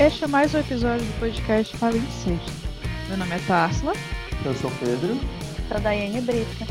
Este 0.00 0.22
é 0.22 0.28
mais 0.28 0.54
um 0.54 0.60
episódio 0.60 1.04
do 1.04 1.18
podcast 1.18 1.76
Fala 1.76 1.96
em 1.96 2.00
Sexta. 2.02 2.52
Meu 3.08 3.18
nome 3.18 3.32
é 3.34 3.46
Tarsila. 3.48 3.92
Eu 4.46 4.54
sou 4.54 4.70
o 4.70 4.78
Pedro. 4.78 5.16
Sou 5.66 5.80
Daiane 5.80 6.20
Brito. 6.20 6.64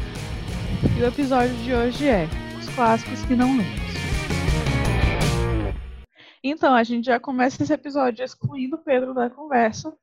E 0.97 1.03
o 1.03 1.05
episódio 1.05 1.53
de 1.57 1.73
hoje 1.73 2.07
é 2.07 2.23
Os 2.57 2.73
Clássicos 2.73 3.25
que 3.25 3.35
Não 3.35 3.57
Lemos. 3.57 3.81
Então, 6.41 6.73
a 6.73 6.81
gente 6.83 7.07
já 7.07 7.19
começa 7.19 7.61
esse 7.61 7.73
episódio 7.73 8.23
excluindo 8.23 8.77
o 8.77 8.81
Pedro 8.81 9.13
da 9.13 9.29
conversa, 9.29 9.93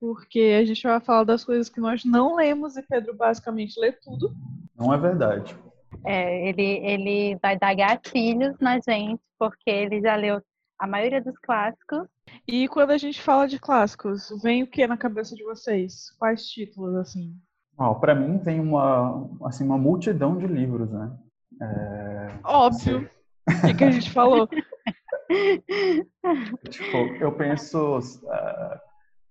porque 0.00 0.58
a 0.60 0.64
gente 0.64 0.82
vai 0.82 0.98
falar 0.98 1.22
das 1.22 1.44
coisas 1.44 1.68
que 1.68 1.80
nós 1.80 2.04
não 2.04 2.34
lemos 2.34 2.76
e 2.76 2.82
Pedro 2.82 3.14
basicamente 3.14 3.78
lê 3.78 3.92
tudo. 3.92 4.34
Não 4.76 4.92
é 4.92 4.98
verdade. 4.98 5.56
É, 6.04 6.48
ele, 6.48 6.84
ele 6.84 7.38
vai 7.40 7.56
dar 7.56 7.74
gatilhos 7.74 8.58
na 8.58 8.80
gente, 8.80 9.22
porque 9.38 9.70
ele 9.70 10.00
já 10.00 10.16
leu 10.16 10.42
a 10.80 10.86
maioria 10.88 11.22
dos 11.22 11.38
clássicos. 11.38 12.08
E 12.46 12.68
quando 12.68 12.90
a 12.90 12.98
gente 12.98 13.22
fala 13.22 13.46
de 13.46 13.58
clássicos, 13.58 14.28
vem 14.42 14.62
o 14.62 14.66
que 14.66 14.86
na 14.86 14.96
cabeça 14.96 15.34
de 15.34 15.44
vocês? 15.44 16.10
Quais 16.18 16.46
títulos, 16.46 16.94
assim? 16.96 17.34
Oh, 17.78 17.94
para 17.94 18.14
mim 18.14 18.38
vem 18.38 18.60
uma, 18.60 19.30
assim, 19.44 19.64
uma 19.64 19.78
multidão 19.78 20.36
de 20.36 20.46
livros, 20.46 20.90
né? 20.90 21.16
É... 21.60 22.38
Óbvio. 22.44 23.08
O 23.48 23.66
que, 23.66 23.74
que, 23.74 23.84
a 23.84 23.90
gente 23.90 24.10
falou? 24.10 24.48
tipo, 26.70 26.96
eu 27.20 27.32
penso 27.32 27.98
uh, 27.98 28.78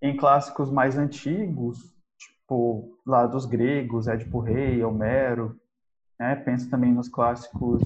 em 0.02 0.18
clássicos 0.18 0.72
mais 0.72 0.98
antigos, 0.98 1.78
tipo, 2.18 2.98
lá 3.06 3.28
dos 3.28 3.46
gregos, 3.46 4.08
Édipo 4.08 4.40
Rei, 4.40 4.84
Homero. 4.84 5.56
Né? 6.20 6.36
Penso 6.36 6.70
também 6.70 6.94
nos 6.94 7.08
clássicos, 7.08 7.82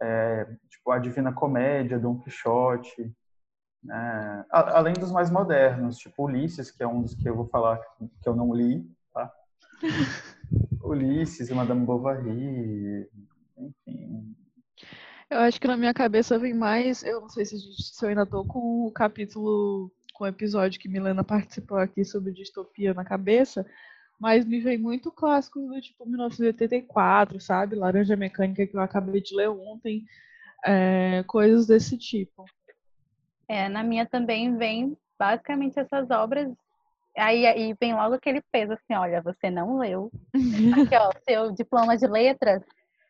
é, 0.00 0.46
tipo, 0.68 0.90
A 0.90 0.98
Divina 0.98 1.32
Comédia, 1.32 1.98
Dom 1.98 2.18
Quixote. 2.18 3.12
Né? 3.82 4.44
Além 4.50 4.94
dos 4.94 5.10
mais 5.10 5.30
modernos, 5.30 5.98
tipo 5.98 6.24
Ulisses, 6.24 6.70
que 6.70 6.82
é 6.82 6.86
um 6.86 7.02
dos 7.02 7.14
que 7.14 7.28
eu 7.28 7.34
vou 7.34 7.46
falar 7.46 7.80
que 8.22 8.28
eu 8.28 8.36
não 8.36 8.54
li, 8.54 8.88
tá? 9.12 9.32
Ulisses, 10.82 11.50
Madame 11.50 11.84
Bovary, 11.84 13.08
enfim, 13.58 14.34
eu 15.32 15.38
acho 15.38 15.58
que 15.58 15.66
na 15.66 15.78
minha 15.78 15.94
cabeça 15.94 16.38
vem 16.38 16.52
mais. 16.52 17.02
Eu 17.02 17.22
não 17.22 17.28
sei 17.30 17.46
se, 17.46 17.56
se 17.58 18.04
eu 18.04 18.10
ainda 18.10 18.26
tô 18.26 18.44
com 18.44 18.86
o 18.86 18.90
capítulo, 18.90 19.90
com 20.12 20.24
o 20.24 20.26
episódio 20.26 20.78
que 20.78 20.88
Milena 20.90 21.24
participou 21.24 21.78
aqui 21.78 22.04
sobre 22.04 22.32
distopia 22.32 22.92
na 22.92 23.02
cabeça, 23.02 23.64
mas 24.20 24.44
me 24.44 24.60
vem 24.60 24.76
muito 24.76 25.10
clássico 25.10 25.58
do 25.58 25.80
tipo 25.80 26.06
1984, 26.06 27.40
sabe? 27.40 27.76
Laranja 27.76 28.14
Mecânica 28.14 28.66
que 28.66 28.76
eu 28.76 28.80
acabei 28.82 29.22
de 29.22 29.34
ler 29.34 29.48
ontem, 29.48 30.04
é, 30.66 31.24
coisas 31.26 31.66
desse 31.66 31.96
tipo. 31.96 32.44
É, 33.52 33.68
na 33.68 33.82
minha 33.82 34.06
também 34.06 34.56
vem 34.56 34.96
basicamente 35.18 35.78
essas 35.78 36.10
obras. 36.10 36.50
Aí, 37.14 37.46
aí 37.46 37.76
vem 37.78 37.92
logo 37.92 38.14
aquele 38.14 38.40
peso 38.50 38.72
assim, 38.72 38.94
olha, 38.94 39.20
você 39.20 39.50
não 39.50 39.76
leu. 39.76 40.10
Aqui, 40.72 40.96
ó, 40.96 41.12
seu 41.22 41.52
diploma 41.52 41.94
de 41.94 42.06
letras 42.06 42.62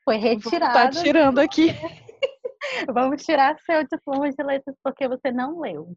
foi 0.04 0.16
tá 0.16 0.20
retirado. 0.20 0.72
Tá 0.74 0.90
tirando 0.90 1.38
aqui. 1.38 1.68
Vamos 2.92 3.22
tirar 3.22 3.56
seu 3.60 3.84
diploma 3.84 4.32
de 4.32 4.42
letras 4.42 4.74
porque 4.82 5.06
você 5.06 5.30
não 5.30 5.60
leu. 5.60 5.96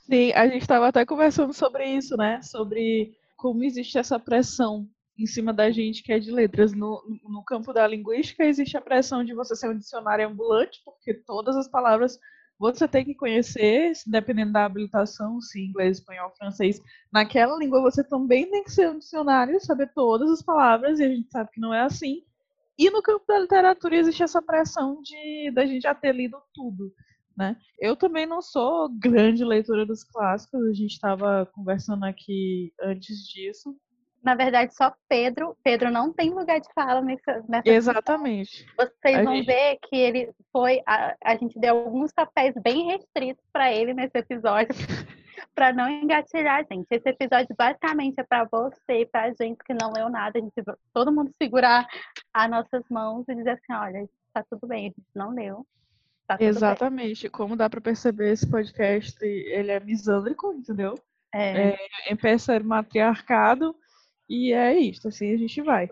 Sim, 0.00 0.32
a 0.34 0.46
gente 0.46 0.60
estava 0.60 0.88
até 0.88 1.06
conversando 1.06 1.54
sobre 1.54 1.86
isso, 1.86 2.14
né? 2.14 2.42
Sobre 2.42 3.16
como 3.38 3.64
existe 3.64 3.96
essa 3.96 4.18
pressão 4.18 4.86
em 5.18 5.24
cima 5.24 5.50
da 5.50 5.70
gente 5.70 6.02
que 6.02 6.12
é 6.12 6.18
de 6.18 6.30
letras. 6.30 6.74
No, 6.74 7.02
no 7.26 7.42
campo 7.42 7.72
da 7.72 7.86
linguística 7.86 8.44
existe 8.44 8.76
a 8.76 8.82
pressão 8.82 9.24
de 9.24 9.32
você 9.32 9.56
ser 9.56 9.70
um 9.70 9.78
dicionário 9.78 10.28
ambulante, 10.28 10.82
porque 10.84 11.14
todas 11.14 11.56
as 11.56 11.68
palavras 11.68 12.18
você 12.58 12.86
tem 12.86 13.04
que 13.04 13.14
conhecer, 13.14 13.92
dependendo 14.06 14.52
da 14.52 14.64
habilitação, 14.64 15.40
se 15.40 15.60
inglês, 15.60 15.98
espanhol, 15.98 16.32
francês. 16.36 16.80
Naquela 17.12 17.56
língua 17.56 17.82
você 17.82 18.04
também 18.04 18.48
tem 18.50 18.62
que 18.62 18.70
ser 18.70 18.90
um 18.90 18.98
dicionário, 18.98 19.60
saber 19.60 19.92
todas 19.94 20.30
as 20.30 20.42
palavras, 20.42 21.00
e 21.00 21.04
a 21.04 21.08
gente 21.08 21.30
sabe 21.30 21.50
que 21.52 21.60
não 21.60 21.74
é 21.74 21.80
assim. 21.80 22.22
E 22.78 22.90
no 22.90 23.02
campo 23.02 23.24
da 23.26 23.38
literatura 23.38 23.96
existe 23.96 24.22
essa 24.22 24.40
pressão 24.40 25.00
de 25.02 25.50
da 25.52 25.66
gente 25.66 25.82
já 25.82 25.94
ter 25.94 26.14
lido 26.14 26.40
tudo. 26.54 26.92
Né? 27.36 27.56
Eu 27.78 27.96
também 27.96 28.26
não 28.26 28.42
sou 28.42 28.88
grande 28.88 29.44
leitora 29.44 29.86
dos 29.86 30.04
clássicos, 30.04 30.62
a 30.66 30.72
gente 30.72 30.92
estava 30.92 31.46
conversando 31.54 32.04
aqui 32.04 32.72
antes 32.80 33.26
disso. 33.26 33.76
Na 34.22 34.34
verdade, 34.36 34.74
só 34.74 34.94
Pedro. 35.08 35.56
Pedro 35.64 35.90
não 35.90 36.12
tem 36.12 36.30
lugar 36.30 36.60
de 36.60 36.68
fala 36.72 37.00
nessa. 37.00 37.44
nessa 37.48 37.68
Exatamente. 37.68 38.66
Vocês 38.76 39.18
a 39.18 39.22
vão 39.24 39.36
gente... 39.36 39.46
ver 39.46 39.78
que 39.82 39.96
ele 39.96 40.32
foi. 40.52 40.80
A, 40.86 41.16
a 41.24 41.36
gente 41.36 41.58
deu 41.58 41.78
alguns 41.78 42.12
papéis 42.12 42.54
bem 42.62 42.86
restritos 42.86 43.44
para 43.52 43.72
ele 43.72 43.92
nesse 43.92 44.16
episódio. 44.16 44.74
para 45.54 45.72
não 45.72 45.88
engatilhar, 45.88 46.64
gente. 46.70 46.86
Esse 46.90 47.08
episódio 47.08 47.54
basicamente 47.56 48.14
é 48.18 48.22
para 48.22 48.44
você 48.44 49.00
e 49.00 49.06
pra 49.06 49.32
gente 49.32 49.58
que 49.64 49.74
não 49.74 49.92
leu 49.92 50.08
nada. 50.08 50.38
A 50.38 50.42
gente, 50.42 50.52
todo 50.94 51.12
mundo 51.12 51.32
segurar 51.40 51.86
as 52.32 52.50
nossas 52.50 52.84
mãos 52.88 53.24
e 53.28 53.34
dizer 53.34 53.50
assim: 53.50 53.72
olha, 53.72 54.08
tá 54.32 54.44
tudo 54.48 54.66
bem, 54.66 54.86
a 54.86 54.88
gente 54.88 55.08
não 55.14 55.30
leu. 55.30 55.66
Tá 56.28 56.36
Exatamente. 56.38 57.22
Bem. 57.22 57.30
Como 57.30 57.56
dá 57.56 57.68
para 57.68 57.80
perceber, 57.80 58.32
esse 58.32 58.48
podcast 58.48 59.18
ele 59.24 59.72
é 59.72 59.80
misândrico, 59.80 60.52
entendeu? 60.52 60.94
É. 61.34 61.70
é 61.70 62.12
empeça 62.12 62.58
matriarcado. 62.60 63.74
E 64.34 64.50
é 64.50 64.72
isso, 64.78 65.08
assim 65.08 65.34
a 65.34 65.36
gente 65.36 65.60
vai. 65.60 65.90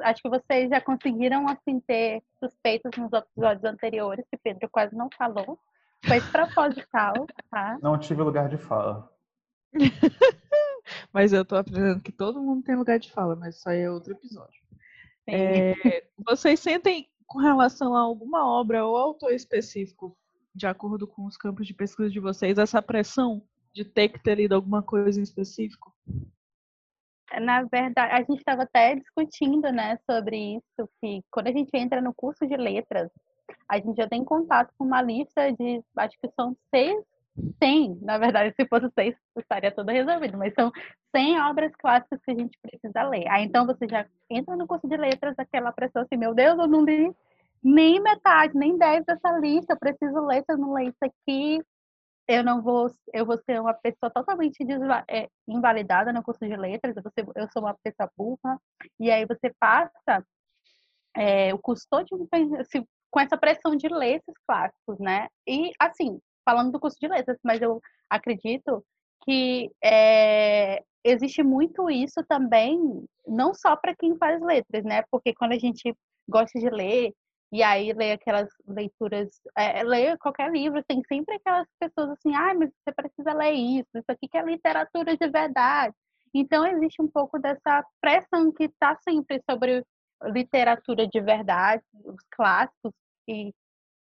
Acho 0.00 0.22
que 0.22 0.28
vocês 0.30 0.70
já 0.70 0.80
conseguiram 0.80 1.46
assim 1.46 1.78
ter 1.80 2.22
suspeitos 2.40 2.90
nos 2.96 3.12
episódios 3.12 3.62
anteriores, 3.62 4.24
que 4.30 4.38
Pedro 4.38 4.70
quase 4.70 4.96
não 4.96 5.10
falou. 5.10 5.58
Foi 6.02 6.18
proposital, 6.32 7.12
tá? 7.50 7.78
Não 7.82 7.98
tive 7.98 8.22
lugar 8.22 8.48
de 8.48 8.56
fala. 8.56 9.12
mas 11.12 11.34
eu 11.34 11.44
tô 11.44 11.56
aprendendo 11.56 12.00
que 12.00 12.10
todo 12.10 12.40
mundo 12.40 12.64
tem 12.64 12.74
lugar 12.74 12.98
de 12.98 13.12
fala, 13.12 13.36
mas 13.36 13.56
isso 13.56 13.68
aí 13.68 13.80
é 13.80 13.90
outro 13.90 14.14
episódio. 14.14 14.62
É, 15.28 16.06
vocês 16.24 16.60
sentem 16.60 17.06
com 17.26 17.38
relação 17.38 17.94
a 17.94 18.00
alguma 18.00 18.46
obra 18.46 18.82
ou 18.86 18.96
autor 18.96 19.30
específico, 19.30 20.16
de 20.54 20.66
acordo 20.66 21.06
com 21.06 21.26
os 21.26 21.36
campos 21.36 21.66
de 21.66 21.74
pesquisa 21.74 22.08
de 22.08 22.18
vocês, 22.18 22.56
essa 22.56 22.80
pressão 22.80 23.42
de 23.74 23.84
ter 23.84 24.08
que 24.08 24.22
ter 24.22 24.36
lido 24.36 24.54
alguma 24.54 24.82
coisa 24.82 25.20
em 25.20 25.22
específico? 25.22 25.94
Na 27.40 27.62
verdade, 27.62 28.12
a 28.12 28.18
gente 28.18 28.38
estava 28.38 28.62
até 28.62 28.94
discutindo, 28.94 29.70
né, 29.72 29.98
sobre 30.08 30.56
isso, 30.56 30.88
que 31.00 31.22
quando 31.30 31.48
a 31.48 31.52
gente 31.52 31.70
entra 31.74 32.00
no 32.00 32.14
curso 32.14 32.46
de 32.46 32.56
letras, 32.56 33.10
a 33.68 33.76
gente 33.76 33.96
já 33.96 34.08
tem 34.08 34.24
contato 34.24 34.72
com 34.78 34.84
uma 34.84 35.02
lista 35.02 35.52
de, 35.52 35.82
acho 35.96 36.18
que 36.20 36.30
são 36.36 36.56
seis, 36.70 37.02
100, 37.62 37.98
na 38.00 38.16
verdade, 38.16 38.54
se 38.54 38.66
fosse 38.68 38.88
seis, 38.94 39.16
estaria 39.36 39.72
tudo 39.72 39.90
resolvido, 39.90 40.38
mas 40.38 40.54
são 40.54 40.70
100 41.14 41.40
obras 41.40 41.74
clássicas 41.76 42.20
que 42.24 42.30
a 42.30 42.34
gente 42.34 42.56
precisa 42.62 43.02
ler. 43.08 43.26
Aí 43.28 43.44
então 43.44 43.66
você 43.66 43.88
já 43.88 44.06
entra 44.30 44.56
no 44.56 44.66
curso 44.66 44.86
de 44.86 44.96
letras, 44.96 45.34
aquela 45.38 45.72
pressão 45.72 46.02
assim, 46.02 46.16
meu 46.16 46.34
Deus, 46.34 46.56
eu 46.58 46.68
não 46.68 46.84
li 46.84 47.12
nem 47.62 48.00
metade, 48.00 48.56
nem 48.56 48.76
10 48.76 49.04
dessa 49.06 49.38
lista, 49.38 49.72
eu 49.72 49.78
preciso 49.78 50.20
ler, 50.26 50.44
se 50.44 50.52
eu 50.52 50.58
não 50.58 50.74
ler 50.74 50.88
isso 50.88 50.98
aqui, 51.02 51.60
eu 52.26 52.42
não 52.42 52.62
vou, 52.62 52.90
eu 53.12 53.26
vou 53.26 53.38
ser 53.38 53.60
uma 53.60 53.74
pessoa 53.74 54.10
totalmente 54.10 54.56
é, 55.08 55.28
invalidada 55.46 56.12
no 56.12 56.22
curso 56.22 56.46
de 56.46 56.56
letras, 56.56 56.94
eu, 56.96 57.32
eu 57.36 57.48
sou 57.52 57.62
uma 57.62 57.76
pessoa 57.82 58.10
burra, 58.16 58.58
e 58.98 59.10
aí 59.10 59.26
você 59.26 59.52
passa 59.58 60.24
é, 61.16 61.52
o 61.54 61.58
curso 61.58 61.86
todo 61.88 62.06
se 62.70 62.86
com 63.10 63.20
essa 63.20 63.36
pressão 63.38 63.76
de 63.76 63.86
ler 63.86 64.16
esses 64.16 64.34
clássicos, 64.44 64.98
né? 64.98 65.28
E, 65.46 65.70
assim, 65.78 66.18
falando 66.44 66.72
do 66.72 66.80
curso 66.80 66.96
de 67.00 67.06
letras, 67.06 67.38
mas 67.44 67.62
eu 67.62 67.80
acredito 68.10 68.84
que 69.24 69.70
é, 69.82 70.82
existe 71.04 71.40
muito 71.40 71.88
isso 71.88 72.24
também, 72.28 73.06
não 73.24 73.54
só 73.54 73.76
para 73.76 73.94
quem 73.94 74.16
faz 74.16 74.42
letras, 74.42 74.82
né? 74.84 75.04
Porque 75.12 75.32
quando 75.32 75.52
a 75.52 75.58
gente 75.58 75.94
gosta 76.28 76.58
de 76.58 76.68
ler, 76.68 77.14
e 77.54 77.62
aí 77.62 77.92
lê 77.92 78.10
aquelas 78.10 78.48
leituras, 78.66 79.40
é, 79.56 79.84
lê 79.84 80.18
qualquer 80.18 80.50
livro, 80.50 80.82
tem 80.82 81.00
sempre 81.06 81.36
aquelas 81.36 81.68
pessoas 81.78 82.10
assim, 82.10 82.34
ah, 82.34 82.52
mas 82.52 82.68
você 82.68 82.92
precisa 82.92 83.32
ler 83.32 83.52
isso, 83.52 83.88
isso 83.94 84.10
aqui 84.10 84.26
que 84.26 84.36
é 84.36 84.42
literatura 84.42 85.16
de 85.16 85.28
verdade. 85.28 85.94
Então 86.34 86.66
existe 86.66 87.00
um 87.00 87.06
pouco 87.06 87.38
dessa 87.38 87.86
pressão 88.00 88.50
que 88.50 88.64
está 88.64 88.98
sempre 89.08 89.40
sobre 89.48 89.84
literatura 90.24 91.06
de 91.06 91.20
verdade, 91.20 91.80
os 92.04 92.20
clássicos, 92.32 92.92
que 93.24 93.54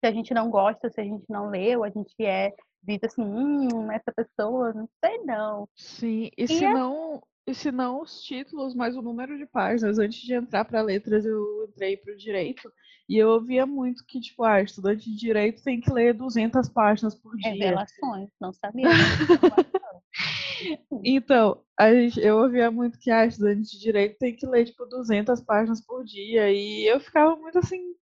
se 0.00 0.06
a 0.08 0.10
gente 0.10 0.34
não 0.34 0.50
gosta, 0.50 0.90
se 0.90 1.00
a 1.00 1.04
gente 1.04 1.24
não 1.28 1.48
leu, 1.48 1.84
a 1.84 1.90
gente 1.90 2.12
é 2.18 2.52
visto 2.82 3.04
assim, 3.04 3.22
hum, 3.22 3.92
essa 3.92 4.12
pessoa, 4.16 4.72
não 4.72 4.88
sei 5.04 5.18
não. 5.18 5.68
Sim, 5.76 6.28
e, 6.36 6.42
e 6.42 6.48
se 6.48 6.64
é... 6.64 6.74
não, 6.74 7.22
e 7.46 7.54
se 7.54 7.70
não 7.70 8.02
os 8.02 8.20
títulos, 8.20 8.74
mas 8.74 8.96
o 8.96 9.02
número 9.02 9.38
de 9.38 9.46
páginas. 9.46 9.96
Antes 10.00 10.22
de 10.22 10.34
entrar 10.34 10.64
para 10.64 10.82
letras, 10.82 11.24
eu 11.24 11.66
entrei 11.68 11.96
para 11.96 12.12
o 12.12 12.16
direito 12.16 12.68
e 13.08 13.16
eu 13.16 13.30
ouvia 13.30 13.64
muito 13.64 14.04
que, 14.04 14.20
tipo, 14.20 14.44
ah, 14.44 14.60
estudante 14.60 15.10
de 15.10 15.16
direito 15.16 15.62
tem 15.62 15.80
que 15.80 15.90
ler 15.90 16.12
200 16.12 16.68
páginas 16.68 17.14
por 17.14 17.34
dia. 17.36 17.52
Revelações, 17.52 18.28
não 18.38 18.52
sabia. 18.52 18.84
então, 21.02 21.62
gente, 21.80 22.20
eu 22.20 22.36
ouvia 22.36 22.70
muito 22.70 22.98
que, 22.98 23.10
ah, 23.10 23.24
estudante 23.24 23.70
de 23.70 23.80
direito 23.80 24.18
tem 24.18 24.36
que 24.36 24.46
ler, 24.46 24.66
tipo, 24.66 24.84
200 24.84 25.40
páginas 25.40 25.80
por 25.80 26.04
dia. 26.04 26.52
E 26.52 26.86
eu 26.86 27.00
ficava 27.00 27.34
muito 27.34 27.58
assim, 27.58 27.94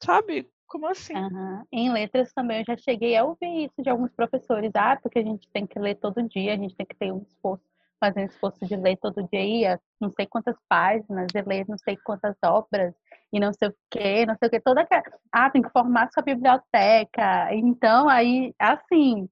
sabe? 0.00 0.48
Como 0.68 0.86
assim? 0.86 1.14
Uhum. 1.14 1.64
Em 1.72 1.92
letras 1.92 2.32
também 2.32 2.60
eu 2.60 2.64
já 2.64 2.76
cheguei 2.76 3.16
a 3.16 3.24
ouvir 3.24 3.64
isso 3.64 3.82
de 3.82 3.90
alguns 3.90 4.12
professores. 4.12 4.70
Ah, 4.76 4.96
porque 4.96 5.18
a 5.18 5.24
gente 5.24 5.48
tem 5.52 5.66
que 5.66 5.80
ler 5.80 5.96
todo 5.96 6.28
dia, 6.28 6.54
a 6.54 6.56
gente 6.56 6.76
tem 6.76 6.86
que 6.86 6.96
ter 6.96 7.12
um 7.12 7.22
esforço, 7.22 7.64
fazer 7.98 8.20
um 8.20 8.26
esforço 8.26 8.64
de 8.64 8.76
ler 8.76 8.96
todo 8.98 9.28
dia, 9.32 9.80
não 10.00 10.10
sei 10.10 10.26
quantas 10.26 10.56
páginas, 10.68 11.26
e 11.34 11.42
ler 11.42 11.66
não 11.68 11.78
sei 11.78 11.96
quantas 11.96 12.36
obras, 12.44 12.94
e 13.34 13.40
não 13.40 13.52
sei 13.52 13.68
o 13.68 13.74
quê, 13.90 14.24
não 14.24 14.36
sei 14.38 14.46
o 14.46 14.50
quê. 14.50 14.60
Toda 14.60 14.82
aquela... 14.82 15.02
Ah, 15.32 15.50
tem 15.50 15.60
que 15.60 15.70
formar 15.70 16.08
sua 16.12 16.22
biblioteca. 16.22 17.52
Então, 17.52 18.08
aí, 18.08 18.54
assim. 18.58 19.28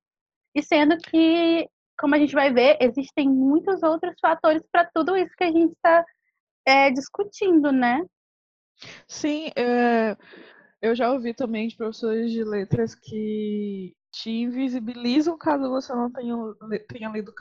E 0.55 0.61
sendo 0.61 0.99
que, 0.99 1.69
como 1.97 2.17
a 2.17 2.19
gente 2.19 2.35
vai 2.35 2.53
ver, 2.53 2.77
existem 2.81 3.29
muitos 3.29 3.81
outros 3.85 4.17
fatores 4.21 4.63
para 4.73 4.91
tudo 4.93 5.17
isso 5.17 5.31
que 5.39 5.45
a 5.45 5.53
gente 5.53 5.73
está 5.73 6.05
é, 6.67 6.91
discutindo, 6.91 7.71
né? 7.71 8.05
Sim, 9.07 9.51
é, 9.57 10.17
eu 10.81 10.97
já 10.97 11.13
ouvi 11.13 11.33
também 11.33 11.69
de 11.69 11.77
professores 11.77 12.33
de 12.33 12.43
letras 12.43 12.97
que 12.97 13.95
te 14.11 14.31
invisibilizam 14.31 15.39
caso 15.39 15.71
você 15.71 15.95
não 15.95 16.11
tenha, 16.11 16.35
tenha 16.89 17.09
lido 17.09 17.33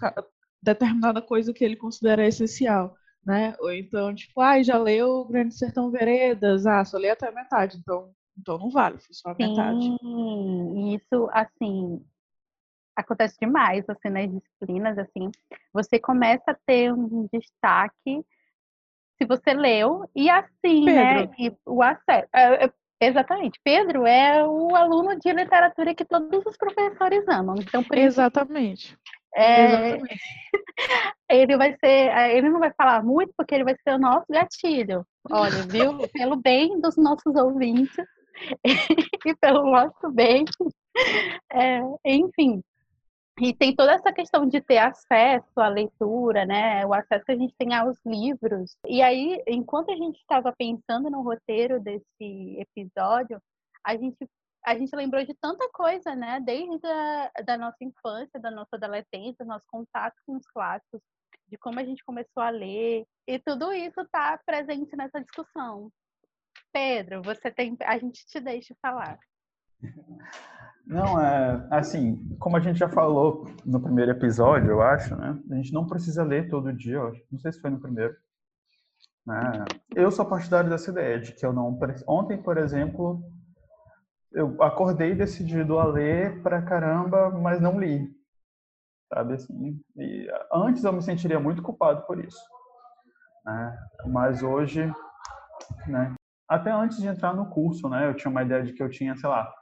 determinada 0.61 1.23
coisa 1.23 1.51
que 1.51 1.65
ele 1.65 1.75
considera 1.75 2.25
essencial, 2.25 2.95
né? 3.25 3.55
Ou 3.59 3.71
então, 3.71 4.13
tipo, 4.13 4.41
ah, 4.41 4.61
já 4.61 4.77
leu 4.77 5.25
Grande 5.25 5.53
Sertão 5.53 5.91
Veredas, 5.91 6.65
ah, 6.65 6.83
só 6.83 6.97
li 6.97 7.09
até 7.09 7.27
a 7.27 7.31
metade, 7.31 7.77
então, 7.77 8.13
então 8.37 8.57
não 8.57 8.69
vale, 8.69 8.97
foi 8.99 9.13
só 9.13 9.29
a 9.29 9.35
Sim, 9.35 9.47
metade. 9.47 10.95
isso, 10.95 11.29
assim, 11.31 12.03
acontece 12.95 13.37
demais, 13.39 13.87
assim, 13.89 14.09
nas 14.09 14.31
disciplinas, 14.31 14.97
assim, 14.97 15.29
você 15.73 15.99
começa 15.99 16.51
a 16.51 16.57
ter 16.65 16.93
um 16.93 17.27
destaque 17.31 18.25
se 19.17 19.25
você 19.25 19.53
leu, 19.53 20.09
e 20.15 20.29
assim, 20.29 20.85
né, 20.85 21.13
Pedro. 21.13 21.29
né, 21.29 21.35
e 21.37 21.57
o 21.65 21.83
acesso, 21.83 22.27
é, 22.33 22.65
é, 22.65 22.73
Exatamente. 23.03 23.59
Pedro 23.63 24.05
é 24.05 24.45
o 24.45 24.75
aluno 24.75 25.19
de 25.19 25.33
literatura 25.33 25.95
que 25.95 26.05
todos 26.05 26.45
os 26.45 26.55
professores 26.55 27.27
amam. 27.27 27.55
Então, 27.57 27.83
por 27.83 27.97
Exatamente. 27.97 28.89
Isso, 28.89 29.20
é, 29.35 29.97
ele 31.29 31.57
vai 31.57 31.75
ser, 31.77 32.15
ele 32.35 32.49
não 32.49 32.59
vai 32.59 32.71
falar 32.73 33.03
muito 33.03 33.33
porque 33.37 33.55
ele 33.55 33.63
vai 33.63 33.75
ser 33.83 33.95
o 33.95 33.99
nosso 33.99 34.25
gatilho. 34.29 35.05
Olha, 35.29 35.63
viu? 35.63 36.07
Pelo 36.09 36.35
bem 36.35 36.79
dos 36.79 36.97
nossos 36.97 37.35
ouvintes 37.35 37.95
e 39.25 39.35
pelo 39.35 39.71
nosso 39.71 40.11
bem. 40.11 40.45
É, 41.53 41.79
enfim, 42.05 42.61
e 43.39 43.53
tem 43.53 43.75
toda 43.75 43.93
essa 43.93 44.11
questão 44.11 44.45
de 44.45 44.61
ter 44.61 44.77
acesso 44.77 45.59
à 45.59 45.67
leitura, 45.67 46.45
né? 46.45 46.85
O 46.85 46.93
acesso 46.93 47.25
que 47.25 47.31
a 47.31 47.37
gente 47.37 47.55
tem 47.57 47.73
aos 47.73 47.97
livros. 48.05 48.75
E 48.87 49.01
aí, 49.01 49.41
enquanto 49.47 49.91
a 49.91 49.95
gente 49.95 50.17
estava 50.17 50.53
pensando 50.55 51.09
no 51.09 51.23
roteiro 51.23 51.79
desse 51.79 52.59
episódio, 52.59 53.41
a 53.83 53.95
gente 53.95 54.29
a 54.65 54.77
gente 54.77 54.95
lembrou 54.95 55.25
de 55.25 55.33
tanta 55.35 55.67
coisa, 55.69 56.15
né? 56.15 56.39
Desde 56.39 56.87
a 56.87 57.41
da 57.45 57.57
nossa 57.57 57.83
infância, 57.83 58.39
da 58.39 58.51
nossa 58.51 58.75
adolescência, 58.75 59.45
nosso 59.45 59.65
contato 59.67 60.15
com 60.25 60.37
os 60.37 60.45
clássicos, 60.47 61.01
de 61.47 61.57
como 61.57 61.79
a 61.79 61.83
gente 61.83 62.03
começou 62.03 62.41
a 62.41 62.49
ler, 62.49 63.05
e 63.27 63.39
tudo 63.39 63.73
isso 63.73 64.01
está 64.01 64.39
presente 64.45 64.95
nessa 64.95 65.19
discussão. 65.19 65.91
Pedro, 66.71 67.21
você 67.21 67.51
tem, 67.51 67.75
a 67.81 67.97
gente 67.97 68.25
te 68.25 68.39
deixa 68.39 68.75
falar. 68.81 69.19
Não, 70.85 71.21
é 71.21 71.67
assim, 71.69 72.17
como 72.39 72.57
a 72.57 72.59
gente 72.59 72.79
já 72.79 72.89
falou 72.89 73.45
no 73.63 73.79
primeiro 73.79 74.11
episódio, 74.11 74.71
eu 74.71 74.81
acho, 74.81 75.15
né? 75.15 75.39
A 75.51 75.55
gente 75.55 75.71
não 75.71 75.85
precisa 75.85 76.23
ler 76.23 76.49
todo 76.49 76.73
dia, 76.73 76.95
eu 76.95 77.07
acho. 77.07 77.23
Não 77.31 77.39
sei 77.39 77.51
se 77.51 77.61
foi 77.61 77.69
no 77.69 77.79
primeiro. 77.79 78.13
Né? 79.25 79.65
Eu 79.95 80.11
sou 80.11 80.25
partidário 80.25 80.69
dessa 80.69 80.89
ideia 80.89 81.19
de 81.19 81.33
que 81.33 81.45
eu 81.45 81.53
não. 81.53 81.79
Ontem, 82.07 82.41
por 82.41 82.57
exemplo, 82.57 83.23
eu 84.31 84.61
acordei 84.63 85.13
decidido 85.13 85.77
a 85.79 85.85
ler 85.85 86.41
pra 86.41 86.61
caramba, 86.61 87.29
mas 87.29 87.59
não 87.59 87.79
li. 87.79 88.09
Sabe 89.13 89.33
assim? 89.33 89.79
E 89.97 90.27
antes 90.53 90.83
eu 90.83 90.93
me 90.93 91.01
sentiria 91.01 91.39
muito 91.39 91.61
culpado 91.61 92.05
por 92.05 92.23
isso. 92.23 92.39
Né? 93.45 93.77
Mas 94.07 94.41
hoje, 94.41 94.89
né? 95.87 96.13
Até 96.47 96.71
antes 96.71 96.97
de 96.97 97.07
entrar 97.07 97.33
no 97.33 97.49
curso, 97.49 97.89
né? 97.89 98.07
Eu 98.07 98.13
tinha 98.13 98.31
uma 98.31 98.43
ideia 98.43 98.63
de 98.63 98.73
que 98.73 98.81
eu 98.83 98.89
tinha, 98.89 99.15
sei 99.17 99.29
lá, 99.29 99.53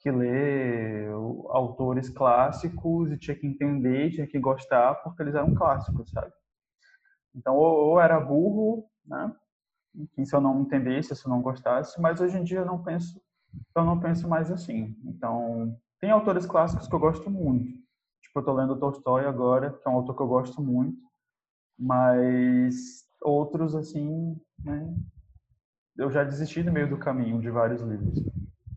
que 0.00 0.10
ler 0.10 1.08
autores 1.50 2.08
clássicos 2.10 3.10
e 3.12 3.18
tinha 3.18 3.36
que 3.36 3.46
entender, 3.46 4.10
tinha 4.10 4.26
que 4.26 4.38
gostar, 4.38 4.96
porque 4.96 5.22
eles 5.22 5.34
eram 5.34 5.54
clássicos, 5.54 6.10
sabe? 6.10 6.32
Então, 7.34 7.56
ou, 7.56 7.90
ou 7.90 8.00
era 8.00 8.20
burro, 8.20 8.84
né? 9.06 9.32
se 10.24 10.34
eu 10.34 10.40
não 10.40 10.60
entendesse, 10.60 11.14
se 11.14 11.26
eu 11.26 11.30
não 11.30 11.42
gostasse, 11.42 12.00
mas 12.00 12.20
hoje 12.20 12.38
em 12.38 12.44
dia 12.44 12.60
eu 12.60 12.66
não 12.66 12.82
penso, 12.82 13.20
eu 13.74 13.84
não 13.84 14.00
penso 14.00 14.28
mais 14.28 14.50
assim. 14.50 14.96
Então, 15.04 15.78
tem 16.00 16.10
autores 16.10 16.46
clássicos 16.46 16.88
que 16.88 16.94
eu 16.94 16.98
gosto 16.98 17.30
muito. 17.30 17.80
Tipo, 18.22 18.40
eu 18.40 18.44
tô 18.44 18.52
lendo 18.52 18.78
Tolstói 18.78 19.26
agora, 19.26 19.72
que 19.72 19.88
é 19.88 19.90
um 19.90 19.96
autor 19.96 20.16
que 20.16 20.22
eu 20.22 20.28
gosto 20.28 20.62
muito, 20.62 20.98
mas 21.78 23.04
outros, 23.20 23.74
assim, 23.74 24.40
né? 24.64 24.94
Eu 25.96 26.10
já 26.10 26.24
desisti 26.24 26.62
no 26.62 26.72
meio 26.72 26.88
do 26.88 26.98
caminho 26.98 27.40
de 27.40 27.50
vários 27.50 27.82
livros. 27.82 28.18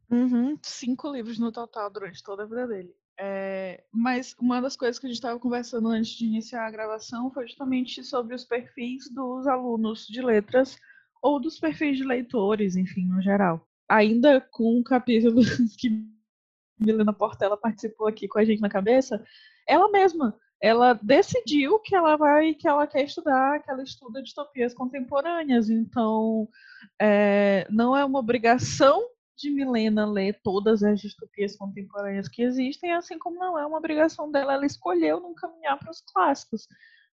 Uhum, 0.10 0.57
cinco 0.62 1.12
livros 1.12 1.39
no 1.39 1.51
total 1.51 1.89
durante 1.89 2.22
toda 2.22 2.44
a 2.44 2.45
vida 2.45 2.68
dele. 2.68 2.94
É, 3.18 3.83
mas 3.94 4.36
uma 4.39 4.62
das 4.62 4.75
coisas 4.75 5.00
que 5.00 5.06
a 5.06 5.10
gente 5.10 5.18
estava 5.18 5.39
conversando 5.39 5.88
antes 5.88 6.12
de 6.12 6.25
iniciar 6.25 6.68
a 6.68 6.72
gravação 6.72 7.31
foi 7.31 7.48
justamente 7.48 8.04
sobre 8.04 8.36
os 8.36 8.44
perfis 8.44 9.10
dos 9.10 9.48
alunos 9.48 10.06
de 10.06 10.22
letras 10.22 10.77
ou 11.22 11.39
dos 11.39 11.57
perfis 11.57 11.98
de 11.98 12.04
leitores, 12.04 12.75
enfim, 12.75 13.06
no 13.07 13.22
geral. 13.22 13.66
Ainda 13.90 14.42
com 14.42 14.80
o 14.80 14.84
capítulo 14.84 15.42
que 15.78 16.06
Milena 16.80 17.14
Portela 17.14 17.58
participou 17.58 18.08
aqui 18.08 18.28
com 18.28 18.40
a 18.40 18.46
gente 18.46 18.62
na 18.62 18.70
cabeça, 18.70 19.24
ela 19.68 19.90
mesma, 19.90 20.38
ela 20.62 20.94
decidiu 20.94 21.80
que 21.80 21.96
ela 21.96 22.16
vai, 22.16 22.54
que 22.54 22.68
ela 22.68 22.88
quer 22.88 23.04
estudar, 23.04 23.62
que 23.62 23.70
ela 23.70 23.84
estuda 23.84 24.22
distopias 24.22 24.74
contemporâneas. 24.74 25.70
Então, 25.70 26.48
é, 27.00 27.68
não 27.70 27.96
é 27.96 28.04
uma 28.04 28.20
obrigação 28.20 29.02
de 29.38 29.50
Milena 29.50 30.06
ler 30.06 30.40
todas 30.44 30.82
as 30.82 31.00
distopias 31.02 31.56
contemporâneas 31.58 32.28
que 32.28 32.42
existem, 32.42 32.94
assim 32.94 33.20
como 33.20 33.38
não 33.38 33.60
é 33.60 33.66
uma 33.66 33.78
obrigação 33.78 34.32
dela, 34.32 34.54
ela 34.54 34.66
escolheu 34.66 35.20
não 35.20 35.34
caminhar 35.34 35.78
para 35.78 35.92
os 35.92 36.02
clássicos. 36.02 36.68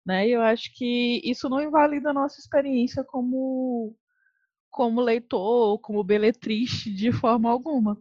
Né? 0.07 0.29
E 0.29 0.33
eu 0.33 0.43
acho 0.43 0.73
que 0.75 1.21
isso 1.25 1.49
não 1.49 1.61
invalida 1.61 2.11
a 2.11 2.15
nossa 2.15 2.41
experiência 2.41 3.05
como, 3.05 3.95
como 4.73 5.03
leitor, 5.03 5.79
como 5.79 6.03
beletriste, 6.03 6.93
de 6.93 7.13
forma 7.13 7.51
alguma. 7.51 7.97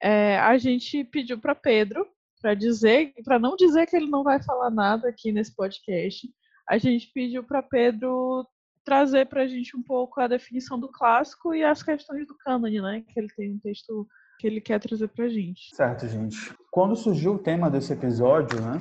É, 0.00 0.38
a 0.38 0.56
gente 0.56 1.04
pediu 1.04 1.38
para 1.38 1.54
Pedro 1.54 2.06
para 2.40 2.54
dizer, 2.54 3.12
para 3.24 3.38
não 3.38 3.56
dizer 3.56 3.86
que 3.86 3.96
ele 3.96 4.08
não 4.08 4.22
vai 4.22 4.40
falar 4.40 4.70
nada 4.70 5.08
aqui 5.08 5.32
nesse 5.32 5.54
podcast, 5.54 6.28
a 6.68 6.78
gente 6.78 7.10
pediu 7.12 7.42
para 7.42 7.62
Pedro 7.62 8.46
trazer 8.84 9.26
para 9.26 9.42
a 9.42 9.46
gente 9.48 9.76
um 9.76 9.82
pouco 9.82 10.20
a 10.20 10.28
definição 10.28 10.78
do 10.78 10.88
clássico 10.88 11.52
e 11.52 11.64
as 11.64 11.82
questões 11.82 12.24
do 12.24 12.36
cânone, 12.36 12.80
né? 12.80 13.02
Que 13.08 13.18
ele 13.18 13.28
tem 13.36 13.52
um 13.52 13.58
texto 13.58 14.06
que 14.38 14.46
ele 14.46 14.60
quer 14.60 14.78
trazer 14.78 15.08
para 15.08 15.24
a 15.24 15.28
gente. 15.28 15.74
Certo, 15.74 16.06
gente. 16.06 16.36
Quando 16.70 16.94
surgiu 16.94 17.34
o 17.34 17.38
tema 17.38 17.68
desse 17.68 17.92
episódio, 17.92 18.60
né? 18.60 18.80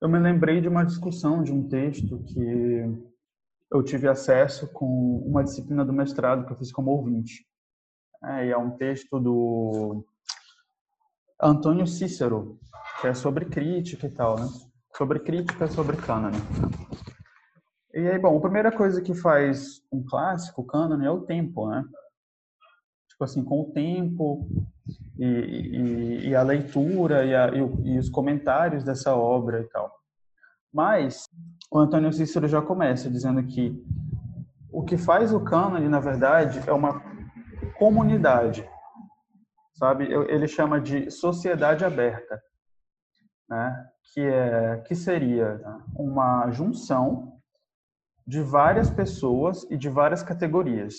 Eu 0.00 0.08
me 0.08 0.18
lembrei 0.18 0.60
de 0.60 0.68
uma 0.68 0.84
discussão 0.84 1.42
de 1.42 1.52
um 1.52 1.68
texto 1.68 2.22
que 2.24 3.07
eu 3.70 3.82
tive 3.82 4.08
acesso 4.08 4.66
com 4.72 5.18
uma 5.26 5.44
disciplina 5.44 5.84
do 5.84 5.92
mestrado 5.92 6.46
que 6.46 6.52
eu 6.52 6.56
fiz 6.56 6.72
como 6.72 6.90
ouvinte. 6.90 7.46
É, 8.24 8.46
e 8.46 8.50
é 8.50 8.58
um 8.58 8.70
texto 8.70 9.20
do 9.20 10.04
Antônio 11.40 11.86
Cícero, 11.86 12.58
que 13.00 13.06
é 13.06 13.14
sobre 13.14 13.44
crítica 13.44 14.06
e 14.06 14.10
tal, 14.10 14.36
né? 14.38 14.46
Sobre 14.96 15.20
crítica 15.20 15.68
sobre 15.68 15.96
cânone. 15.96 16.38
E 17.94 18.08
aí, 18.08 18.18
bom, 18.18 18.36
a 18.36 18.40
primeira 18.40 18.72
coisa 18.72 19.00
que 19.00 19.14
faz 19.14 19.82
um 19.92 20.04
clássico, 20.04 20.64
cânone, 20.64 21.06
é 21.06 21.10
o 21.10 21.20
tempo, 21.20 21.68
né? 21.68 21.84
Tipo 23.08 23.24
assim, 23.24 23.44
com 23.44 23.60
o 23.60 23.72
tempo 23.72 24.48
e, 25.18 25.24
e, 25.24 26.28
e 26.28 26.34
a 26.34 26.42
leitura 26.42 27.24
e, 27.24 27.34
a, 27.34 27.48
e, 27.48 27.98
os 27.98 28.08
comentários 28.08 28.84
dessa 28.84 29.14
obra 29.14 29.60
e 29.60 29.64
tal. 29.64 29.92
Mas 30.72 31.28
o 31.70 31.78
Antônio 31.78 32.12
Cícero 32.12 32.48
já 32.48 32.62
começa 32.62 33.10
dizendo 33.10 33.42
que 33.44 33.72
o 34.72 34.82
que 34.84 34.96
faz 34.96 35.32
o 35.32 35.40
cânone, 35.40 35.88
na 35.88 36.00
verdade, 36.00 36.62
é 36.66 36.72
uma 36.72 37.02
comunidade, 37.78 38.68
sabe? 39.74 40.04
Ele 40.04 40.46
chama 40.46 40.80
de 40.80 41.10
sociedade 41.10 41.84
aberta, 41.84 42.40
né? 43.48 43.88
Que 44.12 44.20
é 44.20 44.78
que 44.86 44.94
seria 44.94 45.60
uma 45.94 46.50
junção 46.50 47.38
de 48.26 48.42
várias 48.42 48.90
pessoas 48.90 49.66
e 49.70 49.76
de 49.76 49.88
várias 49.88 50.22
categorias. 50.22 50.96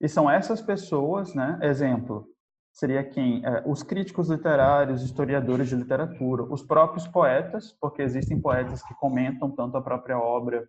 E 0.00 0.08
são 0.08 0.30
essas 0.30 0.62
pessoas, 0.62 1.34
né? 1.34 1.58
Exemplo, 1.62 2.26
seria 2.72 3.04
quem? 3.04 3.44
É, 3.44 3.62
os 3.66 3.82
críticos 3.82 4.30
literários, 4.30 5.02
historiadores 5.02 5.68
de 5.68 5.76
literatura, 5.76 6.44
os 6.44 6.62
próprios 6.62 7.06
poetas, 7.06 7.72
porque 7.80 8.02
existem 8.02 8.40
poetas 8.40 8.82
que 8.82 8.94
comentam 8.94 9.50
tanto 9.50 9.76
a 9.76 9.82
própria 9.82 10.18
obra 10.18 10.68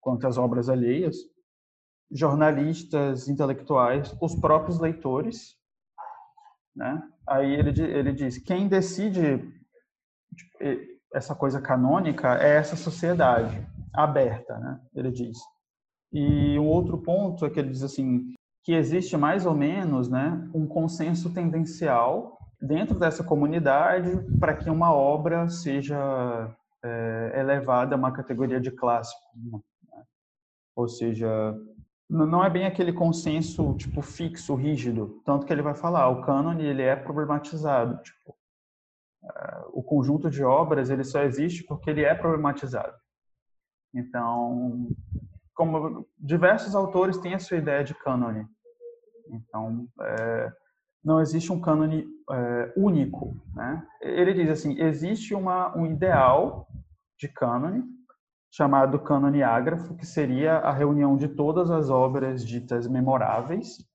quanto 0.00 0.26
as 0.26 0.38
obras 0.38 0.68
alheias, 0.68 1.16
jornalistas, 2.10 3.28
intelectuais, 3.28 4.16
os 4.20 4.34
próprios 4.34 4.80
leitores. 4.80 5.56
Né? 6.74 7.02
Aí 7.28 7.52
ele, 7.54 7.82
ele 7.82 8.12
diz: 8.12 8.38
quem 8.38 8.68
decide 8.68 9.38
tipo, 10.34 10.90
essa 11.12 11.34
coisa 11.34 11.60
canônica 11.60 12.36
é 12.40 12.56
essa 12.56 12.76
sociedade 12.76 13.66
aberta, 13.92 14.58
né? 14.58 14.80
ele 14.94 15.10
diz. 15.10 15.38
E 16.12 16.58
um 16.58 16.66
outro 16.66 16.98
ponto 16.98 17.44
é 17.44 17.50
que 17.50 17.58
ele 17.58 17.70
diz 17.70 17.82
assim 17.82 18.34
que 18.62 18.72
existe 18.72 19.16
mais 19.16 19.46
ou 19.46 19.54
menos 19.54 20.08
né, 20.08 20.48
um 20.54 20.66
consenso 20.66 21.32
tendencial 21.32 22.38
dentro 22.60 22.98
dessa 22.98 23.24
comunidade 23.24 24.10
para 24.38 24.54
que 24.54 24.68
uma 24.68 24.92
obra 24.92 25.48
seja 25.48 26.54
é, 26.84 27.32
elevada 27.36 27.94
a 27.94 27.98
uma 27.98 28.12
categoria 28.12 28.60
de 28.60 28.70
clássico. 28.70 29.20
Né? 29.34 30.02
Ou 30.76 30.88
seja, 30.88 31.56
não 32.08 32.44
é 32.44 32.50
bem 32.50 32.66
aquele 32.66 32.92
consenso 32.92 33.74
tipo 33.76 34.02
fixo, 34.02 34.54
rígido, 34.54 35.22
tanto 35.24 35.46
que 35.46 35.52
ele 35.52 35.62
vai 35.62 35.74
falar, 35.74 36.08
o 36.08 36.22
cânone 36.22 36.64
ele 36.64 36.82
é 36.82 36.96
problematizado, 36.96 38.02
tipo, 38.02 38.36
é, 39.24 39.64
o 39.72 39.82
conjunto 39.82 40.28
de 40.28 40.42
obras 40.42 40.90
ele 40.90 41.04
só 41.04 41.22
existe 41.22 41.64
porque 41.64 41.88
ele 41.88 42.02
é 42.02 42.14
problematizado. 42.14 42.94
Então, 43.94 44.88
como 45.60 46.06
diversos 46.18 46.74
autores 46.74 47.18
têm 47.18 47.34
a 47.34 47.38
sua 47.38 47.58
ideia 47.58 47.84
de 47.84 47.92
cânone, 47.92 48.48
então 49.30 49.86
é, 50.00 50.50
não 51.04 51.20
existe 51.20 51.52
um 51.52 51.60
cânone 51.60 52.06
é, 52.30 52.72
único, 52.74 53.36
né? 53.54 53.86
Ele 54.00 54.32
diz 54.32 54.48
assim, 54.48 54.80
existe 54.80 55.34
uma 55.34 55.76
um 55.76 55.84
ideal 55.84 56.66
de 57.18 57.28
cânone 57.28 57.84
chamado 58.50 58.98
cânone 59.00 59.42
ágrafo, 59.42 59.94
que 59.96 60.06
seria 60.06 60.56
a 60.60 60.72
reunião 60.72 61.14
de 61.14 61.28
todas 61.28 61.70
as 61.70 61.90
obras 61.90 62.42
ditas 62.42 62.88
memoráveis, 62.88 63.86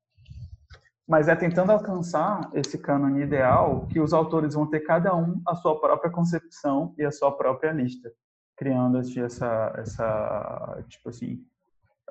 mas 1.07 1.27
é 1.27 1.35
tentando 1.35 1.71
alcançar 1.71 2.47
esse 2.53 2.77
cânone 2.77 3.23
ideal 3.23 3.87
que 3.87 3.99
os 3.99 4.13
autores 4.13 4.53
vão 4.53 4.67
ter 4.69 4.81
cada 4.81 5.15
um 5.15 5.41
a 5.47 5.55
sua 5.55 5.81
própria 5.81 6.11
concepção 6.11 6.93
e 6.95 7.03
a 7.03 7.11
sua 7.11 7.35
própria 7.35 7.71
lista, 7.71 8.11
criando 8.55 8.99
essa 8.99 9.73
essa 9.79 10.85
tipo 10.87 11.09
assim 11.09 11.43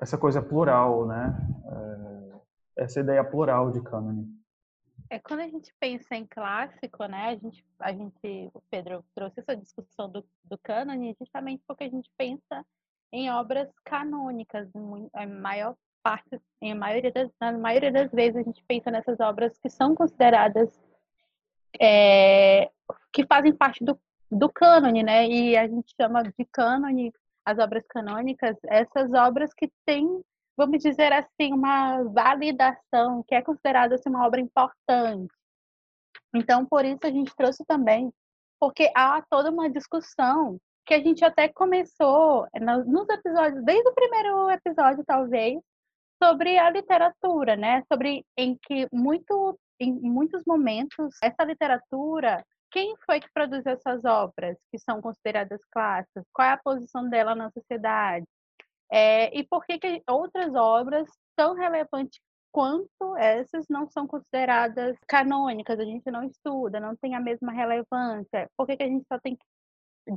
essa 0.01 0.17
coisa 0.17 0.41
plural, 0.41 1.05
né? 1.05 1.35
É, 2.77 2.83
essa 2.83 2.99
ideia 2.99 3.23
plural 3.23 3.71
de 3.71 3.81
cânone. 3.81 4.27
É 5.09 5.19
quando 5.19 5.41
a 5.41 5.47
gente 5.47 5.73
pensa 5.79 6.15
em 6.15 6.25
clássico, 6.25 7.05
né? 7.05 7.29
A 7.29 7.35
gente, 7.35 7.65
a 7.79 7.91
gente, 7.91 8.49
o 8.53 8.61
Pedro 8.69 9.03
trouxe 9.13 9.39
essa 9.39 9.55
discussão 9.55 10.09
do, 10.09 10.25
do 10.43 10.57
cânone 10.57 11.15
justamente 11.19 11.63
porque 11.67 11.83
a 11.83 11.89
gente 11.89 12.09
pensa 12.17 12.65
em 13.11 13.29
obras 13.31 13.69
canônicas, 13.83 14.67
a 15.13 15.25
maior 15.25 15.75
parte, 16.03 16.39
em 16.61 16.73
maioria 16.73 17.11
das, 17.11 17.31
na 17.39 17.51
maioria 17.53 17.91
das 17.91 18.11
vezes 18.11 18.35
a 18.35 18.43
gente 18.43 18.63
pensa 18.67 18.91
nessas 18.91 19.19
obras 19.19 19.57
que 19.57 19.69
são 19.69 19.95
consideradas 19.95 20.69
é, 21.79 22.69
que 23.13 23.25
fazem 23.25 23.53
parte 23.55 23.83
do, 23.83 23.99
do 24.31 24.49
cânone, 24.49 25.03
né? 25.03 25.27
E 25.27 25.55
a 25.55 25.67
gente 25.67 25.93
chama 25.99 26.23
de 26.23 26.45
cânone 26.51 27.13
as 27.45 27.59
obras 27.59 27.85
canônicas, 27.87 28.57
essas 28.65 29.13
obras 29.13 29.53
que 29.53 29.69
têm 29.85 30.21
vamos 30.57 30.81
dizer 30.81 31.11
assim, 31.11 31.53
uma 31.53 32.03
validação 32.03 33.23
que 33.27 33.35
é 33.35 33.41
considerada 33.41 33.95
assim, 33.95 34.09
uma 34.09 34.25
obra 34.25 34.39
importante. 34.39 35.33
Então, 36.33 36.65
por 36.65 36.85
isso 36.85 36.99
a 37.03 37.09
gente 37.09 37.35
trouxe 37.35 37.63
também, 37.65 38.11
porque 38.59 38.91
há 38.95 39.21
toda 39.29 39.51
uma 39.51 39.69
discussão 39.69 40.57
que 40.85 40.93
a 40.93 40.99
gente 40.99 41.25
até 41.25 41.49
começou 41.49 42.47
nos 42.85 43.09
episódios, 43.09 43.63
desde 43.63 43.89
o 43.89 43.93
primeiro 43.93 44.49
episódio, 44.49 45.03
talvez, 45.05 45.59
sobre 46.21 46.57
a 46.57 46.69
literatura, 46.69 47.55
né? 47.55 47.83
Sobre 47.91 48.23
em 48.37 48.57
que 48.63 48.87
muito, 48.93 49.59
em 49.79 49.91
muitos 49.93 50.43
momentos 50.45 51.15
essa 51.21 51.43
literatura, 51.43 52.45
quem 52.75 52.93
foi 53.05 53.21
que 53.21 53.31
produziu 53.33 53.71
essas 53.71 54.03
obras 54.03 54.57
que 54.69 54.77
são 54.77 55.01
consideradas 55.01 55.61
clássicas? 55.71 56.25
Qual 56.33 56.45
é 56.45 56.51
a 56.51 56.57
posição 56.57 57.09
dela 57.09 57.33
na 57.33 57.49
sociedade? 57.49 58.25
É, 58.91 59.33
e 59.37 59.47
por 59.47 59.65
que, 59.65 59.79
que 59.79 60.03
outras 60.09 60.53
obras 60.53 61.07
tão 61.37 61.55
relevantes 61.55 62.19
quanto 62.51 63.15
essas 63.15 63.65
não 63.69 63.87
são 63.89 64.05
consideradas 64.05 64.97
canônicas? 65.07 65.79
A 65.79 65.85
gente 65.85 66.11
não 66.11 66.25
estuda, 66.25 66.81
não 66.81 66.97
tem 66.97 67.15
a 67.15 67.19
mesma 67.21 67.53
relevância. 67.53 68.49
Por 68.57 68.67
que, 68.67 68.75
que 68.75 68.83
a 68.83 68.89
gente 68.89 69.05
só 69.07 69.17
tem 69.19 69.37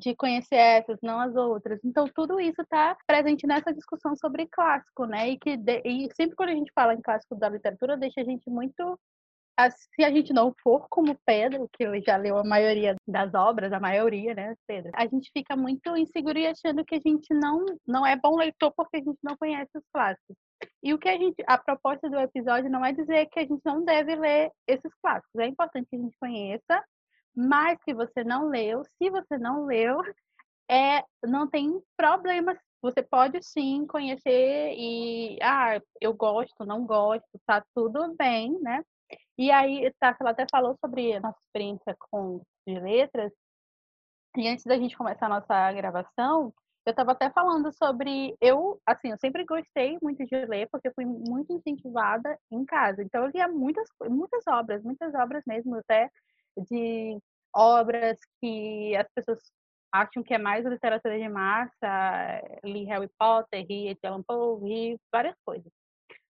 de 0.00 0.14
conhecer 0.16 0.56
essas, 0.56 0.98
não 1.02 1.18
as 1.18 1.34
outras. 1.34 1.80
Então, 1.82 2.06
tudo 2.14 2.38
isso 2.38 2.60
está 2.60 2.94
presente 3.06 3.46
nessa 3.46 3.72
discussão 3.72 4.14
sobre 4.16 4.46
clássico, 4.46 5.06
né? 5.06 5.30
E 5.30 5.38
que 5.38 5.56
de, 5.56 5.80
e 5.82 6.10
sempre 6.14 6.36
quando 6.36 6.50
a 6.50 6.54
gente 6.54 6.70
fala 6.74 6.92
em 6.92 7.00
clássico 7.00 7.34
da 7.36 7.48
literatura, 7.48 7.96
deixa 7.96 8.20
a 8.20 8.24
gente 8.24 8.50
muito 8.50 9.00
se 9.70 10.04
a 10.04 10.10
gente 10.10 10.32
não 10.32 10.54
for 10.62 10.86
como 10.88 11.18
Pedro, 11.26 11.68
que 11.72 12.00
já 12.00 12.16
leu 12.16 12.38
a 12.38 12.44
maioria 12.44 12.94
das 13.06 13.34
obras, 13.34 13.72
a 13.72 13.80
maioria, 13.80 14.32
né, 14.32 14.54
Pedro? 14.66 14.92
A 14.94 15.06
gente 15.06 15.30
fica 15.32 15.56
muito 15.56 15.96
inseguro 15.96 16.38
e 16.38 16.46
achando 16.46 16.84
que 16.84 16.94
a 16.94 17.00
gente 17.00 17.34
não, 17.34 17.64
não 17.86 18.06
é 18.06 18.14
bom 18.14 18.36
leitor 18.36 18.72
porque 18.76 18.98
a 18.98 19.02
gente 19.02 19.18
não 19.22 19.36
conhece 19.36 19.70
os 19.76 19.84
clássicos. 19.92 20.36
E 20.82 20.94
o 20.94 20.98
que 20.98 21.08
a 21.08 21.16
gente, 21.16 21.42
a 21.46 21.58
proposta 21.58 22.08
do 22.08 22.18
episódio 22.20 22.70
não 22.70 22.84
é 22.84 22.92
dizer 22.92 23.26
que 23.26 23.40
a 23.40 23.42
gente 23.42 23.60
não 23.64 23.84
deve 23.84 24.14
ler 24.14 24.50
esses 24.66 24.92
clássicos. 25.02 25.40
É 25.40 25.46
importante 25.46 25.88
que 25.90 25.96
a 25.96 26.00
gente 26.00 26.16
conheça, 26.20 26.84
mas 27.34 27.78
que 27.84 27.92
você 27.92 28.22
não 28.22 28.48
leu, 28.48 28.84
se 28.96 29.10
você 29.10 29.38
não 29.38 29.64
leu, 29.64 30.00
é, 30.70 31.02
não 31.24 31.48
tem 31.48 31.80
problema. 31.96 32.56
Você 32.80 33.02
pode 33.02 33.42
sim 33.42 33.86
conhecer 33.88 34.72
e, 34.76 35.36
ah, 35.42 35.80
eu 36.00 36.14
gosto, 36.14 36.64
não 36.64 36.86
gosto, 36.86 37.26
tá 37.44 37.64
tudo 37.74 38.14
bem, 38.16 38.56
né? 38.60 38.84
E 39.38 39.50
aí, 39.52 39.92
tá, 40.00 40.16
ela 40.20 40.30
até 40.30 40.46
falou 40.50 40.76
sobre 40.84 41.14
a 41.14 41.20
nossa 41.20 41.38
experiência 41.46 41.96
com 42.10 42.42
de 42.66 42.78
letras. 42.80 43.32
E 44.36 44.48
antes 44.48 44.64
da 44.64 44.76
gente 44.76 44.96
começar 44.96 45.26
a 45.26 45.28
nossa 45.28 45.72
gravação, 45.72 46.52
eu 46.84 46.90
estava 46.90 47.12
até 47.12 47.30
falando 47.30 47.72
sobre 47.72 48.34
eu, 48.40 48.80
assim, 48.86 49.10
eu 49.10 49.18
sempre 49.18 49.44
gostei 49.44 49.98
muito 50.02 50.24
de 50.24 50.46
ler 50.46 50.68
porque 50.70 50.88
eu 50.88 50.92
fui 50.94 51.04
muito 51.04 51.52
incentivada 51.52 52.38
em 52.50 52.64
casa. 52.64 53.02
Então 53.02 53.24
eu 53.24 53.30
lia 53.30 53.48
muitas 53.48 53.88
muitas 54.08 54.46
obras, 54.48 54.82
muitas 54.82 55.14
obras 55.14 55.44
mesmo 55.46 55.76
até 55.76 56.10
de 56.70 57.18
obras 57.54 58.18
que 58.40 58.96
as 58.96 59.08
pessoas 59.14 59.38
acham 59.92 60.22
que 60.22 60.34
é 60.34 60.38
mais 60.38 60.64
literatura 60.66 61.18
de 61.18 61.28
massa, 61.28 62.42
li 62.64 62.84
Harry 62.86 63.10
Potter, 63.18 63.66
li 63.68 63.88
Edgar 63.88 64.12
Allan 64.12 64.22
Poe, 64.24 64.60
li 64.68 65.00
várias 65.12 65.36
coisas. 65.44 65.70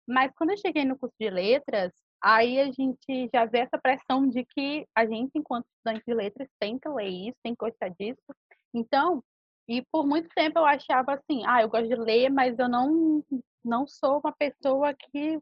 Mas 0.07 0.33
quando 0.37 0.51
eu 0.51 0.59
cheguei 0.59 0.85
no 0.85 0.99
curso 0.99 1.15
de 1.21 1.31
letras, 1.31 1.93
aí 2.23 2.61
a 2.61 2.67
gente 2.67 3.31
já 3.33 3.45
vê 3.45 3.61
essa 3.61 3.79
pressão 3.79 4.29
de 4.29 4.45
que 4.45 4.87
a 4.95 5.07
gente, 5.07 5.33
enquanto 5.37 5.67
estudante 5.67 6.05
de 6.07 6.15
letras, 6.15 6.49
tem 6.59 6.79
que 6.79 6.89
ler 6.89 7.09
isso, 7.09 7.39
tem 7.43 7.55
que 7.55 7.65
gostar 7.65 7.89
disso. 7.91 8.23
Então, 8.75 9.23
e 9.69 9.83
por 9.93 10.07
muito 10.07 10.29
tempo 10.35 10.59
eu 10.59 10.65
achava 10.65 11.15
assim, 11.15 11.43
ah, 11.47 11.63
eu 11.63 11.69
gosto 11.69 11.89
de 11.89 11.95
ler, 11.95 12.31
mas 12.31 12.59
eu 12.59 12.69
não, 12.69 13.23
não 13.65 13.87
sou 13.87 14.21
uma 14.21 14.33
pessoa 14.33 14.95
que 14.95 15.39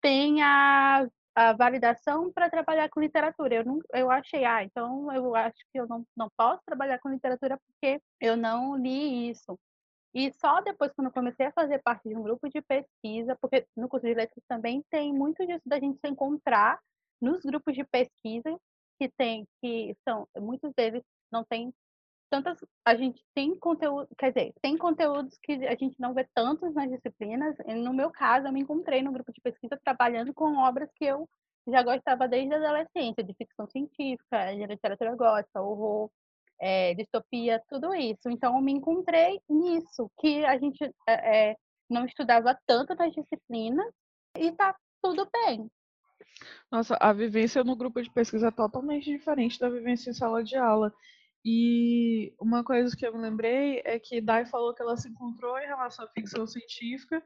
tenha 0.00 1.06
a 1.34 1.52
validação 1.52 2.32
para 2.32 2.50
trabalhar 2.50 2.88
com 2.88 3.00
literatura. 3.00 3.56
Eu, 3.56 3.64
não, 3.64 3.78
eu 3.94 4.10
achei, 4.10 4.44
ah, 4.44 4.64
então 4.64 5.12
eu 5.12 5.34
acho 5.34 5.58
que 5.72 5.80
eu 5.80 5.86
não, 5.86 6.04
não 6.16 6.30
posso 6.36 6.62
trabalhar 6.66 6.98
com 6.98 7.10
literatura 7.10 7.58
porque 7.66 8.00
eu 8.20 8.36
não 8.36 8.76
li 8.76 9.30
isso. 9.30 9.58
E 10.14 10.32
só 10.32 10.60
depois, 10.60 10.92
quando 10.92 11.06
eu 11.06 11.12
comecei 11.12 11.46
a 11.46 11.52
fazer 11.52 11.80
parte 11.82 12.08
de 12.08 12.16
um 12.16 12.22
grupo 12.22 12.48
de 12.48 12.60
pesquisa, 12.62 13.36
porque 13.40 13.66
no 13.76 13.88
curso 13.88 14.06
de 14.06 14.14
letras 14.14 14.44
também 14.48 14.84
tem 14.90 15.12
muito 15.12 15.46
disso 15.46 15.62
da 15.66 15.78
gente 15.78 16.00
se 16.00 16.08
encontrar 16.08 16.78
nos 17.20 17.40
grupos 17.42 17.74
de 17.74 17.84
pesquisa 17.84 18.58
que 18.98 19.08
tem, 19.16 19.46
que 19.62 19.96
são, 20.04 20.26
muitos 20.36 20.72
deles 20.74 21.02
não 21.30 21.44
tem 21.44 21.72
tantas, 22.30 22.58
a 22.84 22.94
gente 22.94 23.22
tem 23.34 23.58
conteúdo, 23.58 24.08
quer 24.16 24.32
dizer, 24.32 24.54
tem 24.62 24.76
conteúdos 24.76 25.36
que 25.42 25.52
a 25.66 25.74
gente 25.74 25.96
não 25.98 26.14
vê 26.14 26.26
tantos 26.34 26.72
nas 26.74 26.88
disciplinas. 26.88 27.56
No 27.66 27.92
meu 27.92 28.10
caso, 28.10 28.46
eu 28.46 28.52
me 28.52 28.60
encontrei 28.60 29.02
no 29.02 29.12
grupo 29.12 29.32
de 29.32 29.40
pesquisa 29.40 29.80
trabalhando 29.84 30.32
com 30.32 30.56
obras 30.56 30.88
que 30.94 31.04
eu 31.04 31.28
já 31.68 31.82
gostava 31.82 32.28
desde 32.28 32.54
a 32.54 32.58
adolescência, 32.58 33.22
de 33.22 33.34
ficção 33.34 33.66
científica, 33.68 34.54
de 34.54 34.64
literatura 34.66 35.14
gótica, 35.14 35.60
horror, 35.60 36.10
é, 36.60 36.94
distopia, 36.94 37.62
tudo 37.68 37.94
isso. 37.94 38.28
Então, 38.28 38.54
eu 38.56 38.62
me 38.62 38.72
encontrei 38.72 39.40
nisso, 39.48 40.10
que 40.18 40.44
a 40.44 40.58
gente 40.58 40.78
é, 41.08 41.56
não 41.88 42.04
estudava 42.04 42.56
tanto 42.66 42.94
nas 42.94 43.12
disciplinas 43.12 43.86
e 44.36 44.52
tá 44.52 44.76
tudo 45.02 45.28
bem. 45.32 45.70
Nossa, 46.70 46.96
a 47.00 47.12
vivência 47.12 47.64
no 47.64 47.74
grupo 47.74 48.00
de 48.00 48.10
pesquisa 48.10 48.48
é 48.48 48.50
totalmente 48.50 49.10
diferente 49.10 49.58
da 49.58 49.68
vivência 49.68 50.10
em 50.10 50.14
sala 50.14 50.44
de 50.44 50.56
aula. 50.56 50.92
E 51.44 52.34
uma 52.38 52.62
coisa 52.62 52.94
que 52.94 53.06
eu 53.06 53.12
me 53.14 53.22
lembrei 53.22 53.80
é 53.84 53.98
que 53.98 54.20
Dai 54.20 54.44
falou 54.44 54.74
que 54.74 54.82
ela 54.82 54.96
se 54.96 55.08
encontrou 55.08 55.58
em 55.58 55.66
relação 55.66 56.04
à 56.04 56.08
ficção 56.08 56.46
científica 56.46 57.22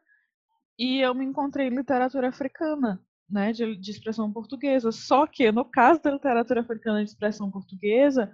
e 0.78 1.00
eu 1.00 1.14
me 1.14 1.24
encontrei 1.24 1.66
em 1.66 1.74
literatura 1.74 2.28
africana, 2.28 3.00
né, 3.28 3.52
de, 3.52 3.76
de 3.76 3.90
expressão 3.90 4.32
portuguesa. 4.32 4.92
Só 4.92 5.26
que 5.26 5.50
no 5.50 5.64
caso 5.64 6.00
da 6.00 6.12
literatura 6.12 6.60
africana 6.60 7.04
de 7.04 7.10
expressão 7.10 7.50
portuguesa, 7.50 8.32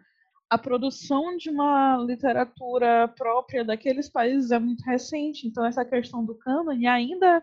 a 0.51 0.59
produção 0.59 1.37
de 1.37 1.49
uma 1.49 1.97
literatura 1.99 3.07
própria 3.07 3.65
daqueles 3.65 4.09
países 4.09 4.51
é 4.51 4.59
muito 4.59 4.83
recente, 4.83 5.47
então 5.47 5.65
essa 5.65 5.85
questão 5.85 6.25
do 6.25 6.35
cânone 6.35 6.89
ainda 6.89 7.41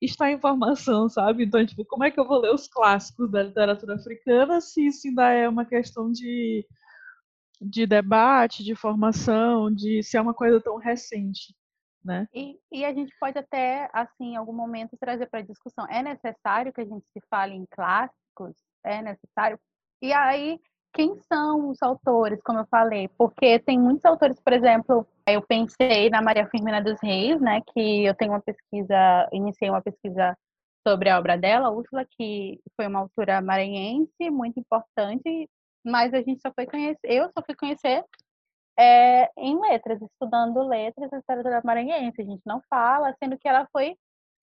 está 0.00 0.28
em 0.30 0.40
formação, 0.40 1.08
sabe? 1.08 1.44
Então, 1.44 1.64
tipo, 1.64 1.84
como 1.84 2.02
é 2.02 2.10
que 2.10 2.18
eu 2.18 2.26
vou 2.26 2.40
ler 2.40 2.52
os 2.52 2.66
clássicos 2.66 3.30
da 3.30 3.44
literatura 3.44 3.94
africana 3.94 4.60
se 4.60 4.86
isso 4.88 5.06
ainda 5.06 5.30
é 5.30 5.48
uma 5.48 5.64
questão 5.64 6.10
de, 6.10 6.66
de 7.60 7.86
debate, 7.86 8.64
de 8.64 8.74
formação, 8.74 9.72
de 9.72 10.02
se 10.02 10.16
é 10.16 10.20
uma 10.20 10.34
coisa 10.34 10.60
tão 10.60 10.76
recente, 10.78 11.54
né? 12.04 12.26
E, 12.34 12.58
e 12.72 12.84
a 12.84 12.92
gente 12.92 13.14
pode 13.20 13.38
até, 13.38 13.88
assim, 13.92 14.32
em 14.32 14.36
algum 14.36 14.52
momento 14.52 14.96
trazer 14.98 15.26
para 15.26 15.42
discussão, 15.42 15.86
é 15.88 16.02
necessário 16.02 16.72
que 16.72 16.80
a 16.80 16.84
gente 16.84 17.06
se 17.12 17.20
fale 17.30 17.54
em 17.54 17.66
clássicos? 17.70 18.56
É 18.84 19.00
necessário? 19.00 19.60
E 20.02 20.12
aí, 20.12 20.60
quem 20.92 21.16
são 21.32 21.70
os 21.70 21.82
autores, 21.82 22.40
como 22.42 22.60
eu 22.60 22.66
falei? 22.66 23.08
Porque 23.16 23.58
tem 23.60 23.78
muitos 23.78 24.04
autores, 24.04 24.40
por 24.40 24.52
exemplo, 24.52 25.06
eu 25.26 25.42
pensei 25.42 26.10
na 26.10 26.22
Maria 26.22 26.48
Firmina 26.48 26.82
dos 26.82 26.98
Reis, 27.02 27.40
né, 27.40 27.60
que 27.72 28.04
eu 28.04 28.14
tenho 28.14 28.32
uma 28.32 28.40
pesquisa, 28.40 29.28
iniciei 29.32 29.70
uma 29.70 29.82
pesquisa 29.82 30.36
sobre 30.86 31.10
a 31.10 31.18
obra 31.18 31.36
dela, 31.36 31.70
Úrsula, 31.70 32.04
que 32.16 32.60
foi 32.76 32.86
uma 32.86 33.00
autora 33.00 33.40
maranhense 33.40 34.30
muito 34.30 34.58
importante, 34.58 35.48
mas 35.84 36.12
a 36.14 36.18
gente 36.22 36.40
só 36.40 36.52
foi 36.54 36.66
conhecer, 36.66 36.98
eu 37.04 37.30
só 37.36 37.42
fui 37.44 37.54
conhecer 37.54 38.04
é, 38.78 39.28
em 39.36 39.60
letras, 39.60 40.00
estudando 40.00 40.62
letras 40.66 41.10
da 41.10 41.18
literatura 41.18 41.60
maranhense. 41.64 42.22
A 42.22 42.24
gente 42.24 42.42
não 42.46 42.62
fala, 42.70 43.14
sendo 43.18 43.36
que 43.36 43.48
ela 43.48 43.66
foi, 43.72 43.96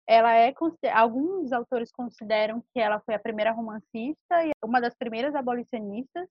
ela 0.08 0.34
é, 0.36 0.54
alguns 0.94 1.52
autores 1.52 1.92
consideram 1.92 2.64
que 2.74 2.80
ela 2.80 3.00
foi 3.00 3.16
a 3.16 3.20
primeira 3.20 3.52
romancista 3.52 4.46
e 4.46 4.52
uma 4.64 4.80
das 4.80 4.96
primeiras 4.96 5.34
abolicionistas 5.34 6.28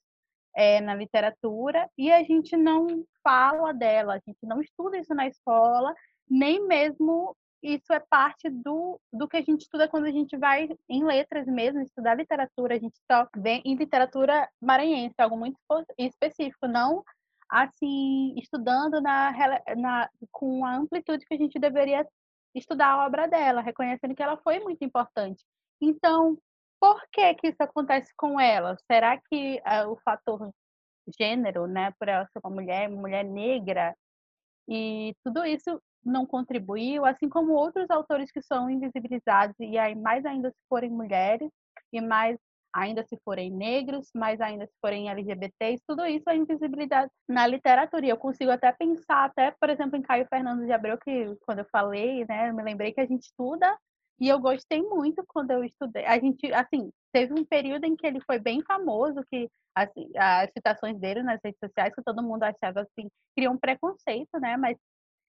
é, 0.54 0.80
na 0.80 0.94
literatura 0.94 1.88
e 1.98 2.12
a 2.12 2.22
gente 2.22 2.56
não 2.56 3.04
fala 3.22 3.72
dela, 3.72 4.14
a 4.14 4.20
gente 4.26 4.38
não 4.42 4.60
estuda 4.60 4.98
isso 4.98 5.14
na 5.14 5.26
escola, 5.26 5.94
nem 6.30 6.64
mesmo 6.66 7.36
isso 7.62 7.92
é 7.92 7.98
parte 7.98 8.48
do, 8.50 9.00
do 9.10 9.26
que 9.26 9.38
a 9.38 9.42
gente 9.42 9.62
estuda 9.62 9.88
quando 9.88 10.04
a 10.04 10.10
gente 10.10 10.36
vai 10.36 10.68
em 10.88 11.02
letras 11.02 11.46
mesmo, 11.46 11.80
estudar 11.80 12.14
literatura, 12.14 12.76
a 12.76 12.78
gente 12.78 12.98
só 13.10 13.26
vem 13.36 13.62
em 13.64 13.74
literatura 13.74 14.48
maranhense, 14.60 15.14
algo 15.18 15.36
muito 15.36 15.58
específico, 15.98 16.68
não 16.68 17.02
assim, 17.48 18.34
estudando 18.36 19.00
na, 19.00 19.32
na, 19.76 20.10
com 20.32 20.64
a 20.64 20.76
amplitude 20.76 21.24
que 21.24 21.34
a 21.34 21.38
gente 21.38 21.58
deveria 21.58 22.06
estudar 22.54 22.88
a 22.92 23.06
obra 23.06 23.26
dela, 23.26 23.60
reconhecendo 23.60 24.14
que 24.14 24.22
ela 24.22 24.36
foi 24.38 24.60
muito 24.60 24.84
importante. 24.84 25.44
Então, 25.80 26.38
por 26.80 27.00
que 27.12 27.34
que 27.34 27.48
isso 27.48 27.62
acontece 27.62 28.12
com 28.16 28.40
ela? 28.40 28.76
Será 28.90 29.18
que 29.18 29.60
uh, 29.60 29.90
o 29.90 29.96
fator 30.04 30.50
gênero, 31.18 31.66
né, 31.66 31.92
por 31.98 32.08
ela 32.08 32.26
ser 32.26 32.40
uma 32.44 32.54
mulher, 32.54 32.88
mulher 32.88 33.24
negra, 33.24 33.94
e 34.68 35.14
tudo 35.24 35.44
isso 35.44 35.80
não 36.04 36.26
contribuiu, 36.26 37.04
assim 37.04 37.28
como 37.28 37.52
outros 37.52 37.90
autores 37.90 38.30
que 38.30 38.42
são 38.42 38.68
invisibilizados, 38.70 39.54
e 39.58 39.78
aí 39.78 39.94
mais 39.94 40.24
ainda 40.24 40.50
se 40.50 40.58
forem 40.68 40.90
mulheres, 40.90 41.50
e 41.92 42.00
mais 42.00 42.38
ainda 42.74 43.04
se 43.04 43.16
forem 43.24 43.50
negros, 43.50 44.10
mais 44.14 44.40
ainda 44.40 44.66
se 44.66 44.74
forem 44.80 45.08
LGBTs, 45.08 45.82
tudo 45.86 46.04
isso 46.06 46.28
é 46.28 46.36
invisibilidade 46.36 47.10
na 47.28 47.46
literatura. 47.46 48.04
E 48.04 48.08
eu 48.08 48.16
consigo 48.16 48.50
até 48.50 48.72
pensar, 48.72 49.26
até, 49.26 49.52
por 49.52 49.70
exemplo, 49.70 49.96
em 49.96 50.02
Caio 50.02 50.26
Fernando 50.28 50.64
de 50.66 50.72
Abreu, 50.72 50.98
que 50.98 51.36
quando 51.46 51.60
eu 51.60 51.66
falei, 51.70 52.24
né, 52.28 52.50
eu 52.50 52.54
me 52.54 52.62
lembrei 52.62 52.92
que 52.92 53.00
a 53.00 53.06
gente 53.06 53.22
estuda 53.22 53.78
e 54.20 54.28
eu 54.28 54.38
gostei 54.40 54.82
muito 54.82 55.24
quando 55.28 55.52
eu 55.52 55.64
estudei. 55.64 56.04
A 56.06 56.18
gente, 56.18 56.52
assim, 56.52 56.90
teve 57.12 57.32
um 57.32 57.44
período 57.44 57.84
em 57.84 57.96
que 57.96 58.06
ele 58.06 58.20
foi 58.26 58.38
bem 58.38 58.60
famoso, 58.62 59.24
que 59.30 59.48
assim, 59.74 60.10
as 60.16 60.50
citações 60.52 60.98
dele 60.98 61.22
nas 61.22 61.40
redes 61.44 61.58
sociais, 61.58 61.94
que 61.94 62.02
todo 62.02 62.22
mundo 62.22 62.42
achava 62.44 62.82
assim, 62.82 63.08
cria 63.36 63.50
um 63.50 63.58
preconceito, 63.58 64.38
né? 64.40 64.56
Mas 64.56 64.76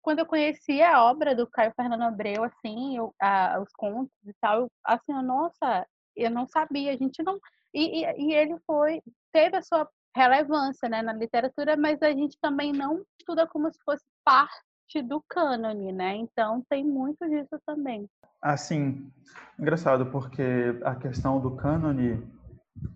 quando 0.03 0.21
eu 0.21 0.27
conheci 0.27 0.83
a 0.83 1.05
obra 1.05 1.35
do 1.35 1.47
Caio 1.47 1.73
Fernando 1.77 2.03
Abreu, 2.03 2.45
assim, 2.45 2.97
eu, 2.97 3.15
a, 3.21 3.61
os 3.61 3.71
contos 3.75 4.13
e 4.27 4.33
tal, 4.41 4.63
eu, 4.63 4.71
assim, 4.85 5.13
eu, 5.13 5.23
nossa, 5.23 5.87
eu 6.17 6.31
não 6.31 6.47
sabia, 6.47 6.93
a 6.93 6.97
gente 6.97 7.23
não. 7.23 7.39
E, 7.73 8.05
e, 8.05 8.29
e 8.29 8.35
ele 8.35 8.59
foi, 8.67 9.03
teve 9.33 9.57
a 9.57 9.63
sua 9.63 9.89
relevância 10.15 10.89
né, 10.89 11.03
na 11.03 11.13
literatura, 11.13 11.77
mas 11.77 12.03
a 12.03 12.11
gente 12.11 12.37
também 12.41 12.73
não 12.73 13.05
estuda 13.19 13.47
como 13.47 13.73
se 13.73 13.79
fosse 13.85 14.05
parte 14.25 15.03
do 15.05 15.23
cânone, 15.29 15.93
né? 15.93 16.17
Então 16.17 16.65
tem 16.69 16.85
muito 16.85 17.29
disso 17.29 17.61
também. 17.65 18.09
Assim, 18.43 19.11
engraçado, 19.59 20.07
porque 20.07 20.43
a 20.83 20.97
questão 20.97 21.41
do 21.41 21.55
cânone, 21.57 22.21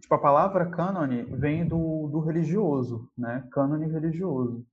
tipo, 0.00 0.14
a 0.14 0.18
palavra 0.18 0.70
cânone 0.70 1.22
vem 1.22 1.66
do, 1.66 2.08
do 2.08 2.20
religioso, 2.20 3.08
né? 3.16 3.46
Cânone 3.52 3.86
religioso. 3.86 4.66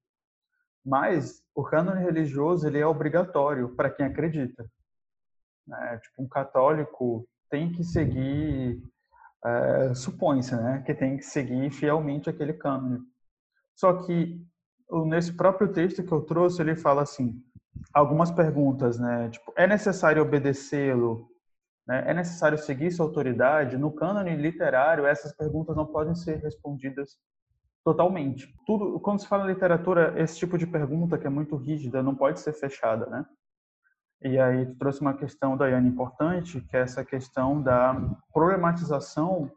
Mas 0.83 1.43
o 1.53 1.63
cânone 1.63 2.03
religioso, 2.03 2.65
ele 2.65 2.79
é 2.79 2.87
obrigatório 2.87 3.75
para 3.75 3.89
quem 3.91 4.07
acredita. 4.07 4.65
Né? 5.67 5.99
Tipo, 5.99 6.23
um 6.23 6.27
católico 6.27 7.27
tem 7.51 7.71
que 7.71 7.83
seguir, 7.83 8.81
é, 9.45 9.93
supõe-se, 9.93 10.55
né? 10.55 10.81
Que 10.85 10.95
tem 10.95 11.17
que 11.17 11.23
seguir 11.23 11.69
fielmente 11.69 12.29
aquele 12.29 12.53
cânone. 12.53 12.99
Só 13.75 13.93
que 13.93 14.41
nesse 15.05 15.33
próprio 15.33 15.71
texto 15.71 16.03
que 16.03 16.11
eu 16.11 16.21
trouxe, 16.21 16.61
ele 16.61 16.75
fala 16.75 17.03
assim, 17.03 17.39
algumas 17.93 18.31
perguntas, 18.31 18.97
né? 18.97 19.29
Tipo, 19.29 19.53
é 19.55 19.67
necessário 19.67 20.21
obedecê-lo? 20.21 21.29
Né? 21.87 22.03
É 22.07 22.13
necessário 22.13 22.57
seguir 22.57 22.91
sua 22.91 23.05
autoridade? 23.05 23.77
No 23.77 23.91
cânone 23.91 24.35
literário, 24.35 25.05
essas 25.05 25.35
perguntas 25.35 25.75
não 25.75 25.85
podem 25.85 26.15
ser 26.15 26.37
respondidas 26.37 27.17
totalmente. 27.83 28.53
Tudo, 28.65 28.99
quando 28.99 29.19
se 29.19 29.27
fala 29.27 29.45
em 29.45 29.53
literatura, 29.53 30.13
esse 30.21 30.37
tipo 30.37 30.57
de 30.57 30.67
pergunta 30.67 31.17
que 31.17 31.27
é 31.27 31.29
muito 31.29 31.55
rígida 31.55 32.03
não 32.03 32.15
pode 32.15 32.39
ser 32.39 32.53
fechada, 32.53 33.07
né? 33.07 33.25
E 34.23 34.37
aí 34.37 34.67
tu 34.67 34.75
trouxe 34.75 35.01
uma 35.01 35.15
questão, 35.15 35.57
Daiane, 35.57 35.89
importante, 35.89 36.61
que 36.61 36.77
é 36.77 36.81
essa 36.81 37.03
questão 37.03 37.61
da 37.61 37.95
problematização 38.31 39.51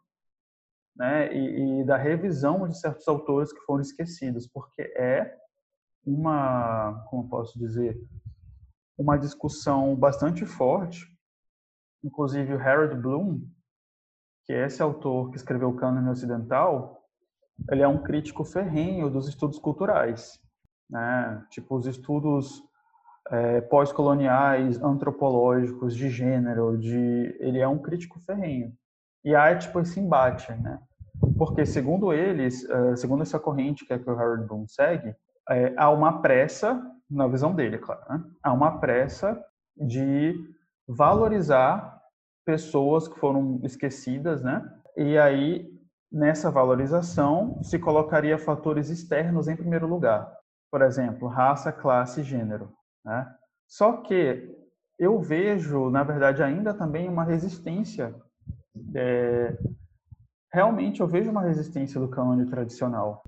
né, 0.96 1.34
e, 1.34 1.80
e, 1.80 1.84
da 1.84 1.96
revisão 1.96 2.66
de 2.66 2.78
certos 2.78 3.06
autores 3.06 3.52
que 3.52 3.60
foram 3.60 3.82
esquecidos, 3.82 4.46
porque 4.46 4.82
é 4.96 5.36
uma, 6.06 7.04
como 7.10 7.28
posso 7.28 7.58
dizer, 7.58 8.00
uma 8.96 9.18
discussão 9.18 9.94
bastante 9.94 10.46
forte. 10.46 11.06
Inclusive 12.02 12.54
o 12.54 12.60
Harold 12.60 12.94
Bloom, 12.96 13.40
que 14.44 14.52
é 14.52 14.66
esse 14.66 14.82
autor 14.82 15.30
que 15.30 15.36
escreveu 15.36 15.70
o 15.70 15.76
Cânone 15.76 16.08
Ocidental, 16.08 17.02
ele 17.70 17.82
é 17.82 17.88
um 17.88 18.02
crítico 18.02 18.44
ferrenho 18.44 19.10
dos 19.10 19.28
estudos 19.28 19.58
culturais, 19.58 20.38
né? 20.88 21.46
Tipo 21.50 21.76
os 21.76 21.86
estudos 21.86 22.62
é, 23.30 23.60
pós-coloniais, 23.62 24.80
antropológicos, 24.82 25.96
de 25.96 26.08
gênero, 26.08 26.76
de 26.78 27.36
ele 27.40 27.58
é 27.58 27.68
um 27.68 27.78
crítico 27.78 28.20
ferrenho. 28.20 28.72
E 29.24 29.34
há 29.34 29.56
tipo 29.56 29.80
esse 29.80 29.98
embate, 29.98 30.52
né? 30.52 30.78
Porque 31.38 31.64
segundo 31.64 32.12
eles, 32.12 32.68
eh, 32.68 32.96
segundo 32.96 33.22
essa 33.22 33.38
corrente 33.38 33.86
que 33.86 33.92
é 33.92 33.98
que 33.98 34.08
o 34.08 34.18
Harold 34.18 34.46
Bloom 34.46 34.66
segue, 34.68 35.14
é, 35.48 35.72
há 35.76 35.90
uma 35.90 36.20
pressa, 36.20 36.82
na 37.10 37.26
visão 37.26 37.54
dele, 37.54 37.78
claro, 37.78 38.02
né? 38.08 38.24
há 38.42 38.52
uma 38.52 38.78
pressa 38.78 39.42
de 39.76 40.34
valorizar 40.86 42.00
pessoas 42.44 43.08
que 43.08 43.18
foram 43.18 43.60
esquecidas, 43.62 44.42
né? 44.42 44.62
E 44.96 45.16
aí, 45.18 45.66
nessa 46.12 46.50
valorização, 46.50 47.62
se 47.62 47.78
colocaria 47.78 48.38
fatores 48.38 48.90
externos 48.90 49.48
em 49.48 49.56
primeiro 49.56 49.86
lugar. 49.86 50.30
Por 50.70 50.82
exemplo, 50.82 51.28
raça, 51.28 51.72
classe 51.72 52.20
e 52.20 52.24
gênero. 52.24 52.70
Né? 53.04 53.34
Só 53.68 53.98
que 53.98 54.50
eu 54.98 55.20
vejo, 55.20 55.90
na 55.90 56.02
verdade, 56.02 56.42
ainda 56.42 56.72
também 56.72 57.08
uma 57.08 57.24
resistência. 57.24 58.14
É, 58.94 59.56
realmente, 60.52 61.00
eu 61.00 61.06
vejo 61.06 61.30
uma 61.30 61.42
resistência 61.42 62.00
do 62.00 62.08
cânone 62.08 62.46
tradicional. 62.46 63.22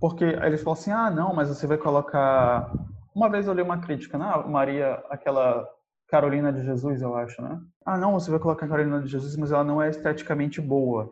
Porque 0.00 0.24
eles 0.24 0.62
falam 0.62 0.78
assim, 0.78 0.92
ah, 0.92 1.10
não, 1.10 1.34
mas 1.34 1.48
você 1.48 1.66
vai 1.66 1.76
colocar... 1.76 2.72
Uma 3.14 3.28
vez 3.28 3.46
eu 3.46 3.54
li 3.54 3.62
uma 3.62 3.80
crítica, 3.80 4.16
né? 4.16 4.32
Maria, 4.46 4.94
aquela 5.10 5.68
Carolina 6.08 6.52
de 6.52 6.64
Jesus, 6.64 7.02
eu 7.02 7.14
acho, 7.16 7.42
né? 7.42 7.60
Ah, 7.84 7.98
não, 7.98 8.12
você 8.12 8.30
vai 8.30 8.38
colocar 8.38 8.66
a 8.66 8.68
Carolina 8.68 9.02
de 9.02 9.08
Jesus, 9.08 9.36
mas 9.36 9.50
ela 9.50 9.64
não 9.64 9.82
é 9.82 9.90
esteticamente 9.90 10.60
boa. 10.60 11.10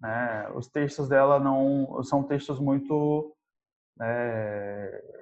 Né? 0.00 0.50
Os 0.54 0.68
textos 0.68 1.08
dela 1.08 1.40
não 1.40 2.02
são 2.02 2.22
textos 2.22 2.58
muito, 2.60 3.34
é, 4.00 5.19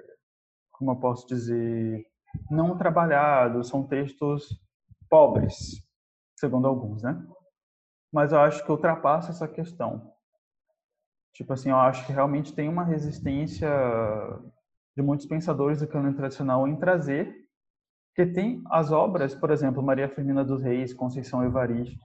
como 0.79 0.91
eu 0.91 0.95
posso 0.95 1.27
dizer, 1.27 2.05
não 2.49 2.77
trabalhados, 2.77 3.67
são 3.67 3.85
textos 3.85 4.57
pobres, 5.09 5.85
segundo 6.39 6.67
alguns, 6.67 7.03
né? 7.03 7.21
Mas 8.11 8.31
eu 8.31 8.39
acho 8.39 8.63
que 8.63 8.71
ultrapassa 8.71 9.31
essa 9.31 9.47
questão. 9.47 10.11
Tipo 11.33 11.51
assim, 11.51 11.69
eu 11.69 11.75
acho 11.75 12.05
que 12.05 12.13
realmente 12.13 12.53
tem 12.55 12.69
uma 12.69 12.85
resistência 12.85 13.69
de 14.95 15.03
muitos 15.03 15.25
pensadores 15.25 15.81
do 15.81 15.87
cânone 15.87 16.15
tradicional 16.15 16.65
em 16.65 16.77
trazer, 16.77 17.35
que 18.15 18.25
tem 18.25 18.63
as 18.71 18.89
obras, 18.89 19.35
por 19.35 19.51
exemplo, 19.51 19.83
Maria 19.83 20.09
Firmina 20.09 20.45
dos 20.45 20.63
Reis, 20.63 20.93
Conceição 20.93 21.43
Evaristo. 21.43 22.03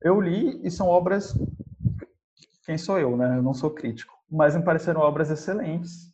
Eu 0.00 0.20
li 0.20 0.64
e 0.64 0.70
são 0.70 0.86
obras 0.86 1.34
quem 2.64 2.78
sou 2.78 2.98
eu, 2.98 3.16
né? 3.16 3.38
Eu 3.38 3.42
não 3.42 3.54
sou 3.54 3.70
crítico, 3.70 4.16
mas 4.30 4.56
me 4.56 4.64
pareceram 4.64 5.00
obras 5.00 5.30
excelentes. 5.30 6.12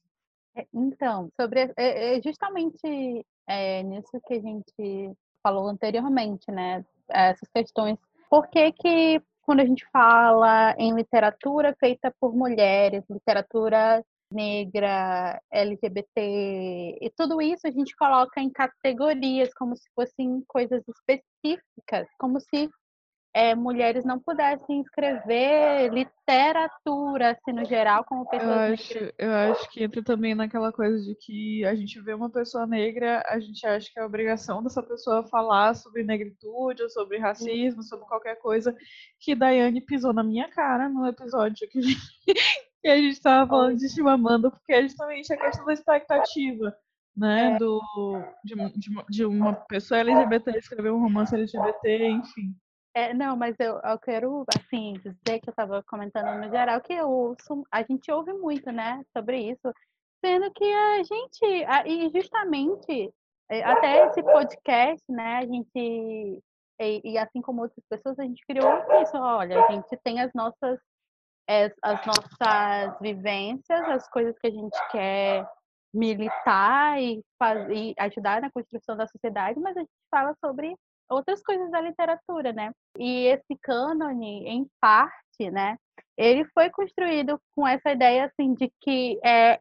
É, 0.55 0.67
então, 0.73 1.31
sobre 1.41 1.73
é, 1.77 2.17
é 2.17 2.23
justamente 2.23 3.27
é, 3.47 3.83
nisso 3.83 4.21
que 4.27 4.35
a 4.35 4.41
gente 4.41 5.17
falou 5.43 5.69
anteriormente, 5.69 6.51
né? 6.51 6.85
Essas 7.09 7.49
questões. 7.49 7.99
Por 8.31 8.49
que 8.49 8.73
que 8.73 9.23
quando 9.43 9.61
a 9.61 9.65
gente 9.65 9.85
fala 9.93 10.75
em 10.79 10.95
literatura 10.95 11.75
feita 11.79 12.15
por 12.21 12.35
mulheres, 12.35 13.05
literatura 13.11 14.05
negra, 14.31 15.41
LGBT, 15.51 16.99
e 17.01 17.11
tudo 17.15 17.43
isso 17.43 17.67
a 17.67 17.71
gente 17.71 17.95
coloca 17.97 18.41
em 18.41 18.49
categorias 18.49 19.53
como 19.53 19.77
se 19.77 19.88
fossem 19.95 20.43
coisas 20.49 20.83
específicas, 20.88 22.09
como 22.19 22.41
se 22.41 22.71
é, 23.35 23.55
mulheres 23.55 24.05
não 24.05 24.18
pudessem 24.18 24.83
escrever 24.83 25.90
literatura, 25.90 27.31
assim, 27.31 27.53
no 27.53 27.64
geral, 27.64 28.05
como 28.05 28.29
pessoas 28.29 28.51
eu 28.51 28.75
acho, 28.75 28.95
negras. 28.95 29.14
Eu 29.18 29.33
acho 29.33 29.71
que 29.71 29.83
entra 29.83 30.03
também 30.03 30.35
naquela 30.35 30.71
coisa 30.71 31.03
de 31.03 31.14
que 31.14 31.64
a 31.64 31.75
gente 31.75 31.99
vê 32.01 32.12
uma 32.12 32.29
pessoa 32.29 32.66
negra, 32.66 33.23
a 33.27 33.40
gente 33.40 33.66
acha 33.66 33.88
que 33.90 33.99
é 33.99 34.05
obrigação 34.05 34.62
dessa 34.62 34.83
pessoa 34.83 35.27
falar 35.29 35.75
sobre 35.75 36.05
negritude, 36.05 36.83
ou 36.83 36.90
sobre 36.90 37.18
racismo, 37.18 37.83
sobre 37.83 38.07
qualquer 38.07 38.37
coisa, 38.37 38.77
que 39.18 39.35
Daiane 39.35 39.81
pisou 39.81 40.12
na 40.12 40.23
minha 40.23 40.49
cara 40.51 40.88
no 40.90 41.07
episódio 41.07 41.68
que 41.71 41.79
a 41.79 41.83
gente, 41.83 42.01
que 42.83 42.88
a 42.88 42.97
gente 42.97 43.21
tava 43.21 43.49
falando 43.49 43.79
de 43.79 43.88
Chimamanda, 43.88 44.51
porque 44.51 44.75
é 44.75 44.83
justamente 44.83 45.33
a 45.33 45.38
questão 45.38 45.64
da 45.64 45.73
expectativa. 45.73 46.75
Né, 47.14 47.53
é. 47.53 47.59
do, 47.59 47.79
de, 48.42 48.55
de, 48.79 49.05
de 49.11 49.25
uma 49.27 49.53
pessoa 49.53 50.01
LGBT 50.01 50.57
escrever 50.57 50.90
um 50.90 51.03
romance 51.03 51.35
LGBT, 51.35 52.09
enfim. 52.09 52.57
É, 52.94 53.14
não, 53.14 53.37
mas 53.37 53.57
eu, 53.59 53.81
eu 53.83 53.98
quero, 53.98 54.44
assim, 54.55 54.94
dizer 54.94 55.40
que 55.40 55.48
eu 55.48 55.52
estava 55.52 55.83
comentando 55.85 56.38
no 56.38 56.50
geral 56.50 56.81
que 56.81 56.92
eu 56.92 57.09
ouço, 57.09 57.64
a 57.70 57.83
gente 57.83 58.12
ouve 58.12 58.35
muito, 58.35 58.70
né, 58.70 59.02
sobre 59.16 59.38
isso, 59.38 59.72
sendo 60.24 60.52
que 60.52 60.64
a 60.64 61.02
gente, 61.02 61.66
e 61.87 62.11
justamente, 62.14 63.11
é, 63.50 63.64
até 63.64 64.07
esse 64.07 64.22
podcast, 64.22 65.02
né, 65.11 65.38
a 65.38 65.46
gente, 65.46 66.42
e, 66.81 67.12
e 67.12 67.18
assim 67.18 67.40
como 67.40 67.62
outras 67.62 67.85
pessoas, 67.88 68.18
a 68.18 68.24
gente 68.24 68.44
criou 68.46 68.70
isso, 69.00 69.16
olha, 69.16 69.64
a 69.64 69.72
gente 69.72 69.96
tem 70.05 70.20
as 70.20 70.31
nossas, 70.35 70.78
as, 71.48 71.72
as 71.83 72.07
nossas 72.07 73.00
vivências, 73.00 73.81
as 73.88 74.07
coisas 74.11 74.38
que 74.38 74.48
a 74.48 74.50
gente 74.50 74.88
quer 74.90 75.48
militar 75.94 77.00
e, 77.00 77.24
fazer, 77.38 77.74
e 77.74 77.94
ajudar 77.98 78.42
na 78.42 78.50
construção 78.50 78.96
da 78.98 79.07
sociedade, 79.07 79.59
mas 79.59 79.76
a 79.78 79.81
gente 79.81 79.90
fala 80.11 80.35
sobre 80.44 80.76
outras 81.09 81.43
coisas 81.43 81.71
da 81.71 81.81
literatura, 81.81 82.53
né? 82.53 82.73
E 82.99 83.27
esse 83.27 83.57
cânone, 83.62 84.47
em 84.47 84.67
parte, 84.81 85.51
né, 85.51 85.77
ele 86.17 86.45
foi 86.53 86.71
construído 86.71 87.41
com 87.55 87.67
essa 87.67 87.91
ideia 87.91 88.27
assim 88.27 88.55
de 88.55 88.71
que 88.81 89.19
é, 89.25 89.61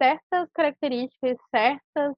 certas 0.00 0.50
características, 0.52 1.36
certas 1.50 2.14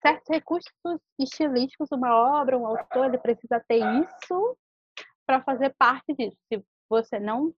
certos 0.00 0.24
recursos 0.30 0.70
estilísticos 1.18 1.90
uma 1.90 2.40
obra, 2.40 2.56
um 2.56 2.66
autor, 2.66 3.06
ele 3.06 3.18
precisa 3.18 3.62
ter 3.66 3.78
isso 3.78 4.56
para 5.26 5.42
fazer 5.42 5.74
parte 5.76 6.14
disso. 6.14 6.36
Se 6.52 6.62
você 6.88 7.18
não 7.18 7.52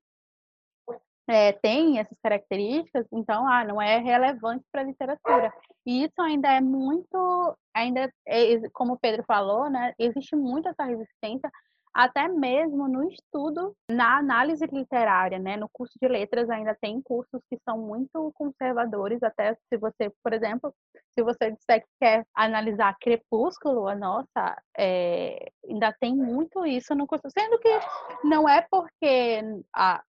é, 1.31 1.53
tem 1.53 2.01
essas 2.01 2.19
características, 2.21 3.07
então 3.13 3.47
ah, 3.47 3.65
não 3.65 3.81
é 3.81 3.99
relevante 3.99 4.65
para 4.73 4.81
a 4.81 4.85
literatura. 4.85 5.53
E 5.87 6.05
isso 6.05 6.21
ainda 6.21 6.53
é 6.53 6.61
muito, 6.61 7.57
ainda 7.73 8.13
é, 8.27 8.69
como 8.73 8.95
o 8.95 8.99
Pedro 8.99 9.23
falou, 9.25 9.71
né, 9.71 9.95
existe 9.97 10.35
muito 10.35 10.69
essa 10.69 10.85
resistência, 10.85 11.49
até 11.95 12.29
mesmo 12.29 12.89
no 12.89 13.09
estudo, 13.09 13.75
na 13.91 14.19
análise 14.19 14.65
literária, 14.67 15.39
né, 15.39 15.57
no 15.57 15.69
curso 15.73 15.95
de 16.01 16.09
letras 16.09 16.51
ainda 16.51 16.77
tem 16.81 17.01
cursos 17.01 17.41
que 17.49 17.59
são 17.65 17.79
muito 17.79 18.33
conservadores, 18.35 19.23
até 19.23 19.55
se 19.55 19.77
você, 19.77 20.13
por 20.23 20.33
exemplo, 20.33 20.75
se 21.17 21.23
você 21.23 21.53
disser 21.53 21.83
que 21.83 21.89
quer 22.01 22.27
analisar 22.35 22.97
Crepúsculo, 23.01 23.89
a 23.89 23.95
nossa, 23.95 24.61
é, 24.77 25.51
ainda 25.69 25.95
tem 26.01 26.15
muito 26.15 26.65
isso 26.67 26.95
no 26.95 27.07
curso, 27.07 27.29
sendo 27.37 27.59
que 27.59 27.81
não 28.25 28.49
é 28.49 28.67
porque 28.71 29.43
a, 29.75 30.03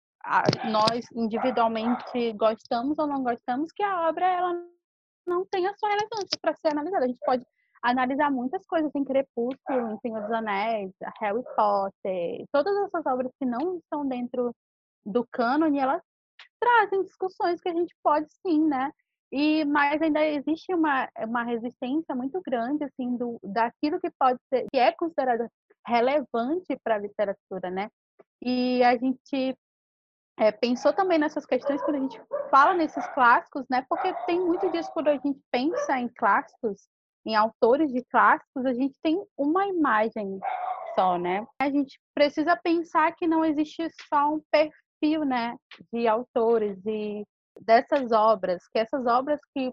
nós 0.71 1.05
individualmente 1.13 2.33
gostamos 2.33 2.97
ou 2.99 3.07
não 3.07 3.23
gostamos, 3.23 3.71
que 3.71 3.83
a 3.83 4.09
obra 4.09 4.25
ela 4.25 4.53
não 5.25 5.45
tem 5.45 5.67
a 5.67 5.73
sua 5.75 5.89
relevância 5.89 6.37
para 6.41 6.55
ser 6.55 6.69
analisada. 6.69 7.05
A 7.05 7.07
gente 7.07 7.19
pode 7.25 7.45
analisar 7.81 8.29
muitas 8.31 8.65
coisas 8.65 8.91
em 8.95 9.03
Crepúsculo, 9.03 9.91
em 9.91 9.99
Senhor 9.99 10.21
dos 10.21 10.31
Anéis, 10.31 10.91
Harry 11.19 11.43
Potter, 11.55 12.45
todas 12.51 12.75
essas 12.85 13.05
obras 13.05 13.31
que 13.39 13.45
não 13.45 13.77
estão 13.77 14.07
dentro 14.07 14.53
do 15.05 15.25
cânone, 15.31 15.79
elas 15.79 16.01
trazem 16.59 17.03
discussões 17.03 17.59
que 17.59 17.69
a 17.69 17.73
gente 17.73 17.95
pode 18.03 18.27
sim, 18.45 18.67
né? 18.67 18.91
E 19.31 19.65
mas 19.65 20.01
ainda 20.01 20.23
existe 20.25 20.73
uma, 20.73 21.09
uma 21.19 21.43
resistência 21.43 22.13
muito 22.13 22.39
grande 22.45 22.83
assim 22.83 23.15
do 23.17 23.39
daquilo 23.41 23.99
que 23.99 24.11
pode 24.19 24.39
ser 24.49 24.67
que 24.69 24.77
é 24.77 24.91
considerado 24.91 25.47
relevante 25.87 26.77
para 26.83 26.95
a 26.95 26.99
literatura, 26.99 27.71
né? 27.71 27.89
E 28.43 28.83
a 28.83 28.95
gente 28.97 29.55
é, 30.37 30.51
pensou 30.51 30.93
também 30.93 31.17
nessas 31.17 31.45
questões 31.45 31.81
quando 31.81 31.97
a 31.97 31.99
gente 31.99 32.21
fala 32.49 32.73
nesses 32.73 33.05
clássicos, 33.13 33.65
né? 33.69 33.85
Porque 33.87 34.13
tem 34.25 34.39
muito 34.39 34.69
disso 34.71 34.91
quando 34.93 35.09
a 35.09 35.17
gente 35.17 35.39
pensa 35.51 35.99
em 35.99 36.07
clássicos, 36.07 36.87
em 37.25 37.35
autores 37.35 37.91
de 37.91 38.03
clássicos, 38.05 38.65
a 38.65 38.73
gente 38.73 38.97
tem 39.03 39.23
uma 39.37 39.67
imagem 39.67 40.39
só, 40.95 41.17
né? 41.17 41.45
A 41.59 41.69
gente 41.69 41.99
precisa 42.13 42.55
pensar 42.57 43.15
que 43.15 43.27
não 43.27 43.45
existe 43.45 43.87
só 44.09 44.33
um 44.33 44.41
perfil, 44.51 45.25
né, 45.25 45.55
de 45.91 46.07
autores 46.07 46.77
e 46.85 47.23
dessas 47.59 48.11
obras, 48.11 48.67
que 48.67 48.79
essas 48.79 49.05
obras 49.05 49.39
que 49.53 49.71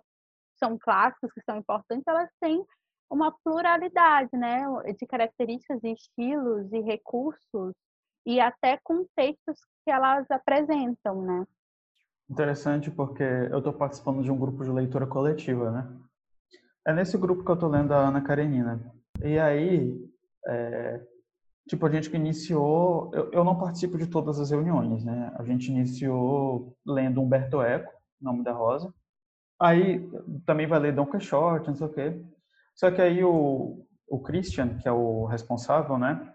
são 0.58 0.78
clássicos, 0.78 1.32
que 1.32 1.42
são 1.42 1.58
importantes, 1.58 2.06
elas 2.06 2.30
têm 2.40 2.64
uma 3.10 3.34
pluralidade, 3.44 4.30
né, 4.32 4.64
de 4.98 5.06
características, 5.06 5.82
e 5.82 5.92
estilos 5.92 6.72
e 6.72 6.80
recursos 6.80 7.74
e 8.28 8.40
até 8.40 8.78
contextos 8.84 9.58
que 9.82 9.90
elas 9.90 10.30
apresentam, 10.30 11.22
né? 11.22 11.46
Interessante 12.28 12.90
porque 12.90 13.22
eu 13.22 13.56
estou 13.56 13.72
participando 13.72 14.22
de 14.22 14.30
um 14.30 14.36
grupo 14.36 14.62
de 14.62 14.70
leitura 14.70 15.06
coletiva, 15.06 15.70
né? 15.70 15.88
É 16.86 16.92
nesse 16.92 17.16
grupo 17.16 17.42
que 17.42 17.50
eu 17.50 17.54
estou 17.54 17.70
lendo 17.70 17.92
a 17.92 18.06
Ana 18.06 18.20
Karenina. 18.20 18.92
E 19.24 19.38
aí, 19.38 19.98
é, 20.46 21.00
tipo, 21.66 21.86
a 21.86 21.90
gente 21.90 22.10
que 22.10 22.16
iniciou... 22.16 23.10
Eu, 23.14 23.30
eu, 23.32 23.44
não 23.44 23.58
participo 23.58 23.96
de 23.96 24.06
todas 24.06 24.38
as 24.38 24.50
reuniões, 24.50 25.02
né? 25.02 25.32
A 25.36 25.42
gente 25.42 25.70
iniciou 25.70 26.76
lendo 26.86 27.22
Humberto 27.22 27.62
Eco, 27.62 27.90
Nome 28.20 28.44
da 28.44 28.52
Rosa. 28.52 28.92
Aí 29.58 30.06
também 30.44 30.66
vai 30.66 30.80
ler 30.80 30.94
Dom 30.94 31.06
Quixote, 31.06 31.68
não 31.68 31.76
sei 31.76 31.86
o 31.86 31.92
quê. 31.94 32.22
Só 32.74 32.90
que 32.90 33.00
aí 33.00 33.24
o, 33.24 33.86
o 34.06 34.20
Christian, 34.20 34.76
que 34.76 34.86
é 34.86 34.92
o 34.92 35.24
responsável, 35.24 35.96
né? 35.96 36.34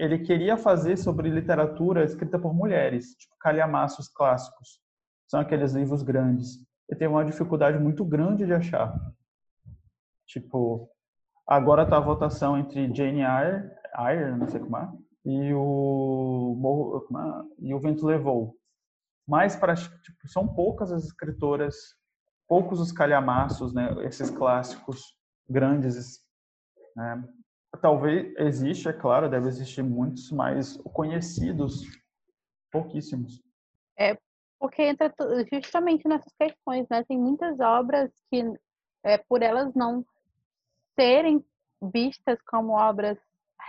Ele 0.00 0.18
queria 0.20 0.56
fazer 0.56 0.96
sobre 0.96 1.28
literatura 1.28 2.02
escrita 2.04 2.38
por 2.38 2.54
mulheres, 2.54 3.14
tipo 3.16 3.36
calhamaços 3.38 4.08
clássicos. 4.08 4.80
São 5.28 5.38
aqueles 5.38 5.74
livros 5.74 6.02
grandes. 6.02 6.56
E 6.90 6.96
tem 6.96 7.06
uma 7.06 7.22
dificuldade 7.22 7.78
muito 7.78 8.02
grande 8.02 8.46
de 8.46 8.54
achar. 8.54 8.98
Tipo, 10.26 10.88
agora 11.46 11.82
está 11.82 11.98
a 11.98 12.00
votação 12.00 12.56
entre 12.56 12.92
Jane 12.94 13.20
Eyre, 13.20 13.70
Eyre 13.98 14.38
não 14.38 14.48
sei 14.48 14.60
como 14.60 14.78
é, 14.78 14.90
e 15.26 15.52
o, 15.52 16.56
é? 17.14 17.66
e 17.66 17.74
o 17.74 17.78
Vento 17.78 18.06
Levou. 18.06 18.56
Mas 19.28 19.54
para 19.54 19.74
tipo, 19.74 20.28
são 20.28 20.48
poucas 20.48 20.90
as 20.90 21.04
escritoras, 21.04 21.76
poucos 22.48 22.80
os 22.80 22.90
calhamaços, 22.90 23.74
né, 23.74 23.94
esses 24.06 24.30
clássicos 24.30 25.14
grandes, 25.46 26.20
né, 26.96 27.22
Talvez 27.80 28.34
existe, 28.36 28.88
é 28.88 28.92
claro, 28.92 29.28
deve 29.28 29.48
existir 29.48 29.82
muitos, 29.82 30.30
mas 30.32 30.76
conhecidos, 30.92 31.84
pouquíssimos. 32.70 33.40
É, 33.96 34.18
porque 34.58 34.82
entra 34.82 35.12
justamente 35.52 36.06
nessas 36.08 36.32
questões, 36.34 36.86
né? 36.90 37.04
Tem 37.04 37.18
muitas 37.18 37.60
obras 37.60 38.10
que, 38.30 38.42
é, 39.04 39.18
por 39.18 39.42
elas 39.42 39.72
não 39.74 40.04
serem 40.98 41.44
vistas 41.80 42.38
como 42.42 42.72
obras 42.72 43.16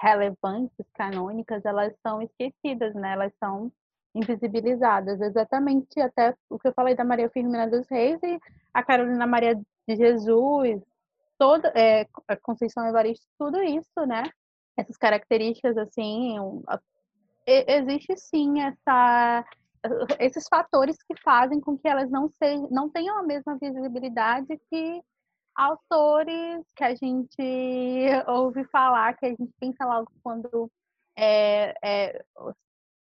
relevantes, 0.01 0.85
canônicas, 0.95 1.63
elas 1.63 1.93
são 2.01 2.21
esquecidas, 2.21 2.93
né? 2.95 3.13
Elas 3.13 3.33
são 3.39 3.71
invisibilizadas. 4.15 5.21
Exatamente 5.21 6.01
até 6.01 6.35
o 6.49 6.59
que 6.59 6.67
eu 6.67 6.73
falei 6.73 6.95
da 6.95 7.05
Maria 7.05 7.29
Firmina 7.29 7.69
dos 7.69 7.87
Reis 7.87 8.19
e 8.23 8.39
a 8.73 8.83
Carolina 8.83 9.25
Maria 9.27 9.55
de 9.55 9.95
Jesus, 9.95 10.81
toda 11.41 11.73
é, 11.75 12.07
a 12.27 12.37
Conceição 12.37 12.85
Evaristo, 12.85 13.25
tudo 13.35 13.63
isso, 13.63 14.05
né? 14.05 14.29
Essas 14.77 14.95
características, 14.95 15.75
assim, 15.75 16.35
existe 17.47 18.15
sim 18.15 18.61
essa, 18.61 19.43
esses 20.19 20.47
fatores 20.47 21.01
que 21.01 21.19
fazem 21.19 21.59
com 21.59 21.75
que 21.75 21.87
elas 21.87 22.11
não, 22.11 22.29
sejam, 22.29 22.69
não 22.69 22.91
tenham 22.91 23.17
a 23.17 23.23
mesma 23.23 23.57
visibilidade 23.57 24.55
que 24.69 25.01
autores 25.55 26.63
que 26.75 26.83
a 26.83 26.93
gente 26.93 27.35
ouve 28.27 28.63
falar, 28.65 29.17
que 29.17 29.25
a 29.25 29.29
gente 29.29 29.51
pensa 29.59 29.83
logo 29.83 30.11
quando 30.21 30.71
é, 31.17 31.73
é, 31.83 32.23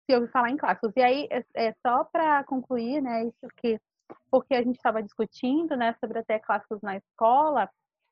se 0.06 0.15
ouve 0.15 0.28
falar 0.28 0.52
em 0.52 0.58
clássicos. 0.58 0.93
E 0.95 1.02
aí, 1.02 1.28
é, 1.32 1.43
é 1.56 1.73
só 1.82 2.04
para 2.04 2.43
concluir, 2.43 3.02
né, 3.02 3.23
isso 3.23 3.47
que 3.58 3.80
porque 4.30 4.54
a 4.54 4.62
gente 4.62 4.76
estava 4.76 5.02
discutindo, 5.02 5.76
né, 5.76 5.95
sobre 6.00 6.19
até 6.19 6.38
clássicos 6.38 6.82
na 6.84 6.97
escola, 6.97 7.67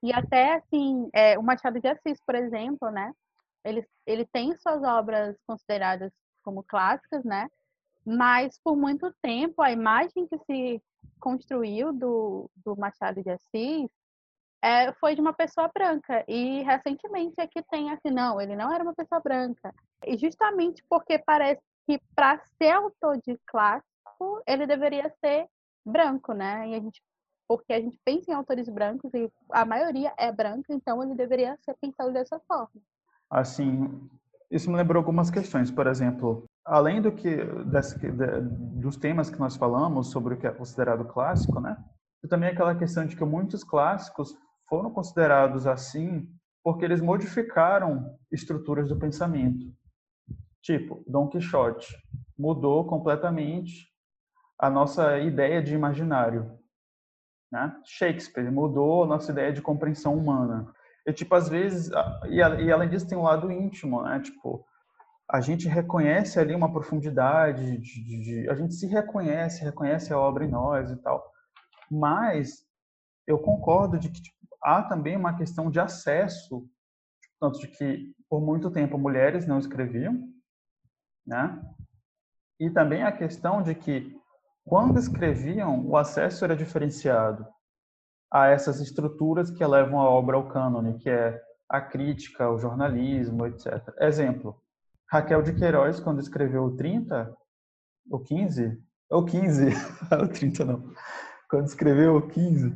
E 0.06 0.14
até, 0.14 0.54
assim, 0.54 1.10
é, 1.12 1.36
o 1.36 1.42
Machado 1.42 1.82
de 1.82 1.88
Assis, 1.88 2.20
por 2.24 2.36
exemplo, 2.36 2.92
né? 2.92 3.12
Ele, 3.64 3.84
ele 4.06 4.24
tem 4.24 4.56
suas 4.56 4.84
obras 4.84 5.36
consideradas 5.48 6.14
como 6.44 6.62
clássicas, 6.62 7.24
né? 7.24 7.50
Mas, 8.06 8.60
por 8.64 8.78
muito 8.78 9.12
tempo, 9.20 9.64
a 9.64 9.72
imagem 9.72 10.28
que 10.28 10.38
se 10.46 10.80
construiu 11.20 11.92
do, 11.92 12.52
do 12.64 12.78
Machado 12.78 13.24
de 13.24 13.32
Assis 13.32 13.90
é, 14.62 14.94
foi 14.94 15.16
de 15.16 15.22
uma 15.22 15.34
pessoa 15.34 15.72
branca. 15.74 16.24
E, 16.28 16.62
recentemente, 16.62 17.34
é 17.40 17.48
que 17.48 17.64
tem 17.64 17.90
assim, 17.90 18.12
não, 18.12 18.40
ele 18.40 18.56
não 18.56 18.72
era 18.72 18.84
uma 18.84 18.94
pessoa 18.94 19.20
branca. 19.20 19.74
E 20.06 20.16
justamente 20.20 20.84
porque 20.88 21.18
parece 21.18 21.64
que, 21.88 22.00
para 22.16 22.40
ser 22.62 22.70
autor 22.70 23.18
de 23.26 23.40
clássico, 23.48 24.40
ele 24.46 24.68
deveria 24.68 25.12
ser 25.20 25.48
branco, 25.84 26.32
né? 26.32 26.70
E 26.70 26.76
a 26.76 26.80
gente 26.80 27.02
porque 27.48 27.74
a 27.74 27.80
gente 27.80 28.00
pensa 28.04 28.32
em 28.32 28.34
autores 28.34 28.68
brancos 28.70 29.14
e 29.14 29.32
a 29.52 29.66
maioria 29.66 30.14
é 30.18 30.32
branca, 30.32 30.74
então 30.74 31.04
ele 31.04 31.16
deveria 31.16 31.58
ser 31.62 31.76
pensado 31.80 32.12
dessa 32.12 32.40
forma. 32.48 32.82
Assim, 33.30 34.10
isso 34.50 34.70
me 34.70 34.78
lembrou 34.78 35.00
algumas 35.00 35.30
questões, 35.30 35.72
por 35.72 35.88
exemplo, 35.88 36.46
além 36.64 37.02
do 37.02 37.12
que 37.12 37.36
de, 37.36 38.42
dos 38.80 38.98
temas 38.98 39.30
que 39.30 39.40
nós 39.40 39.56
falamos 39.56 40.12
sobre 40.12 40.34
o 40.34 40.38
que 40.38 40.48
é 40.48 40.52
considerado 40.52 41.06
clássico, 41.06 41.60
né? 41.60 41.78
Também 42.30 42.50
aquela 42.50 42.76
questão 42.76 43.06
de 43.06 43.16
que 43.16 43.24
muitos 43.24 43.64
clássicos 43.64 44.36
foram 44.68 44.90
considerados 44.90 45.68
assim 45.68 46.28
porque 46.64 46.84
eles 46.84 47.00
modificaram 47.00 48.18
estruturas 48.32 48.90
do 48.90 48.98
pensamento. 48.98 49.72
Tipo, 50.64 51.04
Dom 51.08 51.28
Quixote 51.28 51.96
mudou 52.36 52.88
completamente 52.88 53.88
a 54.58 54.68
nossa 54.68 55.20
ideia 55.20 55.62
de 55.62 55.76
imaginário. 55.76 56.58
Né? 57.52 57.76
Shakespeare 57.86 58.52
mudou 58.52 59.04
a 59.04 59.08
nossa 59.08 59.32
ideia 59.32 59.54
de 59.54 59.62
compreensão 59.62 60.16
humana. 60.16 60.74
E, 61.06 61.14
tipo, 61.14 61.36
às 61.36 61.48
vezes, 61.48 61.92
e, 62.30 62.38
e 62.38 62.72
além 62.72 62.90
disso 62.90 63.08
tem 63.08 63.18
um 63.18 63.24
lado 63.24 63.52
íntimo, 63.52 64.02
né? 64.02 64.20
Tipo, 64.20 64.66
a 65.30 65.40
gente 65.42 65.68
reconhece 65.68 66.40
ali 66.40 66.54
uma 66.54 66.72
profundidade, 66.72 67.78
de, 67.78 68.04
de, 68.04 68.22
de, 68.22 68.50
a 68.50 68.56
gente 68.56 68.74
se 68.74 68.88
reconhece, 68.88 69.64
reconhece 69.64 70.14
a 70.14 70.20
obra 70.20 70.46
em 70.46 70.50
nós 70.50 70.92
e 70.92 70.98
tal. 70.98 71.32
Mas 71.90 72.66
eu 73.28 73.40
concordo 73.40 73.98
de 73.98 74.10
que 74.10 74.22
tipo, 74.22 74.38
há 74.62 74.84
também 74.84 75.16
uma 75.16 75.36
questão 75.36 75.70
de 75.70 75.80
acesso, 75.80 76.68
tanto 77.40 77.60
de 77.60 77.68
que 77.68 78.14
por 78.30 78.42
muito 78.42 78.72
tempo 78.72 78.98
mulheres 78.98 79.48
não 79.48 79.60
escreviam, 79.60 80.28
né? 81.26 81.62
E 82.60 82.70
também 82.70 83.04
a 83.04 83.12
questão 83.12 83.62
de 83.62 83.76
que 83.76 84.16
quando 84.66 84.98
escreviam, 84.98 85.86
o 85.88 85.96
acesso 85.96 86.44
era 86.44 86.56
diferenciado 86.56 87.46
a 88.34 88.48
essas 88.48 88.82
estruturas 88.82 89.52
que 89.52 89.64
levam 89.64 90.00
a 90.00 90.10
obra 90.10 90.36
ao 90.36 90.48
cânone, 90.48 90.98
que 90.98 91.08
é 91.08 91.40
a 91.70 91.80
crítica, 91.80 92.50
o 92.50 92.58
jornalismo, 92.58 93.46
etc. 93.46 93.94
Exemplo, 94.00 94.60
Raquel 95.08 95.44
de 95.44 95.54
Queiroz, 95.54 96.00
quando 96.00 96.20
escreveu 96.20 96.64
o 96.64 96.76
30, 96.76 97.32
o 98.10 98.20
15, 98.20 98.82
o 99.12 99.24
15, 99.24 99.70
o 100.24 100.28
30 100.28 100.66
não, 100.66 100.92
quando 101.48 101.68
escreveu 101.68 102.18
o 102.18 102.28
15, 102.28 102.76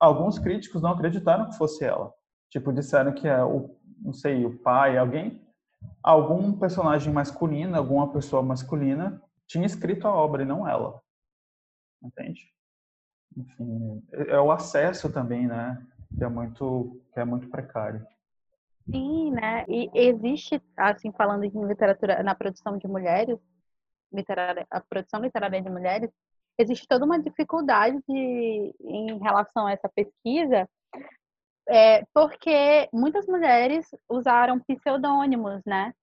alguns 0.00 0.38
críticos 0.38 0.80
não 0.80 0.92
acreditaram 0.92 1.50
que 1.50 1.58
fosse 1.58 1.84
ela. 1.84 2.10
Tipo, 2.50 2.72
disseram 2.72 3.12
que 3.12 3.28
é 3.28 3.44
o, 3.44 3.78
não 3.98 4.14
sei, 4.14 4.46
o 4.46 4.58
pai, 4.58 4.96
alguém, 4.96 5.46
algum 6.02 6.58
personagem 6.58 7.12
masculino, 7.12 7.76
alguma 7.76 8.10
pessoa 8.10 8.42
masculina 8.42 9.22
tinha 9.46 9.66
escrito 9.66 10.08
a 10.08 10.14
obra 10.14 10.42
e 10.42 10.46
não 10.46 10.66
ela 10.66 11.00
entende? 12.02 12.52
Enfim, 13.36 14.02
é, 14.12 14.32
é 14.32 14.40
o 14.40 14.50
acesso 14.50 15.12
também, 15.12 15.46
né? 15.46 15.84
Que 16.16 16.24
é 16.24 16.28
muito, 16.28 17.00
que 17.12 17.20
é 17.20 17.24
muito 17.24 17.48
precário. 17.48 18.06
Sim, 18.90 19.30
né? 19.30 19.64
E 19.68 19.90
existe, 19.94 20.60
assim, 20.76 21.12
falando 21.12 21.44
em 21.44 21.66
literatura, 21.66 22.22
na 22.22 22.34
produção 22.34 22.76
de 22.76 22.88
mulheres, 22.88 23.38
literária, 24.12 24.66
a 24.70 24.80
produção 24.80 25.20
literária 25.20 25.62
de 25.62 25.70
mulheres, 25.70 26.10
existe 26.58 26.86
toda 26.88 27.04
uma 27.04 27.20
dificuldade 27.20 27.98
de, 28.08 28.74
em 28.80 29.18
relação 29.18 29.66
a 29.66 29.72
essa 29.72 29.88
pesquisa, 29.88 30.68
é, 31.68 32.04
porque 32.12 32.88
muitas 32.92 33.26
mulheres 33.26 33.86
usaram 34.08 34.58
pseudônimos, 34.58 35.62
né? 35.64 35.94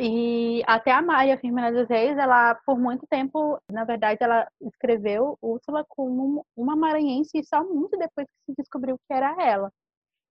E 0.00 0.62
até 0.66 0.92
a 0.92 1.02
Maia 1.02 1.36
Firmina 1.38 1.72
dos 1.72 1.88
Reis, 1.88 2.16
ela, 2.16 2.54
por 2.64 2.78
muito 2.78 3.04
tempo, 3.08 3.60
na 3.70 3.84
verdade, 3.84 4.18
ela 4.22 4.46
escreveu 4.60 5.36
Úrsula 5.42 5.84
como 5.88 6.46
uma 6.56 6.76
maranhense 6.76 7.38
e 7.38 7.44
só 7.44 7.64
muito 7.64 7.98
depois 7.98 8.26
que 8.28 8.52
se 8.52 8.54
descobriu 8.56 8.96
que 8.96 9.12
era 9.12 9.34
ela. 9.42 9.72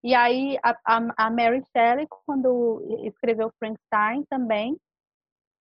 E 0.03 0.15
aí, 0.15 0.57
a, 0.63 0.75
a, 1.17 1.29
Mary 1.29 1.61
Shelley, 1.75 2.07
quando 2.25 2.81
escreveu 3.03 3.51
Frankenstein 3.59 4.23
também, 4.29 4.77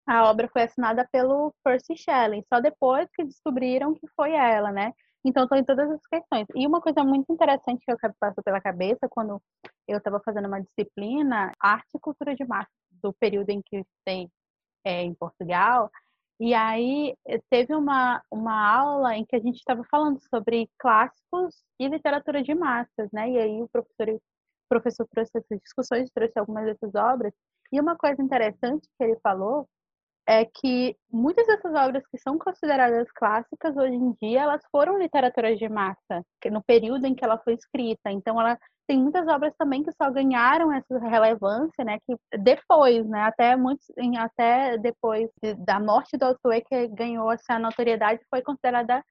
a 0.07 0.31
obra 0.31 0.49
foi 0.53 0.62
assinada 0.62 1.09
pelo 1.11 1.53
Percy 1.64 1.97
Shelley, 1.97 2.45
só 2.49 2.61
depois 2.61 3.09
que 3.12 3.25
descobriram 3.25 3.95
que 3.95 4.07
foi 4.14 4.33
ela, 4.33 4.71
né? 4.71 4.92
Então, 5.25 5.42
estão 5.42 5.59
em 5.59 5.64
todas 5.64 5.90
as 5.90 6.07
questões. 6.07 6.47
E 6.55 6.64
uma 6.64 6.81
coisa 6.81 7.03
muito 7.03 7.33
interessante 7.33 7.85
que 7.85 7.90
eu 7.90 7.99
passou 8.21 8.45
pela 8.45 8.61
cabeça 8.61 9.09
quando 9.11 9.42
eu 9.88 9.99
estava 9.99 10.21
fazendo 10.25 10.47
uma 10.47 10.62
disciplina, 10.62 11.53
arte 11.59 11.88
e 11.97 11.99
cultura 11.99 12.37
de 12.37 12.45
massa, 12.47 12.71
do 13.07 13.12
período 13.12 13.51
em 13.51 13.62
que 13.62 13.85
tem 14.05 14.31
é, 14.85 15.03
em 15.03 15.14
Portugal. 15.14 15.90
E 16.38 16.53
aí 16.53 17.14
eh, 17.27 17.40
teve 17.51 17.75
uma, 17.75 18.23
uma 18.31 18.77
aula 18.77 19.16
em 19.16 19.25
que 19.25 19.37
a 19.37 19.38
gente 19.38 19.57
estava 19.57 19.83
falando 19.90 20.21
sobre 20.29 20.69
clássicos 20.79 21.55
e 21.81 21.88
literatura 21.88 22.42
de 22.42 22.55
massas, 22.55 23.11
né? 23.12 23.31
E 23.31 23.38
aí 23.38 23.62
o 23.62 23.69
professor, 23.69 24.09
o 24.11 24.21
professor 24.69 25.07
trouxe 25.09 25.38
essas 25.38 25.59
discussões, 25.61 26.11
trouxe 26.11 26.38
algumas 26.38 26.66
dessas 26.66 26.95
obras. 26.95 27.33
E 27.73 27.81
uma 27.81 27.97
coisa 27.97 28.23
interessante 28.23 28.87
que 28.99 29.05
ele 29.05 29.19
falou 29.23 29.66
é 30.29 30.45
que 30.45 30.97
muitas 31.11 31.47
dessas 31.47 31.73
obras 31.75 32.05
que 32.09 32.19
são 32.19 32.37
consideradas 32.38 33.11
clássicas 33.12 33.77
hoje 33.77 33.95
em 33.95 34.12
dia, 34.21 34.42
elas 34.42 34.62
foram 34.71 34.99
literaturas 34.99 35.59
de 35.59 35.69
massa, 35.69 36.25
no 36.51 36.62
período 36.64 37.07
em 37.07 37.14
que 37.14 37.25
ela 37.25 37.38
foi 37.38 37.55
escrita. 37.55 38.11
Então, 38.11 38.40
ela 38.40 38.59
tem 38.87 38.99
muitas 39.01 39.27
obras 39.29 39.53
também 39.59 39.83
que 39.83 39.92
só 39.92 40.11
ganharam 40.11 40.72
essa 40.72 40.99
relevância, 40.99 41.85
né, 41.85 41.99
que 42.07 42.16
depois, 42.38 43.07
né, 43.09 43.22
até 43.22 43.57
muitos, 43.57 43.87
até 44.18 44.79
depois 44.79 45.31
da 45.59 45.81
morte 45.81 46.16
do 46.16 46.25
autor 46.25 46.61
que 46.62 46.88
ganhou 46.88 47.31
essa 47.33 47.59
notoriedade, 47.59 48.20
foi 48.31 48.42
considerada 48.42 49.03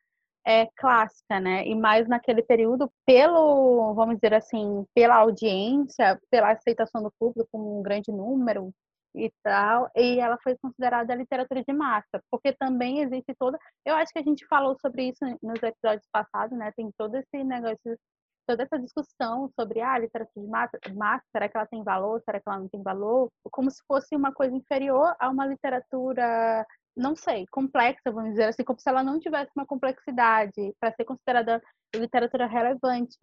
é, 0.47 0.67
clássica, 0.77 1.39
né? 1.39 1.65
E 1.65 1.73
mais 1.73 2.07
naquele 2.07 2.43
período, 2.43 2.87
pelo, 3.05 3.93
vamos 3.95 4.15
dizer 4.15 4.33
assim, 4.35 4.85
pela 4.93 5.15
audiência, 5.15 6.19
pela 6.29 6.51
aceitação 6.51 7.01
do 7.01 7.11
público, 7.19 7.49
com 7.51 7.79
um 7.79 7.81
grande 7.81 8.11
número, 8.11 8.71
e 9.15 9.31
tal, 9.43 9.89
e 9.95 10.19
ela 10.19 10.37
foi 10.43 10.57
considerada 10.57 11.15
literatura 11.15 11.63
de 11.63 11.73
massa, 11.73 12.21
porque 12.29 12.51
também 12.53 12.99
existe 13.01 13.33
toda, 13.39 13.57
eu 13.85 13.95
acho 13.95 14.11
que 14.11 14.19
a 14.19 14.23
gente 14.23 14.45
falou 14.47 14.77
sobre 14.81 15.09
isso 15.09 15.19
nos 15.41 15.61
episódios 15.63 16.07
passados, 16.11 16.57
né? 16.57 16.71
Tem 16.75 16.89
todo 16.97 17.15
esse 17.15 17.43
negócio, 17.43 17.97
toda 18.45 18.63
essa 18.63 18.79
discussão 18.79 19.49
sobre 19.59 19.81
ah, 19.81 19.93
a 19.93 19.99
literatura 19.99 20.43
de 20.43 20.93
massa, 20.93 21.23
será 21.31 21.49
que 21.49 21.57
ela 21.57 21.65
tem 21.65 21.83
valor, 21.83 22.21
será 22.21 22.39
que 22.39 22.47
ela 22.47 22.59
não 22.59 22.69
tem 22.69 22.81
valor? 22.81 23.29
Como 23.51 23.69
se 23.69 23.81
fosse 23.87 24.15
uma 24.15 24.33
coisa 24.33 24.55
inferior 24.55 25.15
a 25.19 25.29
uma 25.29 25.45
literatura, 25.45 26.65
não 26.95 27.15
sei, 27.15 27.45
complexa, 27.51 28.11
vamos 28.11 28.31
dizer 28.31 28.45
assim, 28.45 28.63
como 28.63 28.79
se 28.79 28.89
ela 28.89 29.03
não 29.03 29.19
tivesse 29.19 29.51
uma 29.55 29.65
complexidade 29.65 30.73
para 30.79 30.93
ser 30.93 31.05
considerada 31.05 31.61
literatura 31.95 32.47
relevante. 32.47 33.17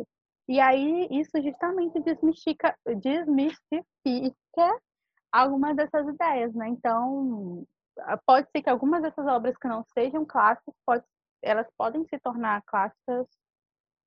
E 0.49 0.61
aí 0.61 1.09
isso 1.11 1.41
justamente 1.43 2.01
desmistifica, 2.01 2.77
desmistifica 3.01 4.79
algumas 5.31 5.77
dessas 5.77 6.07
ideias, 6.07 6.53
né? 6.55 6.69
Então, 6.69 7.65
pode 8.27 8.51
ser 8.51 8.63
que 8.63 8.69
algumas 8.69 9.03
dessas 9.03 9.27
obras 9.27 9.57
que 9.57 9.69
não 9.69 9.85
sejam 9.95 10.25
clássicas, 10.25 10.75
pode, 10.85 11.05
elas 11.43 11.67
podem 11.77 12.05
se 12.07 12.19
tornar 12.19 12.63
clássicas 12.67 13.27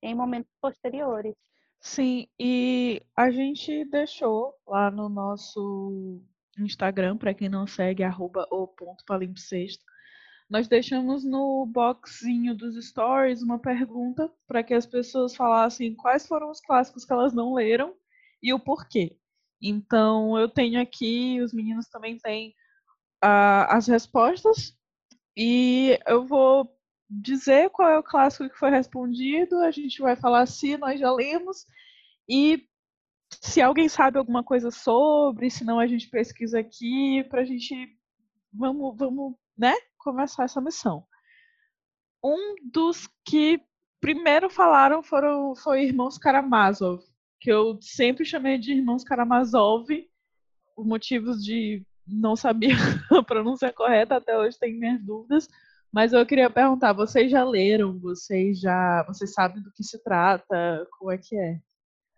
em 0.01 0.15
momentos 0.15 0.51
posteriores. 0.61 1.35
Sim, 1.79 2.27
e 2.39 3.01
a 3.15 3.29
gente 3.29 3.85
deixou 3.85 4.53
lá 4.67 4.89
no 4.89 5.07
nosso 5.07 6.21
Instagram, 6.57 7.17
para 7.17 7.33
quem 7.33 7.49
não 7.49 7.67
segue, 7.67 8.03
arroba 8.03 8.47
o 8.49 8.67
ponto 8.67 9.03
nós 10.49 10.67
deixamos 10.67 11.23
no 11.23 11.65
boxinho 11.65 12.55
dos 12.55 12.75
stories 12.87 13.41
uma 13.41 13.57
pergunta 13.57 14.31
para 14.47 14.63
que 14.63 14.73
as 14.73 14.85
pessoas 14.85 15.35
falassem 15.35 15.95
quais 15.95 16.27
foram 16.27 16.51
os 16.51 16.61
clássicos 16.61 17.03
que 17.03 17.11
elas 17.11 17.33
não 17.33 17.53
leram 17.53 17.95
e 18.41 18.53
o 18.53 18.59
porquê. 18.59 19.17
Então, 19.59 20.37
eu 20.37 20.47
tenho 20.47 20.79
aqui, 20.79 21.41
os 21.41 21.51
meninos 21.51 21.87
também 21.87 22.17
têm 22.19 22.49
uh, 23.23 23.65
as 23.69 23.87
respostas, 23.87 24.77
e 25.35 25.99
eu 26.05 26.25
vou 26.25 26.71
dizer 27.09 27.69
qual 27.69 27.89
é 27.89 27.97
o 27.97 28.03
clássico 28.03 28.49
que 28.49 28.57
foi 28.57 28.69
respondido, 28.69 29.59
a 29.59 29.71
gente 29.71 30.01
vai 30.01 30.15
falar 30.15 30.45
se 30.45 30.77
nós 30.77 30.99
já 30.99 31.11
lemos, 31.11 31.65
e 32.27 32.67
se 33.29 33.61
alguém 33.61 33.87
sabe 33.87 34.17
alguma 34.17 34.43
coisa 34.43 34.71
sobre, 34.71 35.49
se 35.49 35.63
não 35.63 35.79
a 35.79 35.87
gente 35.87 36.09
pesquisa 36.09 36.59
aqui, 36.59 37.23
para 37.29 37.41
a 37.41 37.45
gente, 37.45 37.95
vamos, 38.53 38.95
vamos, 38.97 39.35
né, 39.57 39.73
começar 39.97 40.43
essa 40.43 40.61
missão. 40.61 41.05
Um 42.23 42.55
dos 42.63 43.07
que 43.23 43.61
primeiro 43.99 44.49
falaram 44.49 45.03
foram, 45.03 45.55
foi 45.55 45.83
Irmãos 45.83 46.17
Karamazov, 46.17 47.03
que 47.39 47.51
eu 47.51 47.79
sempre 47.81 48.25
chamei 48.25 48.57
de 48.57 48.73
irmãos 48.73 49.03
Karamazov, 49.03 49.87
por 50.75 50.85
motivos 50.85 51.43
de 51.43 51.85
não 52.07 52.35
saber 52.35 52.71
a 53.11 53.23
pronúncia 53.23 53.71
correta, 53.71 54.15
até 54.15 54.37
hoje 54.37 54.59
tenho 54.59 54.79
minhas 54.79 55.03
dúvidas. 55.03 55.47
Mas 55.95 56.11
eu 56.11 56.25
queria 56.25 56.49
perguntar, 56.49 56.91
vocês 56.91 57.31
já 57.31 57.41
leram? 57.45 57.97
Vocês 57.97 58.59
já, 58.59 59.01
vocês 59.07 59.31
sabem 59.31 59.63
do 59.63 59.71
que 59.71 59.81
se 59.81 59.97
trata? 60.03 60.85
Como 60.99 61.09
é 61.09 61.17
que 61.17 61.37
é? 61.37 61.57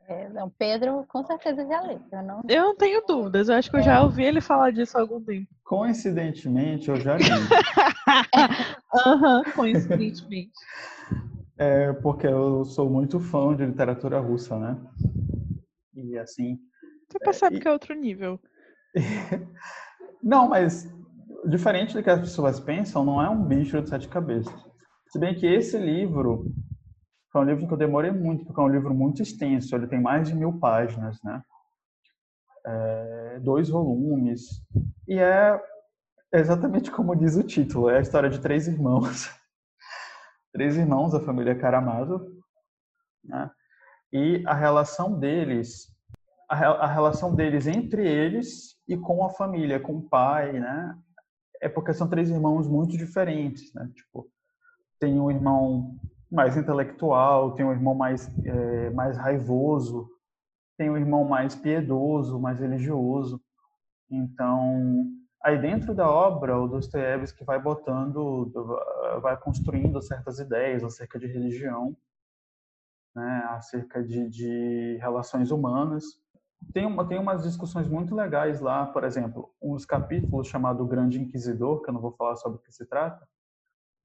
é 0.08 0.30
não, 0.30 0.50
Pedro 0.50 1.06
com 1.08 1.24
certeza 1.24 1.64
já 1.64 1.82
leu. 1.82 2.02
Eu 2.12 2.24
não... 2.24 2.42
eu 2.50 2.64
não 2.64 2.76
tenho 2.76 3.06
dúvidas, 3.06 3.50
eu 3.50 3.56
acho 3.56 3.70
que 3.70 3.78
eu 3.78 3.84
já 3.84 4.02
ouvi 4.02 4.24
ele 4.24 4.42
falar 4.42 4.72
disso 4.72 4.98
há 4.98 5.02
algum 5.02 5.24
tempo. 5.24 5.48
Coincidentemente, 5.64 6.90
eu 6.90 7.00
já 7.00 7.18
li. 7.18 7.24
Aham, 9.06 9.44
uhum, 9.46 9.52
coincidentemente. 9.54 10.52
É 11.60 11.92
porque 11.92 12.28
eu 12.28 12.64
sou 12.66 12.88
muito 12.88 13.20
fã 13.20 13.56
de 13.56 13.66
literatura 13.66 14.20
russa, 14.20 14.60
né? 14.60 14.78
E 15.96 16.16
assim. 16.20 16.60
Você 17.10 17.18
percebe 17.18 17.58
é, 17.58 17.60
que 17.60 17.68
é 17.68 17.72
outro 17.72 17.96
nível. 17.96 18.40
não, 20.22 20.48
mas 20.48 20.88
diferente 21.48 21.94
do 21.94 22.04
que 22.04 22.10
as 22.10 22.20
pessoas 22.20 22.60
pensam, 22.60 23.06
não 23.06 23.22
é 23.22 23.30
um 23.30 23.44
bicho 23.44 23.82
de 23.82 23.90
sete 23.90 24.08
cabeças. 24.08 24.54
Se 25.10 25.20
bem 25.20 25.34
que 25.34 25.46
esse 25.46 25.78
livro 25.78 26.46
foi 27.32 27.42
um 27.42 27.46
livro 27.46 27.68
que 27.68 27.74
eu 27.74 27.78
demorei 27.78 28.12
muito, 28.12 28.46
porque 28.46 28.60
é 28.60 28.64
um 28.64 28.70
livro 28.70 28.94
muito 28.94 29.22
extenso, 29.22 29.76
ele 29.76 29.88
tem 29.88 30.02
mais 30.02 30.28
de 30.28 30.36
mil 30.36 30.60
páginas, 30.60 31.18
né? 31.24 31.42
É, 32.66 33.40
dois 33.42 33.70
volumes, 33.70 34.62
e 35.08 35.18
é 35.18 35.62
exatamente 36.34 36.92
como 36.92 37.16
diz 37.16 37.38
o 37.38 37.44
título, 37.44 37.90
é 37.90 37.98
a 37.98 38.02
história 38.02 38.30
de 38.30 38.40
três 38.40 38.68
irmãos. 38.68 39.30
três 40.52 40.76
irmãos 40.76 41.12
da 41.12 41.20
família 41.20 41.58
Karamazov, 41.58 42.26
né? 43.24 43.50
E 44.12 44.44
a 44.46 44.54
relação 44.54 45.18
deles, 45.18 45.88
a, 46.50 46.56
a 46.56 46.88
relação 46.88 47.36
deles 47.36 47.68
entre 47.68 48.08
eles 48.08 48.78
e 48.88 48.98
com 48.98 49.24
a 49.26 49.30
família, 49.30 49.80
com 49.80 49.98
o 49.98 50.10
pai, 50.10 50.54
né? 50.54 50.98
É 51.62 51.70
porque 51.70 51.94
são 51.94 52.08
três 52.08 52.30
irmãos 52.30 52.68
muito 52.68 52.98
diferentes, 52.98 53.74
né? 53.74 53.90
Tipo, 53.96 54.30
tem 55.00 55.20
um 55.20 55.30
irmão 55.32 55.98
mais 56.32 56.58
intelectual, 56.58 57.54
tem 57.54 57.66
um 57.66 57.72
irmão 57.72 57.96
mais 57.96 58.30
é, 58.46 58.90
mais 58.92 59.18
raivoso, 59.18 60.10
tem 60.78 60.90
um 60.90 60.98
irmão 60.98 61.24
mais 61.24 61.56
piedoso, 61.56 62.40
mais 62.40 62.60
religioso. 62.60 63.42
Então, 64.10 65.06
aí 65.44 65.60
dentro 65.60 65.94
da 65.94 66.10
obra, 66.10 66.60
o 66.60 66.68
Dostoiévski 66.68 67.44
vai 67.44 67.60
botando, 67.62 68.52
vai 69.22 69.38
construindo 69.38 70.02
certas 70.02 70.40
ideias 70.40 70.84
acerca 70.84 71.20
de 71.20 71.28
religião, 71.28 71.96
né? 73.16 73.48
Acerca 73.50 74.04
de, 74.04 74.30
de 74.30 74.98
relações 75.02 75.52
humanas 75.52 76.04
tem, 76.74 76.86
uma, 76.86 77.08
tem 77.08 77.20
umas 77.20 77.44
discussões 77.44 77.88
muito 77.88 78.16
legais 78.16 78.60
lá, 78.60 78.86
por 78.86 79.04
exemplo, 79.04 79.54
um 79.62 79.74
dos 79.74 79.86
capítulos 79.86 80.48
chamado 80.48 80.86
Grande 80.86 81.20
Inquisidor, 81.20 81.82
que 81.82 81.90
eu 81.90 81.94
não 81.94 82.02
vou 82.02 82.12
falar 82.12 82.36
sobre 82.36 82.58
o 82.58 82.62
que 82.62 82.72
se 82.72 82.86
trata, 82.86 83.28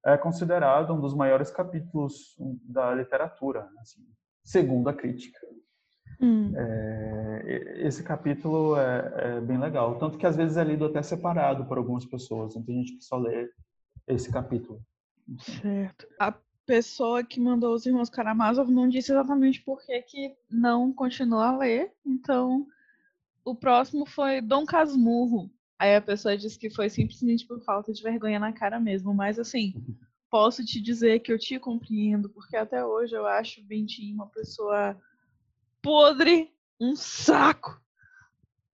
é 0.05 0.17
considerado 0.17 0.93
um 0.93 1.01
dos 1.01 1.15
maiores 1.15 1.51
capítulos 1.51 2.37
da 2.65 2.93
literatura, 2.95 3.69
assim, 3.79 4.03
segundo 4.45 4.89
a 4.89 4.95
crítica. 4.95 5.39
Hum. 6.21 6.53
É, 6.57 7.87
esse 7.87 8.03
capítulo 8.03 8.77
é, 8.77 9.13
é, 9.17 9.41
bem 9.41 9.59
legal, 9.59 9.99
tanto 9.99 10.19
que 10.19 10.27
às 10.27 10.37
vezes 10.37 10.57
é 10.57 10.65
lido 10.65 10.85
até 10.85 11.03
separado 11.03 11.65
por 11.67 11.79
algumas 11.79 12.05
pessoas, 12.05 12.55
tem 12.55 12.77
gente 12.77 12.97
que 12.97 13.05
só 13.05 13.17
lê 13.17 13.51
esse 14.07 14.31
capítulo. 14.31 14.81
Certo. 15.39 16.07
A 16.19 16.35
pessoa 16.73 17.23
que 17.23 17.39
mandou 17.39 17.75
os 17.75 17.85
irmãos 17.85 18.09
Karamazov 18.09 18.71
não 18.71 18.89
disse 18.89 19.13
exatamente 19.13 19.61
por 19.61 19.85
que, 19.85 20.01
que 20.01 20.35
não 20.51 20.91
continua 20.91 21.49
a 21.49 21.59
ler. 21.59 21.93
Então, 22.03 22.67
o 23.45 23.55
próximo 23.55 24.07
foi 24.07 24.41
Dom 24.41 24.65
Casmurro. 24.65 25.51
Aí 25.79 25.95
a 25.95 26.01
pessoa 26.01 26.35
disse 26.35 26.59
que 26.59 26.71
foi 26.71 26.89
simplesmente 26.89 27.47
por 27.47 27.63
falta 27.63 27.93
de 27.93 28.03
vergonha 28.03 28.39
na 28.39 28.55
cara 28.55 28.81
mesmo. 28.81 29.13
Mas 29.13 29.39
assim, 29.39 29.75
posso 30.31 30.65
te 30.65 30.81
dizer 30.81 31.21
que 31.21 31.31
eu 31.31 31.39
te 31.39 31.59
compreendo, 31.59 32.31
porque 32.31 32.57
até 32.57 32.83
hoje 32.83 33.15
eu 33.15 33.27
acho 33.27 33.61
o 33.61 33.65
Bentinho 33.65 34.15
uma 34.15 34.29
pessoa 34.29 34.99
podre, 35.83 36.51
um 36.81 36.97
saco. 36.97 37.79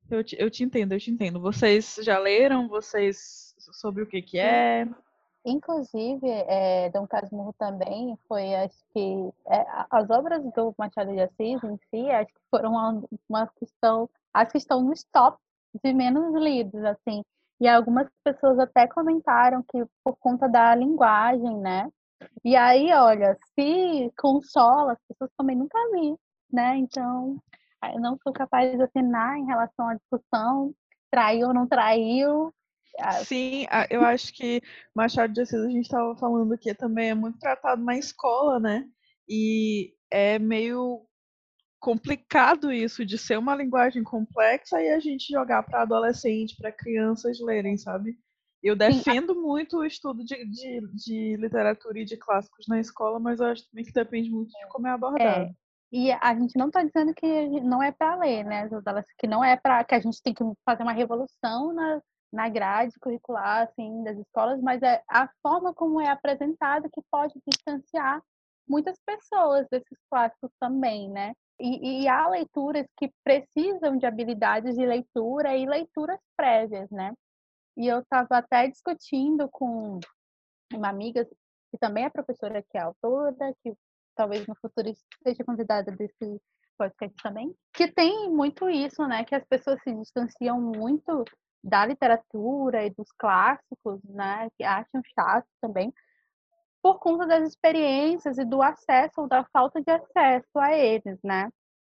Eu 0.09 0.23
te, 0.23 0.37
eu 0.39 0.49
te 0.49 0.63
entendo, 0.63 0.93
eu 0.93 1.01
te 1.01 1.11
entendo. 1.11 1.41
Vocês 1.41 1.99
já 2.01 2.17
leram? 2.17 2.69
Vocês 2.69 3.57
sobre 3.59 4.05
o 4.05 4.07
que 4.07 4.23
que 4.23 4.39
é? 4.39 4.89
Inclusive, 5.45 6.29
é, 6.29 6.91
Dom 6.91 7.07
Casmurro 7.07 7.55
também 7.59 8.19
foi, 8.29 8.55
acho 8.55 8.77
que, 8.93 9.33
é, 9.47 9.67
as 9.91 10.11
obras 10.11 10.43
do 10.53 10.75
Machado 10.77 11.13
de 11.13 11.21
Assis 11.21 11.63
em 11.65 11.79
si, 11.91 12.11
acho 12.11 12.33
que 12.33 12.41
foram 12.51 12.73
uma, 12.73 13.03
uma 13.29 13.47
questão, 13.59 14.11
as 14.33 14.51
que 14.51 14.59
estão 14.59 14.83
nos 14.83 15.05
top 15.05 15.39
de 15.83 15.93
menos 15.95 16.35
lidos, 16.35 16.85
assim. 16.85 17.23
E 17.61 17.69
algumas 17.69 18.09
pessoas 18.23 18.59
até 18.59 18.87
comentaram 18.87 19.63
que 19.63 19.85
por 20.05 20.17
conta 20.19 20.49
da 20.49 20.75
linguagem, 20.75 21.59
né? 21.59 21.89
E 22.45 22.57
aí, 22.57 22.93
olha, 22.93 23.37
se 23.55 24.13
consola, 24.19 24.93
as 24.93 24.99
pessoas 25.09 25.31
também 25.37 25.57
nunca 25.57 25.79
vi, 25.93 26.17
né? 26.53 26.77
Então, 26.77 27.37
eu 27.95 28.01
não 28.01 28.19
sou 28.23 28.33
capaz 28.33 28.77
de 28.77 28.83
opinar 28.83 29.37
em 29.39 29.47
relação 29.47 29.89
à 29.89 29.95
discussão, 29.95 30.75
traiu 31.11 31.49
ou 31.49 31.55
não 31.55 31.67
traiu, 31.67 32.53
Sim, 33.25 33.67
eu 33.91 34.03
acho 34.03 34.33
que 34.33 34.61
Machado 34.95 35.33
de 35.33 35.41
Assis, 35.41 35.61
a 35.61 35.69
gente 35.69 35.85
estava 35.85 36.17
falando 36.17 36.59
que 36.59 36.75
também 36.75 37.11
é 37.11 37.15
muito 37.15 37.39
tratado 37.39 37.83
na 37.85 37.97
escola, 37.97 38.59
né? 38.59 38.85
E 39.29 39.93
é 40.11 40.39
meio 40.39 41.07
complicado 41.81 42.73
isso 42.73 43.05
de 43.05 43.17
ser 43.17 43.39
uma 43.39 43.55
linguagem 43.55 44.03
complexa 44.03 44.81
e 44.83 44.91
a 44.91 44.99
gente 44.99 45.33
jogar 45.33 45.63
para 45.63 45.83
adolescente, 45.83 46.57
para 46.57 46.73
crianças 46.73 47.39
lerem, 47.41 47.77
sabe? 47.77 48.19
Eu 48.63 48.75
defendo 48.75 49.35
Sim. 49.35 49.41
muito 49.41 49.79
o 49.79 49.85
estudo 49.85 50.25
de, 50.25 50.45
de, 50.47 50.81
de, 50.93 51.37
literatura 51.37 52.01
e 52.01 52.05
de 52.05 52.17
clássicos 52.17 52.67
na 52.67 52.81
escola, 52.81 53.21
mas 53.21 53.39
eu 53.39 53.47
acho 53.47 53.69
também 53.71 53.85
que 53.85 53.93
depende 53.93 54.31
muito 54.31 54.51
de 54.51 54.67
como 54.69 54.89
é 54.89 54.91
abordado. 54.91 55.45
É. 55.45 55.51
E 55.93 56.11
a 56.13 56.35
gente 56.35 56.59
não 56.59 56.67
está 56.67 56.83
dizendo 56.83 57.15
que 57.15 57.47
não 57.61 57.83
é 57.83 57.93
para 57.93 58.17
ler, 58.17 58.45
né, 58.45 58.69
que 59.19 59.27
não 59.27 59.43
é 59.43 59.57
para 59.57 59.83
que 59.85 59.95
a 59.95 60.01
gente 60.01 60.21
tem 60.23 60.35
que 60.35 60.45
fazer 60.65 60.83
uma 60.83 60.93
revolução 60.93 61.73
na, 61.73 62.03
na 62.33 62.49
grade 62.49 62.99
curricular 63.01 63.69
assim 63.69 64.03
das 64.05 64.19
escolas, 64.19 64.61
mas 64.61 64.83
é 64.83 65.03
a 65.09 65.29
forma 65.43 65.73
como 65.75 66.01
é 66.01 66.09
apresentada 66.09 66.89
que 66.93 67.01
pode 67.11 67.35
distanciar 67.47 68.23
muitas 68.69 68.99
pessoas 69.05 69.67
desses 69.71 69.99
clássicos 70.11 70.51
também, 70.61 71.09
né? 71.11 71.33
E, 71.59 72.03
e 72.03 72.09
há 72.09 72.29
leituras 72.29 72.87
que 72.97 73.11
precisam 73.25 73.97
de 73.97 74.07
habilidades 74.07 74.77
de 74.77 74.87
leitura 74.87 75.57
e 75.57 75.67
leituras 75.67 76.21
prévias, 76.37 76.89
né? 76.91 77.13
E 77.77 77.87
eu 77.87 78.01
estava 78.01 78.39
até 78.39 78.69
discutindo 78.69 79.49
com 79.51 79.99
uma 80.73 80.89
amiga 80.89 81.25
que 81.71 81.79
também 81.79 82.05
é 82.05 82.11
professora, 82.11 82.63
que 82.63 82.77
é 82.77 82.83
autora, 82.83 83.55
que 83.63 83.75
talvez 84.15 84.47
no 84.47 84.55
futuro 84.57 84.93
seja 85.23 85.45
convidada 85.45 85.93
desse 85.93 86.41
podcast 86.77 87.17
também, 87.23 87.55
que 87.73 87.91
tem 87.91 88.31
muito 88.31 88.69
isso, 88.69 89.07
né? 89.07 89.25
Que 89.25 89.35
as 89.35 89.45
pessoas 89.45 89.81
se 89.83 89.93
distanciam 89.95 90.61
muito 90.61 91.25
da 91.69 91.87
literatura 91.87 92.85
e 92.85 92.91
dos 92.91 93.11
clássicos, 93.19 94.01
né, 94.05 94.49
que 94.57 94.65
acham 94.65 95.03
chato 95.15 95.47
também, 95.61 95.93
por 96.83 96.99
conta 96.99 97.27
das 97.27 97.49
experiências 97.49 98.39
e 98.39 98.45
do 98.45 98.63
acesso 98.63 99.23
ou 99.23 99.29
da 99.29 99.45
falta 99.53 99.81
de 99.81 99.91
acesso 99.91 100.59
a 100.59 100.73
eles, 100.73 101.19
né? 101.23 101.51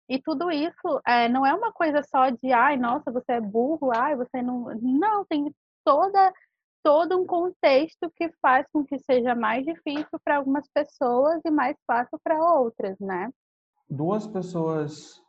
E 0.09 0.21
tudo 0.21 0.51
isso 0.51 1.01
é, 1.07 1.29
não 1.29 1.47
é 1.47 1.55
uma 1.55 1.73
coisa 1.73 2.03
só 2.03 2.31
de, 2.31 2.53
ai, 2.53 2.77
nossa, 2.77 3.13
você 3.13 3.35
é 3.35 3.41
burro, 3.41 3.93
ai, 3.95 4.17
você 4.17 4.43
não. 4.43 4.65
Não, 4.83 5.25
tem 5.25 5.55
toda 5.85 6.33
todo 6.83 7.21
um 7.21 7.27
contexto 7.27 8.11
que 8.17 8.31
faz 8.41 8.67
com 8.73 8.85
que 8.85 8.99
seja 8.99 9.35
mais 9.35 9.65
difícil 9.65 10.19
para 10.25 10.39
algumas 10.39 10.67
pessoas 10.69 11.41
e 11.45 11.51
mais 11.51 11.77
fácil 11.87 12.19
para 12.25 12.43
outras, 12.43 12.99
né? 12.99 13.31
Duas 13.89 14.27
pessoas 14.27 15.23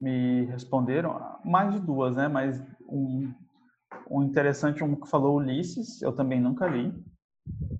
me 0.00 0.44
responderam, 0.46 1.38
mais 1.44 1.72
de 1.72 1.80
duas, 1.80 2.16
né? 2.16 2.26
Mas 2.26 2.60
um, 2.88 3.32
o 4.06 4.22
interessante 4.22 4.82
um 4.82 4.94
que 4.94 5.08
falou 5.08 5.36
Ulisses, 5.36 6.00
eu 6.02 6.12
também 6.14 6.40
nunca 6.40 6.66
li. 6.66 6.92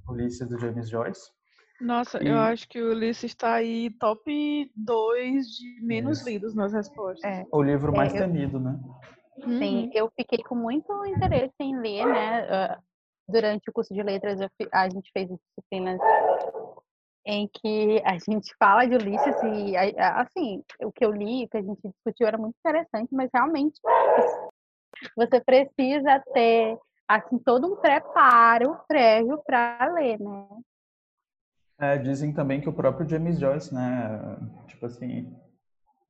Ulisses 0.09 0.49
do 0.49 0.59
James 0.59 0.89
Joyce. 0.89 1.31
Nossa, 1.81 2.23
e... 2.23 2.29
eu 2.29 2.39
acho 2.39 2.69
que 2.69 2.81
o 2.81 2.91
Ulisses 2.91 3.31
está 3.31 3.55
aí 3.55 3.91
top 3.99 4.73
2 4.77 5.47
de 5.47 5.81
menos 5.83 6.19
Isso. 6.19 6.29
lidos 6.29 6.55
nas 6.55 6.73
respostas. 6.73 7.25
É. 7.25 7.45
O 7.53 7.63
livro 7.63 7.93
é, 7.93 7.97
mais 7.97 8.15
é, 8.15 8.19
temido, 8.19 8.61
né? 8.61 8.79
Sim, 9.43 9.87
uhum. 9.87 9.91
eu 9.95 10.11
fiquei 10.17 10.39
com 10.45 10.55
muito 10.55 10.93
interesse 11.07 11.55
em 11.61 11.77
ler, 11.79 12.07
né? 12.07 12.79
Durante 13.29 13.69
o 13.69 13.73
curso 13.73 13.93
de 13.93 14.03
letras, 14.03 14.39
a 14.73 14.89
gente 14.89 15.11
fez 15.13 15.29
disciplinas 15.29 15.99
em 17.27 17.49
que 17.49 18.03
a 18.05 18.19
gente 18.19 18.55
fala 18.59 18.87
de 18.87 18.95
Ulisses 18.97 19.35
e, 19.43 19.77
assim, 19.99 20.63
o 20.83 20.93
que 20.93 21.05
eu 21.05 21.11
li, 21.11 21.45
o 21.45 21.49
que 21.49 21.57
a 21.57 21.63
gente 21.63 21.81
discutiu 21.83 22.27
era 22.27 22.37
muito 22.37 22.55
interessante, 22.59 23.09
mas 23.13 23.31
realmente 23.33 23.81
você 25.17 25.41
precisa 25.41 26.23
ter 26.33 26.79
assim 27.09 27.39
todo 27.39 27.73
um 27.73 27.77
preparo 27.77 28.79
prévio 28.89 29.43
para 29.45 29.93
ler, 29.95 30.19
né? 30.19 30.47
É, 31.79 31.99
dizem 31.99 32.33
também 32.33 32.61
que 32.61 32.69
o 32.69 32.73
próprio 32.73 33.09
James 33.09 33.39
Joyce, 33.39 33.75
né, 33.75 34.39
tipo 34.69 34.87
assim, 34.87 35.37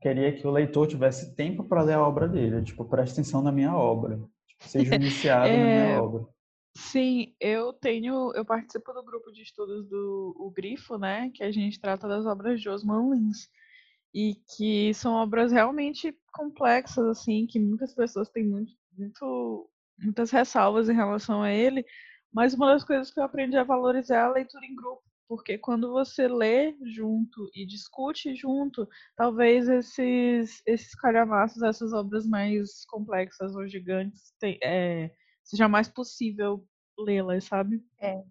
queria 0.00 0.32
que 0.32 0.46
o 0.46 0.50
leitor 0.50 0.86
tivesse 0.86 1.34
tempo 1.34 1.64
para 1.64 1.82
ler 1.82 1.94
a 1.94 2.06
obra 2.06 2.28
dele. 2.28 2.62
Tipo, 2.62 2.84
preste 2.84 3.14
atenção 3.14 3.40
na 3.40 3.50
minha 3.50 3.74
obra. 3.74 4.20
Tipo, 4.46 4.68
seja 4.68 4.94
iniciado 4.96 5.48
é... 5.48 5.56
na 5.56 5.64
minha 5.64 6.02
obra. 6.02 6.26
Sim, 6.76 7.34
eu 7.40 7.72
tenho, 7.72 8.32
eu 8.34 8.44
participo 8.44 8.92
do 8.92 9.02
grupo 9.02 9.30
de 9.30 9.42
estudos 9.42 9.88
do 9.88 10.34
o 10.38 10.50
Grifo, 10.50 10.98
né, 10.98 11.30
que 11.32 11.42
a 11.42 11.50
gente 11.52 11.80
trata 11.80 12.08
das 12.08 12.26
obras 12.26 12.60
de 12.60 12.68
Osman 12.68 13.14
Lins 13.14 13.48
e 14.12 14.34
que 14.56 14.92
são 14.92 15.14
obras 15.14 15.52
realmente 15.52 16.16
complexas, 16.32 17.06
assim, 17.06 17.46
que 17.46 17.60
muitas 17.60 17.94
pessoas 17.94 18.28
têm 18.28 18.44
muito, 18.44 18.72
muito, 18.96 19.70
muitas 19.98 20.30
ressalvas 20.30 20.88
em 20.88 20.94
relação 20.94 21.42
a 21.42 21.50
ele, 21.50 21.84
mas 22.32 22.54
uma 22.54 22.72
das 22.72 22.84
coisas 22.84 23.12
que 23.12 23.20
eu 23.20 23.24
aprendi 23.24 23.56
a 23.56 23.64
valorizar 23.64 24.16
é 24.16 24.22
a 24.22 24.30
leitura 24.30 24.64
em 24.66 24.74
grupo, 24.74 25.02
porque 25.28 25.56
quando 25.58 25.92
você 25.92 26.28
lê 26.28 26.76
junto 26.84 27.48
e 27.54 27.66
discute 27.66 28.34
junto, 28.34 28.88
talvez 29.16 29.68
esses, 29.68 30.62
esses 30.66 30.94
calhamaços, 30.94 31.62
essas 31.62 31.92
obras 31.92 32.26
mais 32.26 32.84
complexas 32.86 33.54
ou 33.54 33.66
gigantes, 33.66 34.32
tem, 34.40 34.58
é, 34.62 35.10
seja 35.42 35.68
mais 35.68 35.88
possível 35.88 36.66
lê-las, 36.98 37.44
sabe? 37.44 37.82
É. 38.00 38.22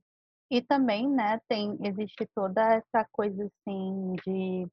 E 0.51 0.61
também, 0.61 1.09
né, 1.09 1.39
tem, 1.47 1.77
existe 1.81 2.27
toda 2.35 2.61
essa 2.75 3.07
coisa 3.11 3.43
assim 3.43 4.15
de 4.25 4.67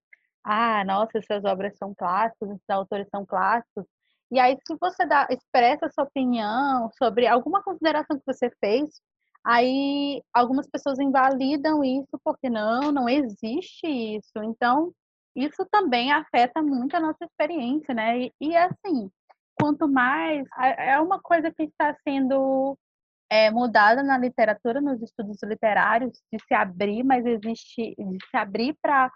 ah, 0.45 0.85
nossa, 0.85 1.19
essas 1.19 1.45
obras 1.45 1.77
são 1.77 1.95
clássicas, 1.95 2.51
esses 2.51 2.71
autores 2.71 3.07
são 3.11 3.27
clássicos. 3.27 3.85
E 4.31 4.39
aí, 4.39 4.57
se 4.67 4.77
você 4.81 5.07
dá, 5.07 5.27
expressa 5.31 5.91
sua 5.91 6.05
opinião 6.05 6.91
sobre 6.99 7.27
alguma 7.27 7.63
consideração 7.63 8.19
que 8.19 8.27
você 8.27 8.51
fez, 8.61 9.01
aí 9.45 10.23
algumas 10.33 10.69
pessoas 10.69 10.99
invalidam 10.99 11.83
isso 11.83 12.19
porque 12.25 12.49
não, 12.49 12.93
não 12.93 13.09
existe 13.09 13.87
isso. 13.87 14.43
Então, 14.45 14.93
isso 15.35 15.67
também 15.71 16.13
afeta 16.13 16.63
muito 16.63 16.95
a 16.97 17.01
nossa 17.01 17.25
experiência, 17.25 17.95
né? 17.95 18.21
E, 18.21 18.33
e 18.41 18.57
assim, 18.57 19.11
quanto 19.61 19.89
mais 19.89 20.47
é 20.79 20.99
uma 21.01 21.21
coisa 21.21 21.51
que 21.53 21.65
está 21.65 21.95
sendo 22.05 22.77
é, 23.31 23.51
mudada 23.51 24.03
na 24.03 24.19
literatura, 24.19 24.81
nos 24.81 25.01
estudos 25.03 25.43
literários, 25.43 26.13
de 26.33 26.39
se 26.47 26.55
abrir, 26.55 27.05
mas 27.05 27.25
existe 27.27 27.95
de 27.97 28.19
se 28.29 28.37
abrir 28.37 28.77
para 28.83 29.11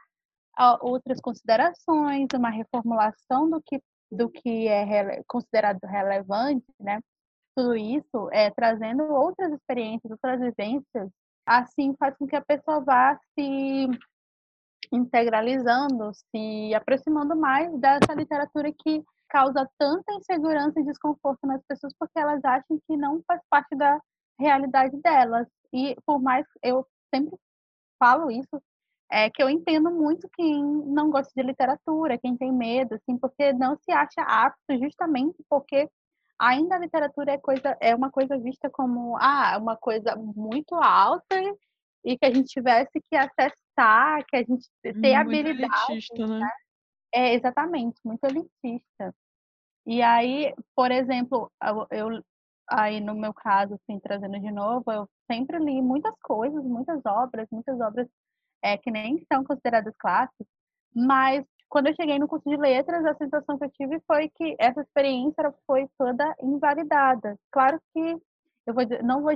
outras 0.81 1.21
considerações, 1.21 2.29
uma 2.35 2.51
reformulação 2.51 3.51
do 3.51 3.61
que 3.61 3.81
do 4.15 4.29
que 4.29 4.69
é 4.69 5.23
considerado 5.27 5.81
relevante, 5.85 6.67
né? 6.81 7.01
Tudo 7.57 7.77
isso 7.77 8.29
é 8.33 8.51
trazendo 8.51 9.05
outras 9.05 9.53
experiências, 9.53 10.11
outras 10.11 10.41
vivências, 10.41 11.11
assim 11.47 11.95
faz 11.99 12.17
com 12.17 12.27
que 12.27 12.37
a 12.37 12.45
pessoa 12.45 12.81
vá 12.81 13.19
se 13.35 13.89
integralizando, 14.93 16.13
se 16.31 16.75
aproximando 16.75 17.37
mais 17.37 17.73
dessa 17.79 18.15
literatura 18.15 18.73
que 18.73 19.03
causa 19.29 19.69
tanta 19.79 20.13
insegurança 20.15 20.81
e 20.81 20.85
desconforto 20.85 21.47
nas 21.47 21.63
pessoas 21.67 21.93
porque 21.99 22.19
elas 22.19 22.45
acham 22.45 22.79
que 22.87 22.97
não 22.97 23.23
faz 23.27 23.41
parte 23.51 23.75
da 23.77 24.01
realidade 24.39 24.97
delas. 25.01 25.47
E 25.73 25.97
por 26.07 26.21
mais 26.21 26.47
eu 26.63 26.87
sempre 27.13 27.37
falo 27.99 28.31
isso, 28.31 28.63
é 29.11 29.31
que 29.31 29.43
eu 29.43 29.49
entendo 29.49 29.91
muito 29.91 30.29
quem 30.35 30.63
não 30.63 31.11
gosta 31.11 31.33
de 31.37 31.47
literatura, 31.47 32.19
quem 32.19 32.37
tem 32.37 32.53
medo, 32.53 32.95
assim, 32.95 33.17
porque 33.19 33.53
não 33.53 33.77
se 33.77 33.93
acha 33.93 34.23
apto 34.23 34.79
justamente 34.79 35.37
porque 35.49 35.89
ainda 36.39 36.77
a 36.77 36.79
literatura 36.79 37.33
é 37.33 37.39
coisa 37.39 37.77
é 37.81 37.95
uma 37.95 38.11
coisa 38.11 38.39
vista 38.39 38.69
como 38.71 39.17
ah, 39.19 39.57
uma 39.59 39.77
coisa 39.77 40.17
muito 40.17 40.75
alta 40.75 41.37
e 42.05 42.19
que 42.19 42.27
a 42.27 42.33
gente 42.33 42.49
tivesse 42.49 43.01
que 43.09 43.17
acessar, 43.17 44.25
que 44.27 44.37
a 44.37 44.43
gente 44.43 44.69
ter 44.83 44.93
muito 44.93 45.17
habilidade, 45.17 45.93
elitista, 45.93 46.27
né? 46.27 46.39
né? 46.41 46.51
É 47.15 47.35
exatamente, 47.35 48.01
muito 48.05 48.25
elitista. 48.25 49.15
E 49.87 50.03
aí, 50.03 50.53
por 50.75 50.91
exemplo, 50.91 51.51
eu 51.91 52.23
aí 52.69 53.01
no 53.01 53.15
meu 53.15 53.33
caso, 53.35 53.75
assim, 53.75 54.01
trazendo 54.01 54.41
de 54.41 54.51
novo, 54.51 54.91
eu 54.91 55.09
sempre 55.31 55.59
li 55.59 55.83
muitas 55.83 56.15
coisas, 56.23 56.65
muitas 56.65 57.01
obras, 57.05 57.47
muitas 57.51 57.79
obras 57.81 58.09
é, 58.65 58.79
que 58.79 58.91
nem 58.91 59.23
são 59.31 59.45
consideradas 59.45 59.95
clássicas, 59.99 60.47
mas 60.95 61.45
quando 61.69 61.89
eu 61.89 61.95
cheguei 61.95 62.19
no 62.19 62.27
curso 62.27 62.49
de 62.49 62.57
letras, 62.57 63.05
a 63.05 63.15
sensação 63.15 63.59
que 63.59 63.65
eu 63.65 63.71
tive 63.73 64.01
foi 64.07 64.31
que 64.31 64.57
essa 64.59 64.81
experiência 64.81 65.55
foi 65.67 65.87
toda 65.99 66.35
invalidada. 66.43 67.37
Claro 67.53 67.79
que 67.93 68.17
eu 68.67 68.73
vou, 68.73 68.85
não 69.03 69.23
vou 69.23 69.33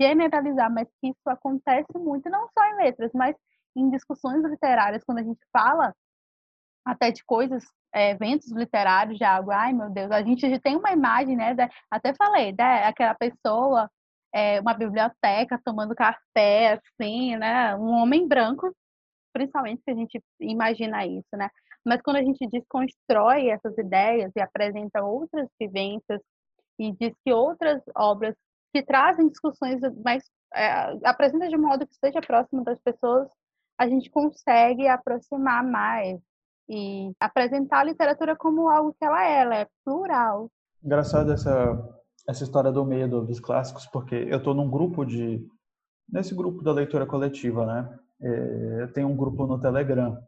generalizar, 0.00 0.72
mas 0.72 0.86
que 1.00 1.08
isso 1.08 1.28
acontece 1.28 1.88
muito, 1.96 2.30
não 2.30 2.48
só 2.56 2.64
em 2.66 2.76
letras, 2.76 3.10
mas 3.12 3.34
em 3.74 3.90
discussões 3.90 4.44
literárias, 4.44 5.02
quando 5.04 5.18
a 5.18 5.22
gente 5.22 5.40
fala 5.52 5.92
até 6.84 7.10
de 7.10 7.24
coisas, 7.24 7.64
é, 7.92 8.10
eventos 8.10 8.52
literários 8.52 9.18
de 9.18 9.24
algo, 9.24 9.50
ai 9.50 9.72
meu 9.72 9.90
Deus, 9.90 10.10
a 10.10 10.22
gente 10.22 10.60
tem 10.60 10.76
uma 10.76 10.92
imagem, 10.92 11.36
né? 11.36 11.56
até 11.90 12.14
falei, 12.14 12.54
né? 12.56 12.84
Aquela 12.84 13.14
pessoa 13.14 13.90
é, 14.34 14.60
uma 14.60 14.74
biblioteca 14.74 15.60
tomando 15.64 15.94
café, 15.94 16.74
assim, 16.74 17.36
né? 17.36 17.74
Um 17.76 17.90
homem 17.90 18.26
branco, 18.26 18.74
principalmente 19.32 19.82
se 19.82 19.90
a 19.90 19.94
gente 19.94 20.22
imagina 20.40 21.06
isso, 21.06 21.28
né? 21.34 21.48
Mas 21.84 22.02
quando 22.02 22.16
a 22.16 22.22
gente 22.22 22.46
desconstrói 22.48 23.48
essas 23.48 23.76
ideias 23.78 24.32
e 24.36 24.40
apresenta 24.40 25.02
outras 25.02 25.48
vivências 25.60 26.20
e 26.78 26.92
diz 26.92 27.12
que 27.24 27.32
outras 27.32 27.82
obras 27.96 28.34
que 28.72 28.82
trazem 28.82 29.28
discussões 29.28 29.80
mais 30.04 30.22
é, 30.54 30.98
apresenta 31.04 31.48
de 31.48 31.56
modo 31.56 31.86
que 31.86 31.92
esteja 31.92 32.20
próximo 32.20 32.64
das 32.64 32.78
pessoas, 32.80 33.28
a 33.78 33.88
gente 33.88 34.10
consegue 34.10 34.88
aproximar 34.88 35.64
mais 35.64 36.20
e 36.68 37.12
apresentar 37.18 37.80
a 37.80 37.84
literatura 37.84 38.36
como 38.36 38.68
algo 38.68 38.92
que 38.92 39.04
ela 39.04 39.24
é, 39.24 39.40
ela 39.40 39.56
é 39.56 39.66
plural. 39.84 40.50
Engraçado 40.84 41.32
essa 41.32 41.97
essa 42.28 42.44
história 42.44 42.70
do 42.70 42.84
medo 42.84 43.24
dos 43.24 43.40
clássicos, 43.40 43.86
porque 43.86 44.14
eu 44.14 44.36
estou 44.36 44.52
num 44.54 44.70
grupo 44.70 45.04
de 45.04 45.42
nesse 46.10 46.34
grupo 46.34 46.62
da 46.62 46.72
leitura 46.72 47.06
coletiva, 47.06 47.64
né? 47.64 47.98
É, 48.20 48.86
tem 48.88 49.04
um 49.04 49.16
grupo 49.16 49.46
no 49.46 49.58
Telegram 49.58 50.18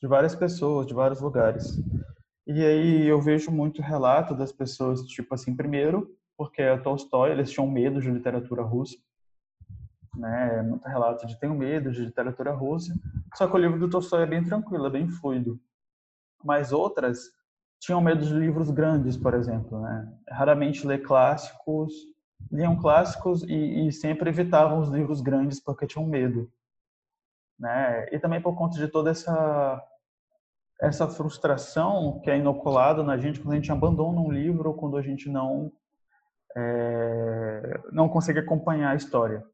de 0.00 0.06
várias 0.06 0.36
pessoas, 0.36 0.86
de 0.86 0.94
vários 0.94 1.20
lugares. 1.20 1.80
E 2.46 2.64
aí 2.64 3.06
eu 3.06 3.20
vejo 3.20 3.50
muito 3.50 3.82
relato 3.82 4.34
das 4.34 4.52
pessoas, 4.52 5.02
tipo 5.02 5.34
assim, 5.34 5.54
primeiro, 5.54 6.08
porque 6.36 6.62
a 6.62 6.78
Tolstói, 6.78 7.32
eles 7.32 7.50
tinham 7.50 7.68
medo 7.68 8.00
de 8.00 8.10
literatura 8.10 8.62
russa, 8.62 8.96
né? 10.16 10.62
Muito 10.62 10.86
relato 10.86 11.26
de 11.26 11.38
tenho 11.40 11.54
medo 11.54 11.90
de 11.90 12.04
literatura 12.04 12.52
russa. 12.52 12.94
Só 13.34 13.48
que 13.48 13.56
o 13.56 13.58
livro 13.58 13.80
do 13.80 13.90
Tolstói 13.90 14.22
é 14.22 14.26
bem 14.26 14.44
tranquilo, 14.44 14.86
é 14.86 14.90
bem 14.90 15.08
fluido. 15.08 15.58
Mas 16.44 16.72
outras 16.72 17.32
tinham 17.82 18.00
medo 18.00 18.24
de 18.24 18.32
livros 18.32 18.70
grandes, 18.70 19.16
por 19.16 19.34
exemplo, 19.34 19.80
né? 19.80 20.08
Raramente 20.30 20.86
lê 20.86 20.98
clássicos, 20.98 21.92
liam 22.50 22.76
clássicos 22.76 23.42
e, 23.42 23.88
e, 23.88 23.92
sempre 23.92 24.30
evitavam 24.30 24.78
os 24.78 24.88
livros 24.88 25.20
grandes 25.20 25.58
porque 25.58 25.84
tinham 25.84 26.06
medo, 26.06 26.48
né? 27.58 28.06
E 28.12 28.20
também 28.20 28.40
por 28.40 28.54
conta 28.56 28.78
de 28.78 28.86
toda 28.86 29.10
essa 29.10 29.84
essa 30.80 31.08
frustração 31.08 32.20
que 32.20 32.30
é 32.30 32.38
inoculada 32.38 33.02
na 33.02 33.16
gente 33.16 33.40
quando 33.40 33.52
a 33.52 33.56
gente 33.56 33.70
abandona 33.70 34.20
um 34.20 34.32
livro 34.32 34.70
ou 34.70 34.76
quando 34.76 34.96
a 34.96 35.02
gente 35.02 35.28
não 35.28 35.72
é, 36.56 37.80
não 37.90 38.08
consegue 38.08 38.38
acompanhar 38.38 38.92
a 38.92 38.96
história. 38.96 39.44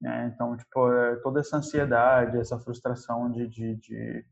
Né? 0.00 0.32
Então, 0.34 0.56
tipo, 0.56 0.92
é 0.92 1.16
toda 1.16 1.40
essa 1.40 1.58
ansiedade, 1.58 2.38
essa 2.38 2.58
frustração 2.58 3.30
de, 3.30 3.46
de, 3.46 3.76
de 3.76 4.24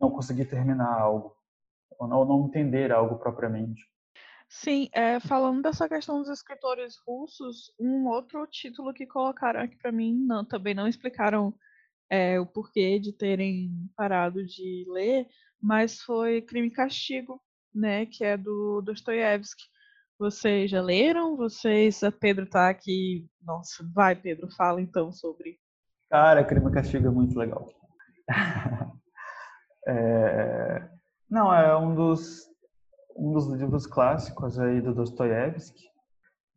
não 0.00 0.10
conseguir 0.10 0.44
terminar 0.44 1.00
algo 1.00 1.33
ou 1.98 2.24
não, 2.26 2.46
entender 2.46 2.92
algo 2.92 3.18
propriamente. 3.18 3.82
Sim, 4.48 4.88
é, 4.92 5.18
falando 5.18 5.62
dessa 5.62 5.88
questão 5.88 6.20
dos 6.20 6.28
escritores 6.28 6.96
russos, 7.06 7.72
um 7.78 8.06
outro 8.06 8.46
título 8.46 8.92
que 8.92 9.06
colocaram 9.06 9.60
aqui 9.60 9.76
para 9.76 9.90
mim, 9.90 10.14
não, 10.14 10.44
também 10.44 10.74
não 10.74 10.86
explicaram 10.86 11.52
é, 12.08 12.38
o 12.38 12.46
porquê 12.46 12.98
de 12.98 13.12
terem 13.12 13.70
parado 13.96 14.44
de 14.44 14.84
ler, 14.88 15.26
mas 15.60 16.00
foi 16.00 16.42
Crime 16.42 16.68
e 16.68 16.70
Castigo, 16.70 17.40
né, 17.74 18.06
que 18.06 18.24
é 18.24 18.36
do 18.36 18.80
Dostoiévski. 18.82 19.64
Vocês 20.18 20.70
já 20.70 20.80
leram? 20.80 21.36
Vocês, 21.36 22.02
a 22.04 22.12
Pedro 22.12 22.46
tá 22.46 22.68
aqui. 22.68 23.26
Nossa, 23.42 23.84
vai, 23.92 24.14
Pedro, 24.14 24.48
fala 24.52 24.80
então 24.80 25.10
sobre. 25.10 25.58
Cara, 26.08 26.44
Crime 26.44 26.70
e 26.70 26.72
Castigo 26.72 27.08
é 27.08 27.10
muito 27.10 27.36
legal. 27.36 27.66
é, 29.88 30.88
não, 31.30 31.52
é 31.52 31.76
um 31.76 31.94
dos, 31.94 32.42
um 33.16 33.32
dos 33.32 33.46
livros 33.48 33.86
clássicos 33.86 34.58
aí 34.58 34.80
do 34.80 34.94
Dostoiévski. 34.94 35.84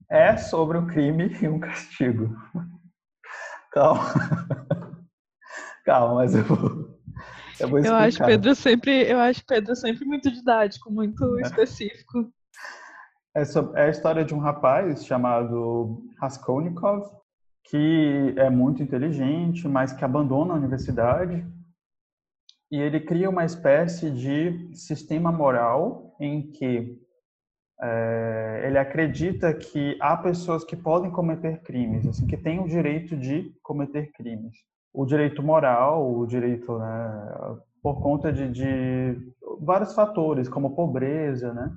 É 0.10 0.38
sobre 0.38 0.78
o 0.78 0.88
crime 0.88 1.36
e 1.42 1.48
um 1.48 1.60
castigo. 1.60 2.36
Calma. 3.72 4.02
Calma, 5.86 6.16
mas 6.16 6.36
eu 6.36 6.44
vou, 6.44 6.58
eu 7.60 7.70
vou 7.70 7.80
explicar. 7.80 7.88
Eu 7.88 7.96
acho 7.96 8.26
Pedro 8.26 8.56
sempre, 8.56 9.10
eu 9.10 9.20
acho 9.20 9.46
Pedro 9.46 9.76
sempre 9.76 10.06
muito 10.06 10.30
didático, 10.30 10.92
muito 10.92 11.38
é. 11.40 11.42
específico. 11.44 12.30
É, 13.34 13.46
sobre, 13.46 13.80
é 13.80 13.86
a 13.86 13.90
história 13.90 14.26
de 14.26 14.34
um 14.34 14.40
rapaz 14.40 15.06
chamado 15.06 16.04
Raskolnikov, 16.20 17.08
que 17.64 18.34
é 18.36 18.50
muito 18.50 18.84
inteligente, 18.84 19.68
mas 19.68 19.94
que 19.94 20.04
abandona 20.04 20.54
a 20.54 20.58
universidade 20.58 21.46
e 22.72 22.80
ele 22.80 23.00
cria 23.00 23.30
uma 23.30 23.46
espécie 23.46 24.12
de 24.12 24.76
sistema 24.76 25.32
moral 25.32 26.16
em 26.20 26.52
que 26.52 27.00
é, 27.82 28.64
ele 28.66 28.78
acredita 28.78 29.54
que 29.54 29.98
há 30.02 30.18
pessoas 30.18 30.64
que 30.64 30.76
podem 30.76 31.12
cometer 31.12 31.62
crimes, 31.62 32.08
assim, 32.08 32.26
que 32.26 32.36
têm 32.36 32.60
o 32.60 32.68
direito 32.68 33.16
de 33.16 33.54
cometer 33.62 34.12
crimes. 34.12 34.58
O 34.94 35.06
direito 35.06 35.44
moral, 35.44 36.12
o 36.12 36.26
direito, 36.26 36.78
né, 36.78 37.58
por 37.82 38.02
conta 38.02 38.34
de, 38.34 38.50
de 38.52 39.34
vários 39.62 39.94
fatores, 39.94 40.50
como 40.50 40.76
pobreza, 40.76 41.54
né? 41.54 41.72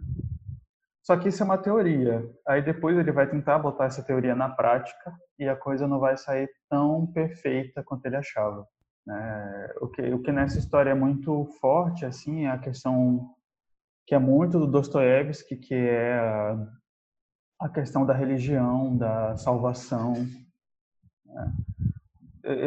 Só 1.03 1.17
que 1.17 1.29
isso 1.29 1.43
é 1.43 1.47
uma 1.47 1.59
teoria. 1.59 2.25
Aí 2.47 2.63
depois 2.63 2.97
ele 2.97 3.13
vai 3.13 3.29
tentar 3.29 3.59
botar 3.59 3.87
essa 3.87 4.03
teoria 4.03 4.35
na 4.35 4.49
prática 4.49 5.13
e 5.39 5.49
a 5.49 5.57
coisa 5.57 5.87
não 5.87 5.99
vai 5.99 6.17
sair 6.17 6.49
tão 6.69 7.07
perfeita 7.07 7.83
quanto 7.83 8.07
ele 8.07 8.17
achava. 8.17 8.67
É, 9.09 9.75
o, 9.81 9.89
que, 9.89 10.03
o 10.13 10.23
que 10.23 10.31
nessa 10.31 10.59
história 10.59 10.91
é 10.91 10.95
muito 10.95 11.47
forte 11.61 12.05
assim 12.05 12.45
é 12.45 12.51
a 12.51 12.59
questão 12.59 13.35
que 14.07 14.15
é 14.15 14.19
muito 14.19 14.59
do 14.59 14.67
Dostoiévski, 14.67 15.57
que 15.57 15.75
é 15.75 16.15
a, 16.15 16.69
a 17.61 17.69
questão 17.69 18.05
da 18.05 18.13
religião, 18.13 18.97
da 18.97 19.37
salvação, 19.37 20.15
né? 21.25 21.53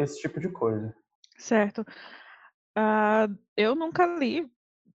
esse 0.02 0.20
tipo 0.20 0.40
de 0.40 0.48
coisa. 0.48 0.94
Certo. 1.36 1.82
Uh, 2.76 3.36
eu 3.56 3.74
nunca 3.74 4.06
li, 4.06 4.50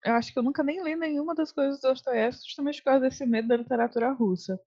eu 0.05 0.14
acho 0.14 0.32
que 0.32 0.39
eu 0.39 0.43
nunca 0.43 0.62
nem 0.62 0.82
li 0.82 0.95
nenhuma 0.95 1.34
das 1.34 1.51
coisas 1.53 1.80
do 1.80 1.89
Dostoiévski, 1.89 2.47
justamente 2.47 2.78
por 2.78 2.91
causa 2.91 3.01
desse 3.01 3.26
medo 3.26 3.49
da 3.49 3.57
literatura 3.57 4.12
russa. 4.12 4.59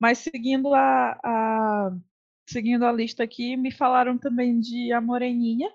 Mas 0.00 0.18
seguindo 0.18 0.72
a, 0.74 1.18
a, 1.24 1.90
seguindo 2.48 2.84
a 2.84 2.92
lista 2.92 3.24
aqui, 3.24 3.56
me 3.56 3.72
falaram 3.72 4.18
também 4.18 4.60
de 4.60 4.92
A 4.92 5.00
Moreninha, 5.00 5.70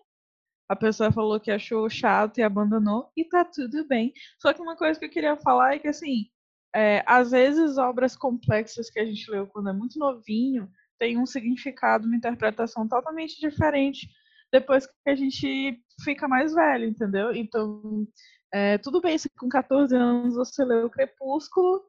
a 0.69 0.75
pessoa 0.75 1.11
falou 1.11 1.39
que 1.39 1.49
achou 1.49 1.89
chato 1.89 2.37
e 2.37 2.43
abandonou, 2.43 3.11
e 3.17 3.25
tá 3.25 3.43
tudo 3.43 3.87
bem. 3.87 4.13
Só 4.39 4.53
que 4.53 4.61
uma 4.61 4.77
coisa 4.77 4.99
que 4.99 5.07
eu 5.07 5.09
queria 5.09 5.35
falar 5.35 5.75
é 5.75 5.79
que, 5.79 5.87
assim, 5.87 6.27
é, 6.75 7.03
às 7.07 7.31
vezes 7.31 7.79
obras 7.79 8.15
complexas 8.15 8.89
que 8.91 8.99
a 8.99 9.05
gente 9.05 9.29
leu 9.31 9.47
quando 9.47 9.69
é 9.69 9.73
muito 9.73 9.97
novinho 9.97 10.69
tem 10.99 11.17
um 11.17 11.25
significado, 11.25 12.05
uma 12.05 12.15
interpretação 12.15 12.87
totalmente 12.87 13.39
diferente 13.39 14.07
depois 14.51 14.85
que 14.85 15.09
a 15.09 15.15
gente 15.15 15.81
fica 16.03 16.27
mais 16.27 16.53
velho, 16.53 16.85
entendeu? 16.85 17.33
Então, 17.33 18.05
é, 18.53 18.77
tudo 18.77 19.01
bem 19.01 19.17
se 19.17 19.29
com 19.29 19.47
14 19.47 19.95
anos 19.95 20.35
você 20.35 20.63
leu 20.63 20.89
Crepúsculo, 20.89 21.83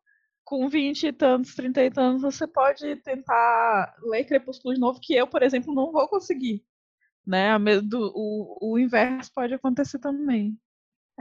com 0.45 0.69
20 0.69 1.07
e 1.07 1.13
tantos, 1.13 1.55
30 1.55 1.85
e 1.85 1.91
tantos, 1.91 2.23
você 2.23 2.47
pode 2.47 2.97
tentar 2.97 3.95
ler 4.03 4.25
Crepúsculo 4.25 4.75
de 4.75 4.81
novo, 4.81 5.01
que 5.01 5.15
eu, 5.15 5.27
por 5.27 5.43
exemplo, 5.43 5.75
não 5.75 5.93
vou 5.93 6.09
conseguir 6.09 6.65
né? 7.31 7.57
Do, 7.81 8.13
o, 8.15 8.73
o 8.73 8.79
inverso 8.79 9.33
pode 9.33 9.55
acontecer 9.55 10.01
também. 10.01 10.59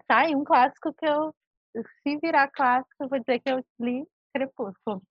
Tá, 0.07 0.27
e 0.27 0.35
um 0.35 0.43
clássico 0.43 0.93
que 0.93 1.05
eu, 1.05 1.33
se 2.01 2.17
virar 2.17 2.47
clássico, 2.49 3.03
eu 3.03 3.09
vou 3.09 3.19
dizer 3.19 3.39
que 3.39 3.51
eu 3.51 3.63
li 3.79 4.05
Crepúsculo. 4.33 5.01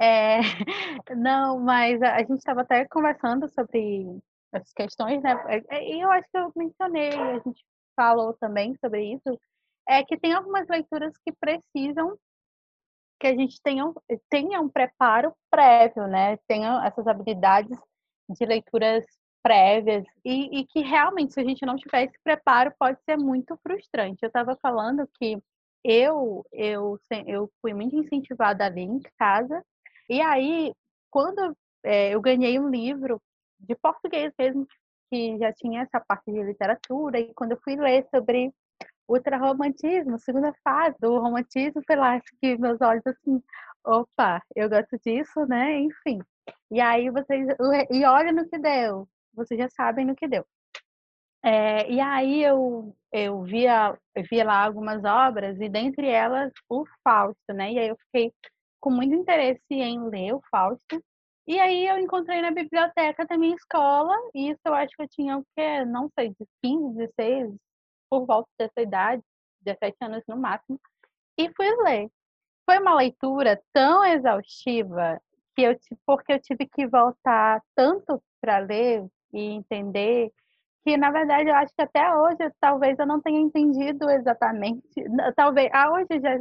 É, 0.00 0.38
não, 1.16 1.60
mas 1.60 2.00
a, 2.02 2.16
a 2.16 2.18
gente 2.20 2.38
estava 2.38 2.62
até 2.62 2.86
conversando 2.86 3.48
sobre 3.48 4.06
essas 4.52 4.72
questões, 4.72 5.22
né? 5.22 5.32
É, 5.48 5.76
é, 5.76 5.96
e 5.96 6.00
eu 6.00 6.10
acho 6.10 6.28
que 6.30 6.38
eu 6.38 6.52
mencionei, 6.56 7.10
a 7.10 7.38
gente 7.38 7.62
falou 7.94 8.34
também 8.34 8.74
sobre 8.76 9.12
isso, 9.14 9.38
é 9.88 10.02
que 10.04 10.18
tem 10.18 10.32
algumas 10.32 10.66
leituras 10.68 11.16
que 11.18 11.32
precisam 11.32 12.16
que 13.18 13.26
a 13.26 13.34
gente 13.34 13.60
tenha, 13.62 13.84
tenha 14.28 14.60
um 14.60 14.68
preparo 14.68 15.34
prévio, 15.50 16.06
né? 16.06 16.36
Tenha 16.46 16.84
essas 16.84 17.06
habilidades 17.06 17.78
de 18.28 18.44
leituras 18.44 19.04
prévias 19.46 20.04
e, 20.24 20.58
e, 20.58 20.66
que 20.66 20.80
realmente, 20.80 21.32
se 21.32 21.40
a 21.40 21.44
gente 21.44 21.64
não 21.64 21.76
tiver 21.76 22.06
esse 22.06 22.18
preparo, 22.24 22.74
pode 22.76 22.98
ser 23.04 23.16
muito 23.16 23.56
frustrante. 23.62 24.18
Eu 24.20 24.26
estava 24.26 24.56
falando 24.60 25.08
que 25.16 25.40
eu, 25.84 26.44
eu, 26.52 26.98
eu 27.24 27.48
fui 27.62 27.72
muito 27.72 27.94
incentivada 27.94 28.66
ali 28.66 28.80
em 28.80 29.00
casa, 29.16 29.64
e 30.10 30.20
aí, 30.20 30.74
quando 31.12 31.56
é, 31.84 32.12
eu 32.12 32.20
ganhei 32.20 32.58
um 32.58 32.68
livro 32.68 33.22
de 33.60 33.76
português 33.76 34.32
mesmo, 34.36 34.66
que 35.08 35.38
já 35.38 35.52
tinha 35.52 35.82
essa 35.82 36.00
parte 36.00 36.32
de 36.32 36.42
literatura, 36.42 37.20
e 37.20 37.32
quando 37.32 37.52
eu 37.52 37.60
fui 37.62 37.76
ler 37.76 38.04
sobre 38.12 38.52
ultrarromantismo, 39.08 40.18
segunda 40.18 40.52
fase 40.64 40.96
do 41.00 41.20
romantismo, 41.20 41.80
sei 41.86 41.94
lá, 41.94 42.20
que 42.40 42.58
meus 42.58 42.80
olhos 42.80 43.06
assim, 43.06 43.40
opa, 43.84 44.42
eu 44.56 44.68
gosto 44.68 44.98
disso, 45.04 45.46
né? 45.46 45.78
Enfim. 45.78 46.18
E 46.68 46.80
aí 46.80 47.08
vocês. 47.10 47.46
E 47.92 48.04
olha 48.04 48.32
no 48.32 48.48
que 48.48 48.58
deu 48.58 49.08
vocês 49.36 49.58
já 49.60 49.68
sabem 49.68 50.06
no 50.06 50.16
que 50.16 50.26
deu. 50.28 50.44
É, 51.44 51.88
e 51.90 52.00
aí 52.00 52.42
eu, 52.42 52.96
eu 53.12 53.42
via, 53.44 53.96
eu 54.14 54.24
via 54.28 54.44
lá 54.44 54.64
algumas 54.64 55.04
obras, 55.04 55.60
e 55.60 55.68
dentre 55.68 56.08
elas 56.08 56.52
o 56.68 56.84
Fausto, 57.04 57.52
né? 57.54 57.72
E 57.72 57.78
aí 57.78 57.88
eu 57.88 57.96
fiquei 58.06 58.32
com 58.80 58.90
muito 58.90 59.14
interesse 59.14 59.62
em 59.70 60.08
ler 60.08 60.34
o 60.34 60.42
Fausto. 60.50 61.02
E 61.46 61.58
aí 61.60 61.86
eu 61.86 61.98
encontrei 61.98 62.42
na 62.42 62.50
biblioteca 62.50 63.24
da 63.26 63.38
minha 63.38 63.54
escola, 63.54 64.14
e 64.34 64.50
isso 64.50 64.60
eu 64.66 64.74
acho 64.74 64.92
que 64.96 65.02
eu 65.02 65.08
tinha 65.08 65.38
o 65.38 65.44
quê? 65.56 65.84
Não 65.84 66.10
sei, 66.18 66.30
de 66.30 66.46
15, 66.62 66.96
16, 66.96 67.54
por 68.10 68.26
volta 68.26 68.48
dessa 68.58 68.80
idade, 68.80 69.22
17 69.62 69.96
anos 70.02 70.22
no 70.28 70.36
máximo, 70.36 70.80
e 71.38 71.48
fui 71.54 71.70
ler. 71.84 72.10
Foi 72.64 72.78
uma 72.80 72.94
leitura 72.96 73.62
tão 73.72 74.04
exaustiva 74.04 75.20
que 75.54 75.62
eu 75.62 75.76
porque 76.04 76.32
eu 76.34 76.40
tive 76.40 76.66
que 76.66 76.86
voltar 76.86 77.62
tanto 77.74 78.22
para 78.40 78.58
ler 78.58 79.06
e 79.36 79.52
entender 79.52 80.32
que 80.84 80.96
na 80.96 81.10
verdade 81.10 81.50
eu 81.50 81.54
acho 81.54 81.74
que 81.74 81.82
até 81.82 82.14
hoje 82.14 82.38
talvez 82.60 82.98
eu 82.98 83.06
não 83.06 83.20
tenha 83.20 83.40
entendido 83.40 84.08
exatamente 84.08 84.82
talvez 85.36 85.68
ah, 85.72 85.92
hoje 85.92 86.20
já 86.20 86.40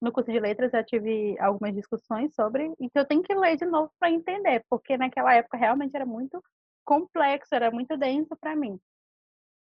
no 0.00 0.10
curso 0.10 0.32
de 0.32 0.40
letras 0.40 0.72
já 0.72 0.82
tive 0.82 1.38
algumas 1.38 1.74
discussões 1.74 2.34
sobre 2.34 2.72
e 2.80 2.90
que 2.90 2.98
eu 2.98 3.04
tenho 3.06 3.22
que 3.22 3.34
ler 3.34 3.56
de 3.56 3.66
novo 3.66 3.92
para 3.98 4.10
entender 4.10 4.64
porque 4.68 4.96
naquela 4.96 5.34
época 5.34 5.56
realmente 5.56 5.94
era 5.94 6.06
muito 6.06 6.42
complexo 6.84 7.54
era 7.54 7.70
muito 7.70 7.96
denso 7.96 8.36
para 8.40 8.56
mim. 8.56 8.78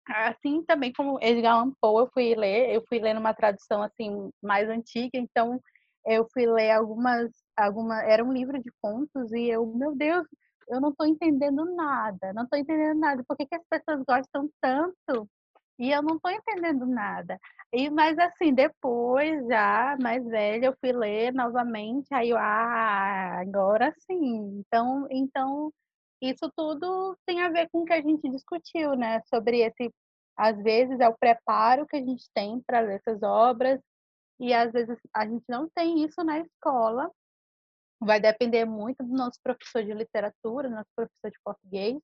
Assim 0.07 0.63
também 0.63 0.91
como 0.91 1.19
Edgar 1.21 1.53
Allan 1.53 1.73
Poe 1.79 2.03
eu 2.03 2.09
fui 2.11 2.33
ler 2.33 2.73
eu 2.73 2.83
fui 2.87 2.99
ler 2.99 3.13
numa 3.13 3.33
tradução 3.33 3.83
assim 3.83 4.31
mais 4.41 4.67
antiga 4.69 5.11
então 5.13 5.61
eu 6.05 6.25
fui 6.33 6.45
ler 6.47 6.71
algumas 6.71 7.29
alguma 7.55 8.01
era 8.03 8.23
um 8.23 8.33
livro 8.33 8.59
de 8.59 8.71
contos 8.81 9.31
e 9.33 9.49
eu 9.49 9.65
meu 9.67 9.95
Deus 9.95 10.25
eu 10.71 10.81
não 10.81 10.89
estou 10.89 11.05
entendendo 11.05 11.65
nada, 11.75 12.33
não 12.33 12.43
estou 12.43 12.57
entendendo 12.57 12.99
nada. 12.99 13.23
Por 13.27 13.35
que, 13.37 13.45
que 13.45 13.55
as 13.55 13.65
pessoas 13.69 14.03
gostam 14.07 14.49
tanto? 14.61 15.29
E 15.77 15.91
eu 15.91 16.01
não 16.01 16.15
estou 16.15 16.31
entendendo 16.31 16.85
nada. 16.85 17.39
E 17.73 17.89
mas 17.89 18.17
assim, 18.19 18.53
depois 18.53 19.45
já 19.47 19.97
mais 20.01 20.23
velha, 20.25 20.67
eu 20.67 20.75
fui 20.79 20.91
ler 20.93 21.33
novamente, 21.33 22.07
aí 22.13 22.29
eu, 22.29 22.37
ah, 22.37 23.39
agora 23.41 23.93
sim. 23.99 24.59
Então, 24.59 25.07
então 25.11 25.73
isso 26.21 26.51
tudo 26.55 27.17
tem 27.25 27.41
a 27.41 27.49
ver 27.49 27.69
com 27.71 27.79
o 27.81 27.85
que 27.85 27.93
a 27.93 28.01
gente 28.01 28.29
discutiu, 28.29 28.95
né? 28.95 29.21
Sobre 29.29 29.61
esse, 29.61 29.91
às 30.37 30.57
vezes 30.63 30.99
é 30.99 31.09
o 31.09 31.17
preparo 31.17 31.87
que 31.87 31.97
a 31.97 31.99
gente 31.99 32.25
tem 32.33 32.61
para 32.61 32.79
ler 32.81 33.01
essas 33.05 33.21
obras 33.23 33.79
e 34.39 34.53
às 34.53 34.71
vezes 34.71 34.97
a 35.13 35.25
gente 35.27 35.45
não 35.49 35.69
tem 35.75 36.03
isso 36.03 36.23
na 36.23 36.39
escola 36.39 37.11
vai 38.01 38.19
depender 38.19 38.65
muito 38.65 39.03
do 39.03 39.13
nosso 39.13 39.39
professor 39.43 39.83
de 39.83 39.93
literatura, 39.93 40.67
do 40.67 40.75
nosso 40.75 40.89
professor 40.95 41.29
de 41.29 41.39
português. 41.43 41.97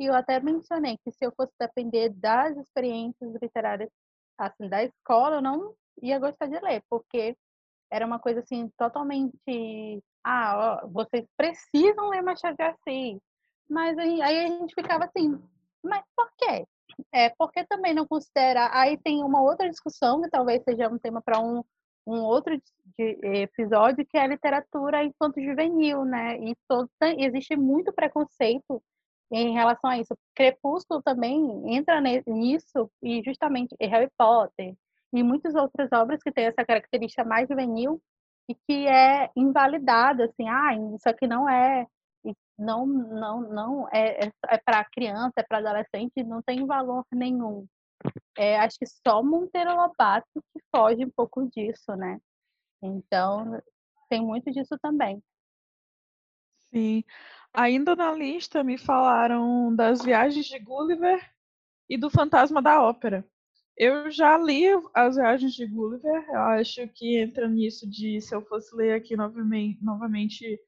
E 0.00 0.06
eu 0.06 0.14
até 0.14 0.40
mencionei 0.40 0.96
que 1.04 1.12
se 1.12 1.24
eu 1.24 1.32
fosse 1.36 1.52
depender 1.60 2.08
das 2.10 2.56
experiências 2.56 3.34
literárias 3.40 3.90
assim 4.38 4.68
da 4.68 4.82
escola, 4.82 5.36
eu 5.36 5.42
não 5.42 5.74
ia 6.02 6.18
gostar 6.18 6.46
de 6.46 6.58
ler, 6.58 6.82
porque 6.88 7.36
era 7.90 8.06
uma 8.06 8.18
coisa 8.18 8.40
assim 8.40 8.68
totalmente 8.78 9.36
ah, 10.24 10.80
ó, 10.84 10.88
vocês 10.88 11.26
precisam 11.36 12.08
ler 12.08 12.22
Machado 12.22 12.56
de 12.56 12.62
Assis. 12.62 13.20
Mas 13.68 13.98
aí, 13.98 14.22
aí 14.22 14.44
a 14.44 14.46
gente 14.48 14.74
ficava 14.74 15.04
assim, 15.04 15.38
mas 15.82 16.02
por 16.16 16.30
quê? 16.38 16.66
É, 17.12 17.30
porque 17.30 17.64
também 17.66 17.94
não 17.94 18.06
considera. 18.06 18.70
Aí 18.72 18.98
tem 18.98 19.24
uma 19.24 19.42
outra 19.42 19.68
discussão 19.68 20.20
que 20.22 20.30
talvez 20.30 20.62
seja 20.62 20.88
um 20.88 20.98
tema 20.98 21.20
para 21.22 21.40
um 21.40 21.64
um 22.06 22.20
outro 22.20 22.56
de, 22.98 23.18
episódio 23.22 24.06
que 24.06 24.16
é 24.18 24.22
a 24.22 24.26
literatura 24.26 25.04
enquanto 25.04 25.42
juvenil, 25.42 26.04
né? 26.04 26.38
E 26.38 26.56
todo, 26.68 26.88
existe 27.18 27.56
muito 27.56 27.92
preconceito 27.92 28.82
em 29.30 29.52
relação 29.52 29.90
a 29.90 29.98
isso. 29.98 30.16
Crepúsculo 30.34 31.02
também 31.02 31.74
entra 31.74 32.00
nisso 32.26 32.90
e 33.02 33.22
justamente 33.24 33.74
Harry 33.80 34.10
Potter 34.18 34.74
e 35.12 35.22
muitas 35.22 35.54
outras 35.54 35.90
obras 35.92 36.22
que 36.22 36.32
têm 36.32 36.46
essa 36.46 36.64
característica 36.64 37.24
mais 37.24 37.48
juvenil 37.48 38.00
e 38.48 38.54
que 38.54 38.86
é 38.86 39.30
invalidada, 39.36 40.24
assim, 40.24 40.48
ah, 40.48 40.74
isso 40.94 41.08
aqui 41.08 41.26
não 41.26 41.48
é 41.48 41.86
não 42.58 42.86
não 42.86 43.40
não 43.40 43.88
é, 43.92 44.26
é, 44.26 44.32
é 44.48 44.58
para 44.58 44.84
criança, 44.84 45.32
é 45.38 45.42
para 45.42 45.58
adolescente, 45.58 46.22
não 46.24 46.42
tem 46.42 46.66
valor 46.66 47.04
nenhum. 47.12 47.66
É, 48.36 48.58
acho 48.58 48.78
que 48.78 48.86
só 48.86 49.22
Monteiro 49.22 49.74
Lobato 49.74 50.26
que 50.34 50.62
foge 50.74 51.04
um 51.04 51.10
pouco 51.10 51.48
disso, 51.50 51.94
né? 51.96 52.18
Então, 52.82 53.60
tem 54.08 54.22
muito 54.22 54.50
disso 54.50 54.76
também. 54.80 55.22
Sim. 56.72 57.04
Ainda 57.52 57.94
na 57.94 58.12
lista 58.12 58.64
me 58.64 58.78
falaram 58.78 59.74
das 59.74 60.02
viagens 60.02 60.46
de 60.46 60.58
Gulliver 60.58 61.20
e 61.88 61.98
do 61.98 62.08
Fantasma 62.08 62.62
da 62.62 62.82
Ópera. 62.82 63.26
Eu 63.76 64.10
já 64.10 64.36
li 64.38 64.64
As 64.94 65.16
Viagens 65.16 65.54
de 65.54 65.66
Gulliver, 65.66 66.24
eu 66.28 66.40
acho 66.40 66.86
que 66.88 67.18
entra 67.18 67.48
nisso 67.48 67.88
de 67.88 68.20
se 68.20 68.34
eu 68.34 68.42
fosse 68.42 68.74
ler 68.74 68.94
aqui 68.94 69.16
novamente, 69.16 69.82
novamente 69.82 70.60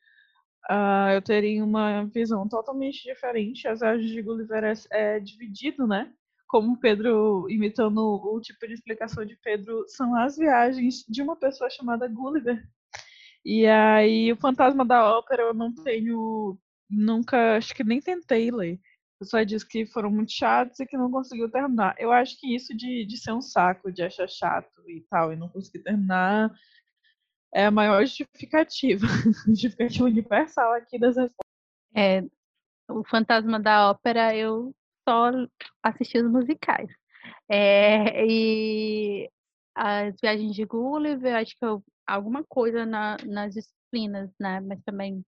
uh, 0.71 1.11
eu 1.15 1.23
teria 1.23 1.63
uma 1.63 2.05
visão 2.07 2.49
totalmente 2.49 3.03
diferente. 3.03 3.69
As 3.69 3.81
Viagens 3.81 4.11
de 4.11 4.23
Gulliver 4.23 4.65
é, 4.65 4.73
é 4.91 5.21
dividido, 5.21 5.87
né? 5.87 6.13
Como 6.55 6.79
Pedro, 6.79 7.51
imitando 7.51 7.99
o 7.99 8.41
tipo 8.41 8.65
de 8.69 8.75
explicação 8.75 9.25
de 9.25 9.35
Pedro, 9.43 9.85
são 9.89 10.15
as 10.15 10.37
viagens 10.37 11.05
de 11.09 11.21
uma 11.21 11.35
pessoa 11.35 11.69
chamada 11.69 12.07
Gulliver. 12.07 12.65
E 13.45 13.67
aí, 13.67 14.33
o 14.33 14.37
Fantasma 14.37 14.85
da 14.85 15.19
Ópera 15.19 15.43
eu 15.43 15.53
não 15.53 15.75
tenho, 15.75 16.57
nunca, 16.89 17.57
acho 17.57 17.75
que 17.75 17.83
nem 17.83 18.01
tentei 18.01 18.53
ler 18.53 18.79
pessoa 19.19 19.45
disse 19.45 19.67
que 19.67 19.85
foram 19.87 20.13
muito 20.13 20.31
chatos 20.31 20.79
e 20.79 20.87
que 20.87 20.97
não 20.97 21.11
conseguiu 21.11 21.51
terminar. 21.51 21.97
Eu 21.99 22.13
acho 22.13 22.39
que 22.39 22.55
isso 22.55 22.77
de, 22.77 23.05
de 23.05 23.17
ser 23.17 23.33
um 23.33 23.41
saco, 23.41 23.91
de 23.91 24.05
achar 24.05 24.29
chato 24.29 24.89
e 24.89 25.01
tal, 25.11 25.33
e 25.33 25.37
não 25.37 25.49
conseguir 25.49 25.83
terminar, 25.83 26.53
é 27.53 27.67
a 27.67 27.71
maior 27.73 28.05
justificativa, 28.05 29.05
justificativa 29.49 30.05
universal 30.05 30.75
aqui 30.75 31.01
das 31.01 31.17
respostas. 31.17 31.45
É, 31.97 32.23
o 32.89 33.03
Fantasma 33.03 33.59
da 33.59 33.91
Ópera, 33.91 34.37
eu 34.37 34.73
só 35.09 35.31
assisti 35.83 36.19
os 36.19 36.31
musicais. 36.31 36.89
É, 37.49 38.25
e 38.27 39.31
as 39.75 40.15
viagens 40.21 40.55
de 40.55 40.65
Gulliver, 40.65 41.37
acho 41.37 41.57
que 41.59 41.65
eu, 41.65 41.83
alguma 42.07 42.45
coisa 42.49 42.87
na, 42.87 43.17
nas 43.27 43.55
disciplinas, 43.55 44.31
né? 44.41 44.61
Mas 44.61 44.81
também 44.85 45.25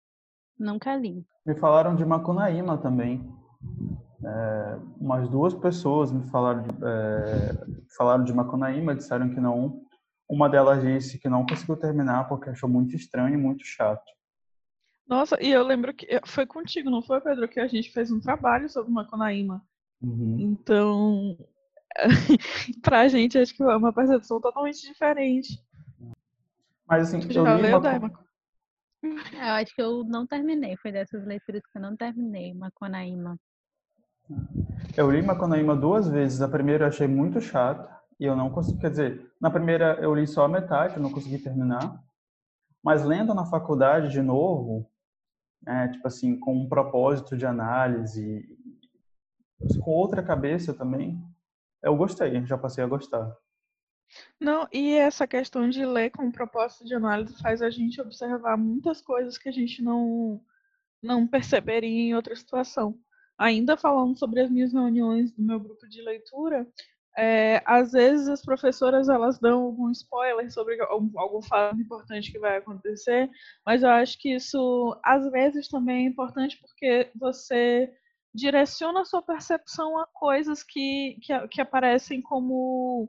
nunca 0.58 0.96
li. 0.96 1.24
Me 1.46 1.54
falaram 1.54 1.94
de 1.94 2.04
Macunaíma 2.04 2.78
também. 2.78 3.22
É, 4.24 4.78
umas 4.98 5.28
duas 5.28 5.52
pessoas 5.54 6.10
me 6.10 6.24
falaram 6.30 6.62
de, 6.62 6.70
é, 6.82 7.66
falaram 7.96 8.24
de 8.24 8.32
Macunaíma, 8.32 8.94
disseram 8.94 9.30
que 9.30 9.40
não. 9.40 9.82
Uma 10.28 10.48
delas 10.48 10.82
disse 10.82 11.18
que 11.18 11.28
não 11.28 11.44
conseguiu 11.44 11.76
terminar 11.76 12.26
porque 12.28 12.48
achou 12.48 12.68
muito 12.68 12.96
estranho 12.96 13.34
e 13.34 13.36
muito 13.36 13.64
chato. 13.64 14.13
Nossa, 15.06 15.36
e 15.40 15.50
eu 15.50 15.62
lembro 15.62 15.92
que 15.92 16.06
foi 16.26 16.46
contigo, 16.46 16.90
não 16.90 17.02
foi, 17.02 17.20
Pedro, 17.20 17.48
que 17.48 17.60
a 17.60 17.66
gente 17.66 17.92
fez 17.92 18.10
um 18.10 18.20
trabalho 18.20 18.68
sobre 18.68 18.90
Macunaíma. 18.90 19.62
Uhum. 20.02 20.36
Então, 20.38 21.36
pra 22.82 23.06
gente, 23.08 23.38
acho 23.38 23.54
que 23.54 23.62
é 23.62 23.76
uma 23.76 23.92
percepção 23.92 24.40
totalmente 24.40 24.80
diferente. 24.82 25.62
Mas 26.86 27.08
assim, 27.08 27.20
eu 27.32 27.56
li 27.56 27.62
leu, 27.62 27.80
Macu... 27.80 28.24
Eu 29.02 29.18
acho 29.40 29.74
que 29.74 29.82
eu 29.82 30.04
não 30.04 30.26
terminei, 30.26 30.76
foi 30.78 30.90
dessas 30.90 31.26
leituras 31.26 31.62
que 31.66 31.76
eu 31.76 31.82
não 31.82 31.94
terminei, 31.94 32.54
Macunaíma. 32.54 33.38
Eu 34.96 35.10
li 35.10 35.20
Macunaíma 35.20 35.76
duas 35.76 36.08
vezes. 36.08 36.40
A 36.40 36.48
primeira 36.48 36.84
eu 36.84 36.88
achei 36.88 37.06
muito 37.06 37.40
chata 37.40 37.94
e 38.18 38.24
eu 38.24 38.34
não 38.34 38.48
consegui, 38.48 38.80
quer 38.80 38.90
dizer, 38.90 39.32
na 39.38 39.50
primeira 39.50 39.98
eu 40.00 40.14
li 40.14 40.26
só 40.26 40.44
a 40.44 40.48
metade, 40.48 40.96
eu 40.96 41.02
não 41.02 41.12
consegui 41.12 41.38
terminar. 41.38 42.02
Mas 42.82 43.04
lendo 43.04 43.34
na 43.34 43.44
faculdade 43.44 44.10
de 44.10 44.22
novo, 44.22 44.90
é, 45.66 45.88
tipo 45.88 46.06
assim, 46.06 46.38
com 46.38 46.54
um 46.56 46.68
propósito 46.68 47.36
de 47.36 47.46
análise, 47.46 48.46
com 49.80 49.90
outra 49.90 50.22
cabeça 50.22 50.74
também, 50.74 51.22
eu 51.82 51.96
gostei, 51.96 52.44
já 52.44 52.56
passei 52.56 52.82
a 52.82 52.86
gostar. 52.86 53.36
Não, 54.40 54.68
e 54.72 54.94
essa 54.94 55.26
questão 55.26 55.68
de 55.68 55.84
ler 55.84 56.10
com 56.10 56.30
propósito 56.30 56.84
de 56.84 56.94
análise 56.94 57.40
faz 57.40 57.62
a 57.62 57.70
gente 57.70 58.00
observar 58.00 58.56
muitas 58.56 59.00
coisas 59.00 59.38
que 59.38 59.48
a 59.48 59.52
gente 59.52 59.82
não, 59.82 60.40
não 61.02 61.26
perceberia 61.26 62.08
em 62.08 62.14
outra 62.14 62.36
situação. 62.36 62.98
Ainda 63.36 63.76
falando 63.76 64.16
sobre 64.16 64.40
as 64.40 64.50
minhas 64.50 64.72
reuniões 64.72 65.32
do 65.32 65.42
meu 65.42 65.58
grupo 65.58 65.88
de 65.88 66.00
leitura, 66.02 66.66
é, 67.16 67.62
às 67.64 67.92
vezes 67.92 68.28
as 68.28 68.42
professoras 68.42 69.08
elas 69.08 69.38
dão 69.38 69.62
algum 69.62 69.90
spoiler 69.90 70.50
sobre 70.52 70.80
algum, 70.82 71.18
algum 71.18 71.42
fato 71.42 71.80
importante 71.80 72.32
que 72.32 72.38
vai 72.38 72.56
acontecer, 72.56 73.30
mas 73.64 73.82
eu 73.82 73.90
acho 73.90 74.18
que 74.18 74.34
isso 74.34 74.98
às 75.04 75.30
vezes 75.30 75.68
também 75.68 76.06
é 76.06 76.08
importante 76.08 76.58
porque 76.60 77.10
você 77.14 77.92
direciona 78.34 79.02
a 79.02 79.04
sua 79.04 79.22
percepção 79.22 79.96
a 79.98 80.06
coisas 80.06 80.62
que, 80.64 81.16
que, 81.22 81.48
que 81.48 81.60
aparecem 81.60 82.20
como 82.20 83.08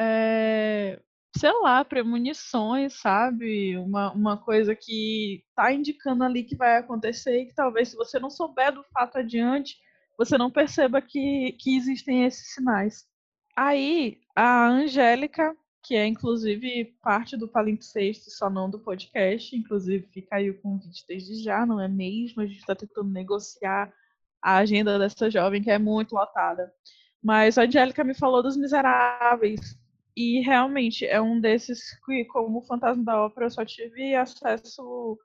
é, 0.00 0.98
sei 1.36 1.52
lá, 1.60 1.84
premonições, 1.84 2.94
sabe? 3.00 3.76
Uma, 3.76 4.12
uma 4.12 4.36
coisa 4.38 4.74
que 4.74 5.44
tá 5.54 5.72
indicando 5.72 6.24
ali 6.24 6.44
que 6.44 6.56
vai 6.56 6.78
acontecer 6.78 7.42
e 7.42 7.46
que 7.46 7.54
talvez 7.54 7.88
se 7.88 7.96
você 7.96 8.18
não 8.18 8.30
souber 8.30 8.72
do 8.72 8.84
fato 8.84 9.18
adiante, 9.18 9.76
você 10.16 10.38
não 10.38 10.50
perceba 10.50 11.02
que, 11.02 11.56
que 11.60 11.76
existem 11.76 12.24
esses 12.24 12.54
sinais. 12.54 13.04
Aí, 13.56 14.20
a 14.34 14.66
Angélica, 14.66 15.56
que 15.82 15.94
é 15.94 16.06
inclusive 16.06 16.96
parte 17.02 17.36
do 17.36 17.48
Palimpsesto, 17.48 18.30
só 18.30 18.50
não 18.50 18.70
do 18.70 18.78
podcast, 18.78 19.54
inclusive 19.54 20.06
fica 20.12 20.36
aí 20.36 20.50
o 20.50 20.60
convite 20.60 21.04
desde 21.06 21.42
já, 21.42 21.64
não 21.64 21.80
é 21.80 21.88
mesmo? 21.88 22.42
A 22.42 22.46
gente 22.46 22.58
está 22.58 22.74
tentando 22.74 23.10
negociar 23.10 23.92
a 24.42 24.56
agenda 24.56 24.98
dessa 24.98 25.30
jovem 25.30 25.62
que 25.62 25.70
é 25.70 25.78
muito 25.78 26.14
lotada. 26.14 26.72
Mas 27.22 27.56
a 27.56 27.62
Angélica 27.62 28.04
me 28.04 28.14
falou 28.14 28.42
dos 28.42 28.56
Miseráveis, 28.56 29.78
e 30.16 30.40
realmente 30.40 31.04
é 31.04 31.20
um 31.20 31.40
desses 31.40 31.98
que, 32.04 32.24
como 32.26 32.62
Fantasma 32.62 33.02
da 33.02 33.24
Ópera, 33.24 33.46
eu 33.46 33.50
só 33.50 33.64
tive 33.64 34.14
acesso. 34.14 35.18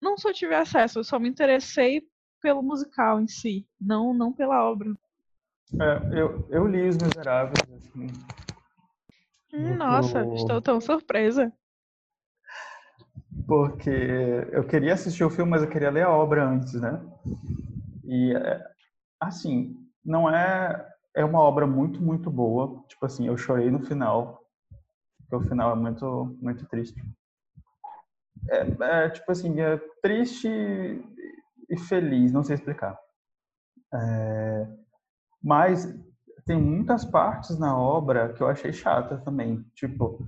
Não 0.00 0.18
só 0.18 0.32
tive 0.32 0.54
acesso, 0.54 0.98
eu 0.98 1.04
só 1.04 1.18
me 1.18 1.28
interessei 1.28 2.06
pelo 2.40 2.62
musical 2.62 3.20
em 3.20 3.26
si, 3.26 3.66
não, 3.80 4.12
não 4.12 4.32
pela 4.32 4.70
obra. 4.70 4.94
É, 5.80 6.20
eu, 6.20 6.46
eu 6.50 6.66
li 6.66 6.88
Os 6.88 6.96
Miseráveis. 6.96 7.60
Assim, 7.74 8.10
hum, 9.52 9.76
nossa, 9.76 10.28
estou 10.34 10.62
tão 10.62 10.80
surpresa. 10.80 11.52
Porque 13.46 13.90
eu 14.52 14.66
queria 14.66 14.94
assistir 14.94 15.24
o 15.24 15.30
filme, 15.30 15.50
mas 15.50 15.62
eu 15.62 15.68
queria 15.70 15.90
ler 15.90 16.04
a 16.04 16.10
obra 16.10 16.46
antes, 16.46 16.74
né? 16.74 17.00
E, 18.04 18.34
é, 18.34 18.64
assim, 19.20 19.76
não 20.04 20.28
é 20.28 20.86
é 21.14 21.24
uma 21.24 21.40
obra 21.40 21.66
muito, 21.66 22.00
muito 22.00 22.30
boa. 22.30 22.84
Tipo 22.88 23.06
assim, 23.06 23.26
eu 23.26 23.36
chorei 23.36 23.70
no 23.70 23.80
final, 23.80 24.40
porque 25.18 25.36
o 25.36 25.48
final 25.48 25.72
é 25.72 25.76
muito, 25.76 26.36
muito 26.40 26.66
triste. 26.68 27.00
É, 28.50 29.04
é 29.06 29.10
tipo 29.10 29.30
assim, 29.30 29.60
é 29.60 29.76
triste 30.02 30.48
e 30.48 31.76
feliz, 31.88 32.32
não 32.32 32.42
sei 32.42 32.54
explicar. 32.56 32.98
É, 33.92 34.66
mas 35.42 35.86
tem 36.44 36.60
muitas 36.60 37.04
partes 37.04 37.58
na 37.58 37.78
obra 37.78 38.32
que 38.32 38.42
eu 38.42 38.48
achei 38.48 38.72
chata 38.72 39.18
também. 39.18 39.64
Tipo, 39.74 40.24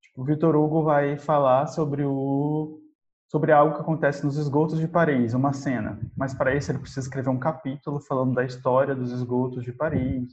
tipo 0.00 0.22
o 0.22 0.24
Vitor 0.24 0.54
Hugo 0.54 0.82
vai 0.82 1.18
falar 1.18 1.66
sobre 1.66 2.04
o 2.04 2.80
sobre 3.28 3.50
algo 3.50 3.74
que 3.74 3.80
acontece 3.80 4.24
nos 4.24 4.36
esgotos 4.36 4.78
de 4.78 4.86
Paris, 4.86 5.34
uma 5.34 5.52
cena. 5.52 5.98
Mas 6.16 6.32
para 6.32 6.54
isso 6.54 6.70
ele 6.70 6.78
precisa 6.78 7.00
escrever 7.00 7.28
um 7.28 7.38
capítulo 7.38 8.00
falando 8.00 8.34
da 8.34 8.44
história 8.44 8.94
dos 8.94 9.10
esgotos 9.10 9.64
de 9.64 9.72
Paris 9.72 10.32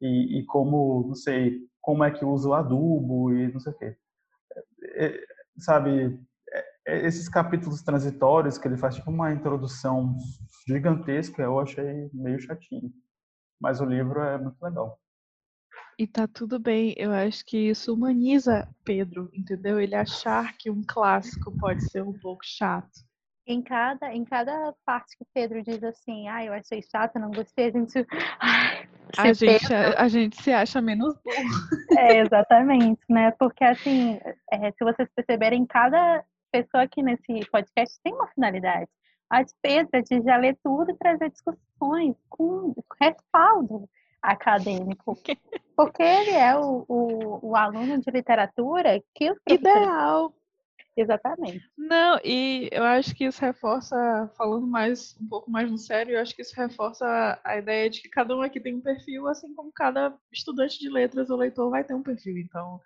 e, 0.00 0.40
e 0.40 0.44
como, 0.46 1.04
não 1.06 1.14
sei, 1.14 1.60
como 1.80 2.02
é 2.02 2.10
que 2.10 2.24
usa 2.24 2.48
o 2.48 2.54
adubo 2.54 3.32
e 3.32 3.52
não 3.52 3.60
sei 3.60 3.72
o 3.72 3.76
quê. 3.76 3.96
É, 4.82 5.06
é, 5.06 5.20
sabe, 5.58 6.20
esses 6.88 7.28
capítulos 7.28 7.82
transitórios 7.82 8.56
que 8.56 8.66
ele 8.66 8.76
faz 8.76 8.96
tipo 8.96 9.10
uma 9.10 9.32
introdução 9.32 10.16
gigantesca, 10.66 11.42
eu 11.42 11.58
achei 11.60 12.08
meio 12.12 12.40
chatinho. 12.40 12.90
Mas 13.60 13.80
o 13.80 13.84
livro 13.84 14.20
é 14.20 14.38
muito 14.38 14.56
legal. 14.62 14.98
E 15.98 16.06
tá 16.06 16.26
tudo 16.28 16.58
bem, 16.58 16.94
eu 16.96 17.12
acho 17.12 17.44
que 17.44 17.56
isso 17.70 17.92
humaniza 17.92 18.68
Pedro, 18.84 19.28
entendeu? 19.34 19.80
Ele 19.80 19.94
achar 19.94 20.56
que 20.56 20.70
um 20.70 20.82
clássico 20.86 21.52
pode 21.58 21.90
ser 21.90 22.02
um 22.02 22.12
pouco 22.12 22.42
chato. 22.44 23.06
Em 23.46 23.62
cada, 23.62 24.14
em 24.14 24.24
cada 24.24 24.74
parte 24.84 25.16
que 25.16 25.24
Pedro 25.34 25.62
diz 25.62 25.82
assim, 25.82 26.28
ah, 26.28 26.44
eu 26.44 26.52
achei 26.52 26.82
chato, 26.82 27.18
não 27.18 27.30
gostei, 27.30 27.68
a 27.68 27.70
gente. 27.70 28.06
a, 29.16 29.32
gente 29.32 29.74
a, 29.74 30.02
a, 30.02 30.08
gente 30.08 30.40
se 30.40 30.52
acha 30.52 30.80
menos 30.80 31.14
burro. 31.24 31.98
É, 31.98 32.20
exatamente, 32.20 33.00
né? 33.08 33.32
Porque 33.32 33.64
assim, 33.64 34.20
é, 34.52 34.70
se 34.70 34.84
vocês 34.84 35.08
perceberem, 35.16 35.66
cada 35.66 36.22
pessoa 36.50 36.84
aqui 36.84 37.02
nesse 37.02 37.40
podcast 37.50 37.98
tem 38.02 38.12
uma 38.12 38.28
finalidade. 38.28 38.88
A 39.30 39.42
de 39.42 39.52
Pedro 39.60 39.90
é 39.92 40.00
de 40.00 40.22
já 40.22 40.36
ler 40.36 40.58
tudo 40.62 40.90
e 40.90 40.96
trazer 40.96 41.30
discussões 41.30 42.16
com 42.28 42.74
respaldo 43.00 43.88
acadêmico. 44.22 45.16
Porque 45.76 46.02
ele 46.02 46.30
é 46.30 46.56
o, 46.56 46.84
o, 46.88 47.50
o 47.50 47.56
aluno 47.56 48.00
de 48.00 48.10
literatura 48.10 49.02
que 49.14 49.30
os 49.30 49.38
Ideal. 49.48 50.34
Exatamente. 50.96 51.64
Não, 51.76 52.18
e 52.24 52.68
eu 52.72 52.82
acho 52.82 53.14
que 53.14 53.24
isso 53.24 53.40
reforça, 53.40 54.28
falando 54.36 54.66
mais 54.66 55.16
um 55.20 55.28
pouco 55.28 55.48
mais 55.48 55.70
no 55.70 55.78
sério, 55.78 56.14
eu 56.14 56.20
acho 56.20 56.34
que 56.34 56.42
isso 56.42 56.56
reforça 56.56 57.40
a 57.44 57.56
ideia 57.56 57.88
de 57.88 58.02
que 58.02 58.08
cada 58.08 58.36
um 58.36 58.42
aqui 58.42 58.58
tem 58.58 58.74
um 58.74 58.80
perfil, 58.80 59.28
assim 59.28 59.54
como 59.54 59.70
cada 59.70 60.12
estudante 60.32 60.76
de 60.80 60.90
letras 60.90 61.30
ou 61.30 61.36
leitor 61.36 61.70
vai 61.70 61.84
ter 61.84 61.94
um 61.94 62.02
perfil. 62.02 62.36
Então, 62.38 62.80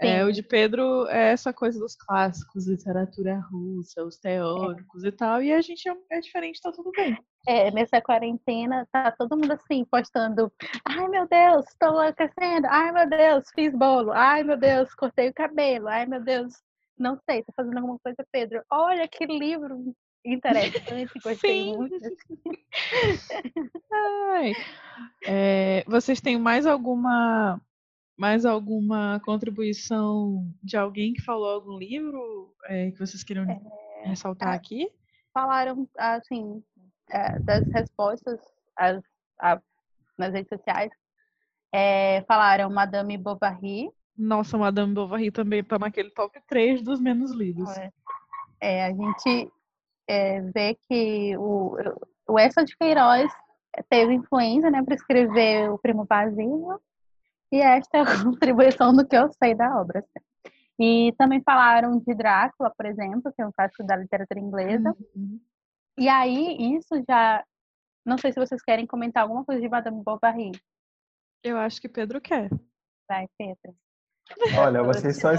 É, 0.00 0.24
o 0.24 0.32
de 0.32 0.42
Pedro 0.42 1.08
é 1.08 1.32
essa 1.32 1.52
coisa 1.52 1.78
dos 1.78 1.96
clássicos, 1.96 2.68
literatura 2.68 3.40
russa, 3.50 4.04
os 4.04 4.16
teóricos 4.16 5.02
é. 5.02 5.08
e 5.08 5.12
tal, 5.12 5.42
e 5.42 5.52
a 5.52 5.60
gente 5.60 5.88
é, 5.88 5.96
é, 6.10 6.20
diferente, 6.20 6.60
tá 6.60 6.70
tudo 6.70 6.92
bem. 6.92 7.18
É, 7.48 7.70
nessa 7.72 8.00
quarentena, 8.00 8.86
tá 8.92 9.10
todo 9.10 9.36
mundo 9.36 9.52
assim, 9.52 9.84
postando, 9.84 10.52
ai 10.84 11.08
meu 11.08 11.26
Deus, 11.26 11.66
estou 11.66 11.88
enlouquecendo, 11.88 12.66
ai 12.68 12.92
meu 12.92 13.08
Deus, 13.08 13.50
fiz 13.52 13.74
bolo, 13.74 14.12
ai 14.12 14.44
meu 14.44 14.56
Deus, 14.56 14.94
cortei 14.94 15.30
o 15.30 15.34
cabelo, 15.34 15.88
ai 15.88 16.06
meu 16.06 16.22
Deus, 16.22 16.54
não 16.96 17.18
sei, 17.28 17.42
tô 17.42 17.52
fazendo 17.56 17.78
alguma 17.78 17.98
coisa, 17.98 18.24
Pedro, 18.30 18.62
olha 18.70 19.08
que 19.08 19.26
livro 19.26 19.94
interessante, 20.24 21.12
gostei 21.22 21.64
Sim. 21.64 21.76
muito. 21.76 21.96
Ai. 23.92 24.52
É, 25.26 25.84
vocês 25.86 26.20
têm 26.20 26.38
mais 26.38 26.66
alguma 26.66 27.60
mais 28.18 28.44
alguma 28.44 29.20
contribuição 29.24 30.44
de 30.60 30.76
alguém 30.76 31.12
que 31.12 31.22
falou 31.22 31.48
algum 31.48 31.78
livro 31.78 32.52
é, 32.64 32.90
que 32.90 32.98
vocês 32.98 33.22
queiram 33.22 33.48
é, 33.48 34.08
ressaltar 34.08 34.52
aqui? 34.52 34.90
Falaram, 35.32 35.88
assim, 35.96 36.62
é, 37.10 37.38
das 37.38 37.64
respostas 37.68 38.40
nas 40.18 40.32
redes 40.32 40.48
sociais. 40.48 40.90
É, 41.72 42.22
falaram 42.22 42.68
Madame 42.70 43.16
Bovary. 43.16 43.88
Nossa, 44.16 44.58
Madame 44.58 44.92
Bovary 44.92 45.30
também 45.30 45.60
está 45.60 45.78
naquele 45.78 46.10
top 46.10 46.40
3 46.48 46.82
dos 46.82 47.00
menos 47.00 47.30
lidos. 47.30 47.70
É, 48.60 48.84
a 48.84 48.90
gente 48.90 49.52
é, 50.08 50.40
vê 50.40 50.76
que 50.88 51.36
o, 51.36 51.76
o 52.26 52.36
Essa 52.36 52.64
de 52.64 52.76
Queiroz 52.76 53.30
teve 53.88 54.14
influência 54.14 54.72
né, 54.72 54.82
para 54.82 54.96
escrever 54.96 55.70
o 55.70 55.78
Primo 55.78 56.04
Basílio 56.04 56.80
e 57.50 57.60
esta 57.60 57.98
é 57.98 58.00
a 58.00 58.04
contribuição 58.24 58.92
do 58.92 59.06
que 59.06 59.16
eu 59.16 59.30
sei 59.32 59.54
da 59.54 59.80
obra. 59.80 60.04
E 60.78 61.12
também 61.18 61.42
falaram 61.42 61.98
de 61.98 62.14
Drácula, 62.14 62.72
por 62.76 62.86
exemplo, 62.86 63.32
que 63.32 63.42
é 63.42 63.46
um 63.46 63.52
clássico 63.52 63.84
da 63.84 63.96
literatura 63.96 64.38
inglesa. 64.38 64.94
Uhum. 65.14 65.40
E 65.98 66.08
aí, 66.08 66.76
isso 66.76 67.02
já. 67.08 67.44
Não 68.06 68.16
sei 68.16 68.32
se 68.32 68.38
vocês 68.38 68.62
querem 68.62 68.86
comentar 68.86 69.24
alguma 69.24 69.44
coisa 69.44 69.60
de 69.60 69.68
Madame 69.68 70.02
Bovary. 70.02 70.52
Eu 71.42 71.58
acho 71.58 71.80
que 71.80 71.88
Pedro 71.88 72.20
quer. 72.20 72.48
Vai, 73.08 73.26
Pedro. 73.36 73.74
Olha, 74.56 74.82
vocês 74.82 75.18
só. 75.18 75.32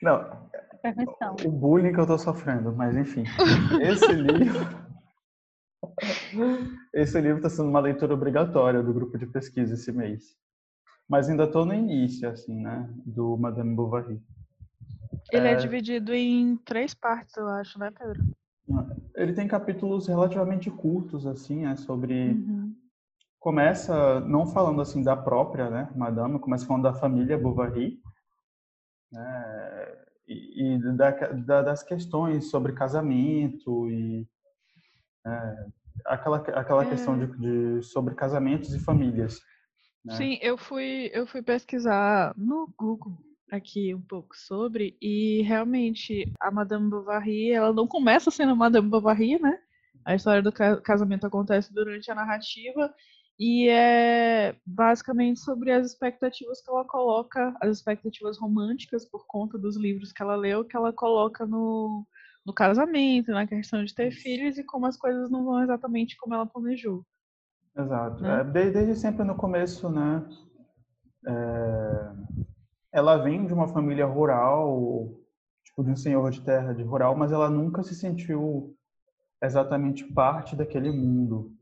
Não. 0.00 0.48
Permissão. 0.82 1.34
O 1.44 1.50
bullying 1.50 1.92
que 1.92 2.00
eu 2.00 2.06
tô 2.06 2.16
sofrendo, 2.16 2.72
mas 2.74 2.96
enfim. 2.96 3.24
Esse 3.82 4.12
livro. 4.12 4.86
Esse 6.94 7.20
livro 7.20 7.38
está 7.38 7.50
sendo 7.50 7.68
uma 7.68 7.80
leitura 7.80 8.14
obrigatória 8.14 8.82
do 8.82 8.92
grupo 8.92 9.18
de 9.18 9.26
pesquisa 9.26 9.74
esse 9.74 9.92
mês 9.92 10.36
mas 11.08 11.28
ainda 11.28 11.44
estou 11.44 11.64
no 11.64 11.74
início, 11.74 12.28
assim, 12.28 12.60
né, 12.60 12.88
do 13.04 13.36
Madame 13.36 13.74
Bovary. 13.74 14.20
Ele 15.32 15.48
é... 15.48 15.52
é... 15.52 15.56
dividido 15.56 16.12
em 16.14 16.56
três 16.56 16.94
partes, 16.94 17.36
eu 17.36 17.48
acho, 17.48 17.78
né, 17.78 17.90
Pedro? 17.90 18.24
Ele 19.14 19.32
tem 19.32 19.46
capítulos 19.46 20.06
relativamente 20.06 20.70
curtos, 20.70 21.26
assim, 21.26 21.66
é 21.66 21.76
sobre... 21.76 22.30
Uhum. 22.32 22.74
Começa 23.38 24.18
não 24.20 24.46
falando, 24.46 24.80
assim, 24.80 25.04
da 25.04 25.16
própria, 25.16 25.70
né, 25.70 25.88
Madame, 25.94 26.40
começa 26.40 26.66
falando 26.66 26.82
da 26.82 26.92
família 26.94 27.38
Bovary, 27.38 28.00
né, 29.12 29.96
e, 30.26 30.74
e 30.74 30.96
da, 30.96 31.10
da, 31.10 31.62
das 31.62 31.82
questões 31.82 32.50
sobre 32.50 32.72
casamento 32.72 33.88
e... 33.88 34.28
É, 35.24 35.66
aquela 36.04 36.36
aquela 36.38 36.84
é... 36.84 36.88
questão 36.88 37.18
de, 37.18 37.26
de, 37.38 37.82
sobre 37.82 38.14
casamentos 38.14 38.74
e 38.74 38.78
famílias. 38.78 39.40
Né? 40.06 40.16
Sim, 40.16 40.38
eu 40.40 40.56
fui, 40.56 41.10
eu 41.12 41.26
fui 41.26 41.42
pesquisar 41.42 42.32
no 42.36 42.72
Google 42.78 43.18
aqui 43.50 43.92
um 43.92 44.00
pouco 44.00 44.36
sobre 44.36 44.96
e 45.00 45.42
realmente 45.42 46.32
a 46.40 46.50
Madame 46.50 46.88
Bovary, 46.88 47.50
ela 47.50 47.72
não 47.72 47.88
começa 47.88 48.30
sendo 48.30 48.54
Madame 48.54 48.88
Bovary, 48.88 49.38
né? 49.40 49.58
A 50.04 50.14
história 50.14 50.40
do 50.40 50.52
casamento 50.52 51.26
acontece 51.26 51.74
durante 51.74 52.08
a 52.08 52.14
narrativa 52.14 52.94
e 53.38 53.68
é 53.68 54.54
basicamente 54.64 55.40
sobre 55.40 55.72
as 55.72 55.86
expectativas 55.86 56.62
que 56.62 56.70
ela 56.70 56.84
coloca, 56.84 57.54
as 57.60 57.78
expectativas 57.78 58.38
românticas 58.38 59.04
por 59.04 59.26
conta 59.26 59.58
dos 59.58 59.76
livros 59.76 60.12
que 60.12 60.22
ela 60.22 60.36
leu, 60.36 60.64
que 60.64 60.76
ela 60.76 60.92
coloca 60.92 61.44
no, 61.44 62.06
no 62.44 62.52
casamento, 62.54 63.32
na 63.32 63.46
questão 63.46 63.84
de 63.84 63.92
ter 63.92 64.12
filhos 64.12 64.56
e 64.56 64.64
como 64.64 64.86
as 64.86 64.96
coisas 64.96 65.28
não 65.28 65.44
vão 65.44 65.62
exatamente 65.62 66.16
como 66.16 66.34
ela 66.34 66.46
planejou. 66.46 67.04
Exato. 67.76 68.22
Né? 68.22 68.40
É, 68.40 68.44
desde, 68.44 68.72
desde, 68.72 68.96
sempre 68.96 69.24
no 69.24 69.36
começo, 69.36 69.90
né? 69.90 70.26
É, 71.26 72.12
ela 72.92 73.16
vem 73.18 73.46
de 73.46 73.52
uma 73.52 73.68
família 73.68 74.06
rural, 74.06 75.12
tipo 75.64 75.84
de 75.84 75.90
um 75.90 75.96
senhor 75.96 76.30
de 76.30 76.40
terra 76.42 76.72
de 76.72 76.82
rural, 76.82 77.14
mas 77.14 77.32
ela 77.32 77.50
nunca 77.50 77.82
se 77.82 77.94
sentiu 77.94 78.74
exatamente 79.42 80.04
parte 80.04 80.56
daquele 80.56 80.90
mundo. 80.90 81.52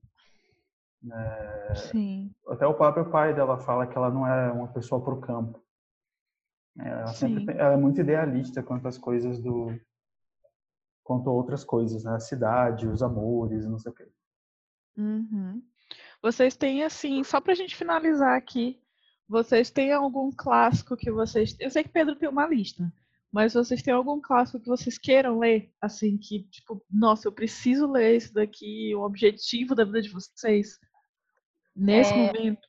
É, 1.12 1.74
Sim. 1.74 2.30
Até 2.48 2.66
o 2.66 2.74
próprio 2.74 3.10
pai 3.10 3.34
dela 3.34 3.58
fala 3.58 3.86
que 3.86 3.96
ela 3.96 4.10
não 4.10 4.26
é 4.26 4.52
uma 4.52 4.68
pessoa 4.68 5.02
para 5.02 5.14
o 5.14 5.20
campo. 5.20 5.62
É, 6.78 6.88
ela, 6.88 7.06
sempre 7.08 7.46
tem, 7.46 7.56
ela 7.56 7.74
é 7.74 7.76
muito 7.76 8.00
idealista 8.00 8.62
quanto 8.62 8.86
às 8.88 8.98
coisas 8.98 9.40
do 9.40 9.68
quanto 11.02 11.28
a 11.28 11.32
outras 11.32 11.62
coisas, 11.62 12.04
né? 12.04 12.14
A 12.14 12.20
cidade, 12.20 12.88
os 12.88 13.02
amores, 13.02 13.66
não 13.66 13.78
sei 13.78 13.92
o 13.92 13.94
quê. 13.94 14.08
Uhum. 14.96 15.62
Vocês 16.24 16.56
têm, 16.56 16.82
assim, 16.82 17.22
só 17.22 17.38
pra 17.38 17.52
gente 17.52 17.76
finalizar 17.76 18.34
aqui, 18.34 18.80
vocês 19.28 19.70
têm 19.70 19.92
algum 19.92 20.32
clássico 20.34 20.96
que 20.96 21.12
vocês. 21.12 21.54
Eu 21.60 21.70
sei 21.70 21.82
que 21.82 21.90
Pedro 21.90 22.16
tem 22.16 22.26
uma 22.26 22.46
lista, 22.46 22.90
mas 23.30 23.52
vocês 23.52 23.82
têm 23.82 23.92
algum 23.92 24.22
clássico 24.22 24.58
que 24.58 24.70
vocês 24.70 24.96
queiram 24.96 25.38
ler? 25.38 25.70
Assim, 25.82 26.16
que, 26.16 26.44
tipo, 26.44 26.82
nossa, 26.90 27.28
eu 27.28 27.32
preciso 27.32 27.86
ler 27.86 28.16
isso 28.16 28.32
daqui, 28.32 28.94
o 28.94 29.02
objetivo 29.02 29.74
da 29.74 29.84
vida 29.84 30.00
de 30.00 30.08
vocês 30.08 30.80
nesse 31.76 32.14
é, 32.14 32.16
momento? 32.16 32.66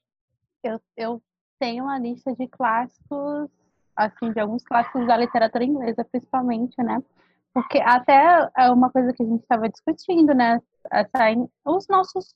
Eu, 0.61 0.81
eu 0.97 1.23
tenho 1.57 1.85
uma 1.85 1.97
lista 1.97 2.35
de 2.35 2.49
clássicos, 2.49 3.49
assim, 3.95 4.33
de 4.33 4.39
alguns 4.41 4.65
clássicos 4.65 5.07
da 5.07 5.15
literatura 5.15 5.63
inglesa, 5.63 6.03
principalmente, 6.03 6.75
né? 6.83 7.01
Porque 7.53 7.77
até 7.77 8.49
é 8.57 8.69
uma 8.69 8.91
coisa 8.91 9.13
que 9.13 9.23
a 9.23 9.25
gente 9.25 9.43
estava 9.43 9.69
discutindo, 9.69 10.33
né? 10.33 10.61
Essa, 10.91 11.31
os 11.63 11.87
nossos 11.87 12.35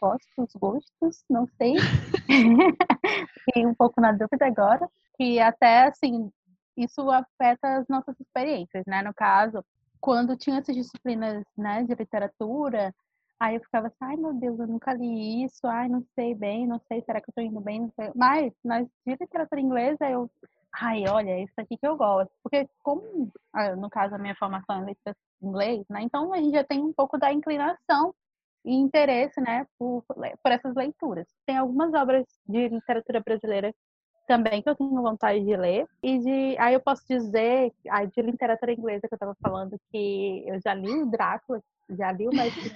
gostos, 0.00 0.52
gostos, 0.54 1.24
não 1.28 1.46
sei. 1.58 1.74
Fiquei 3.44 3.66
um 3.66 3.74
pouco 3.74 4.00
na 4.00 4.12
dúvida 4.12 4.46
agora. 4.46 4.88
Que 5.16 5.38
até, 5.38 5.88
assim, 5.88 6.30
isso 6.76 7.10
afeta 7.10 7.78
as 7.78 7.88
nossas 7.88 8.18
experiências, 8.18 8.84
né? 8.86 9.02
No 9.02 9.12
caso, 9.12 9.62
quando 10.00 10.36
tinha 10.36 10.58
essas 10.58 10.74
disciplinas, 10.74 11.44
né, 11.56 11.84
de 11.84 11.94
literatura, 11.94 12.94
aí 13.38 13.56
eu 13.56 13.60
ficava 13.60 13.88
assim, 13.88 13.96
ai 14.00 14.16
meu 14.16 14.32
Deus, 14.32 14.58
eu 14.58 14.66
nunca 14.66 14.92
li 14.94 15.44
isso, 15.44 15.66
ai 15.66 15.88
não 15.88 16.02
sei 16.14 16.34
bem, 16.34 16.66
não 16.66 16.80
sei, 16.88 17.02
será 17.02 17.20
que 17.20 17.30
eu 17.30 17.34
tô 17.34 17.42
indo 17.42 17.60
bem, 17.60 17.80
não 17.80 17.92
sei. 17.94 18.10
Mas, 18.14 18.52
nas 18.64 18.86
de 19.06 19.16
literatura 19.20 19.60
inglesa, 19.60 20.08
eu, 20.08 20.30
ai, 20.74 21.04
olha, 21.08 21.42
isso 21.42 21.54
aqui 21.58 21.76
que 21.76 21.86
eu 21.86 21.96
gosto. 21.96 22.32
Porque 22.42 22.68
como, 22.82 23.30
ah, 23.52 23.76
no 23.76 23.90
caso, 23.90 24.14
a 24.14 24.18
minha 24.18 24.34
formação 24.36 24.82
é 24.82 24.86
literatura 24.86 25.16
inglês, 25.42 25.84
né, 25.88 26.02
então 26.02 26.32
a 26.32 26.38
gente 26.38 26.52
já 26.52 26.64
tem 26.64 26.80
um 26.80 26.92
pouco 26.92 27.18
da 27.18 27.32
inclinação 27.32 28.14
e 28.64 28.74
interesse, 28.74 29.40
né, 29.40 29.66
por, 29.78 30.04
por 30.04 30.52
essas 30.52 30.74
leituras. 30.74 31.26
Tem 31.46 31.56
algumas 31.56 31.92
obras 31.94 32.26
de 32.46 32.68
literatura 32.68 33.20
brasileira 33.20 33.74
também 34.26 34.62
que 34.62 34.68
eu 34.68 34.76
tenho 34.76 35.02
vontade 35.02 35.44
de 35.44 35.56
ler. 35.56 35.86
E 36.02 36.18
de, 36.18 36.56
aí 36.58 36.74
eu 36.74 36.80
posso 36.80 37.02
dizer, 37.08 37.72
aí 37.88 38.06
de 38.06 38.22
literatura 38.22 38.72
inglesa 38.72 39.08
que 39.08 39.14
eu 39.14 39.16
estava 39.16 39.36
falando, 39.42 39.76
que 39.90 40.44
eu 40.46 40.60
já 40.60 40.74
li 40.74 41.02
o 41.02 41.06
Drácula, 41.06 41.60
já 41.88 42.12
li 42.12 42.28
o 42.28 42.34
Mestre 42.34 42.72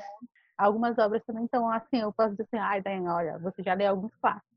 algumas 0.56 0.96
obras 0.98 1.22
também, 1.24 1.44
então 1.44 1.68
assim, 1.68 1.98
eu 1.98 2.12
posso 2.12 2.30
dizer 2.30 2.44
assim, 2.44 2.58
ai, 2.58 2.80
Dan, 2.80 3.12
olha, 3.12 3.38
você 3.38 3.62
já 3.62 3.74
leu 3.74 3.90
alguns 3.90 4.14
clássicos. 4.16 4.54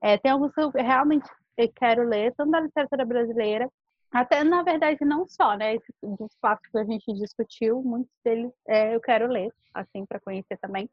É, 0.00 0.18
tem 0.18 0.30
alguns 0.30 0.52
que 0.52 0.60
eu 0.60 0.70
realmente 0.70 1.28
quero 1.74 2.08
ler, 2.08 2.34
tanto 2.36 2.50
da 2.50 2.60
literatura 2.60 3.04
brasileira 3.04 3.70
até, 4.10 4.44
na 4.44 4.62
verdade, 4.62 5.04
não 5.04 5.26
só, 5.26 5.56
né? 5.56 5.78
Dos 6.02 6.34
clássicos 6.40 6.70
que 6.70 6.78
a 6.78 6.84
gente 6.84 7.12
discutiu, 7.14 7.82
muitos 7.82 8.12
deles 8.24 8.52
é, 8.66 8.94
eu 8.94 9.00
quero 9.00 9.26
ler, 9.26 9.52
assim, 9.74 10.06
para 10.06 10.20
conhecer 10.20 10.56
também. 10.58 10.88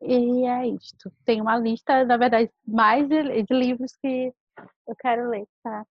E 0.00 0.46
é 0.46 0.66
isto. 0.68 1.12
Tem 1.24 1.40
uma 1.40 1.56
lista, 1.56 2.04
na 2.04 2.16
verdade, 2.16 2.50
mais 2.66 3.08
de, 3.08 3.42
de 3.42 3.54
livros 3.54 3.96
que 3.96 4.32
eu 4.86 4.96
quero 4.96 5.28
ler, 5.28 5.46
tá? 5.62 5.84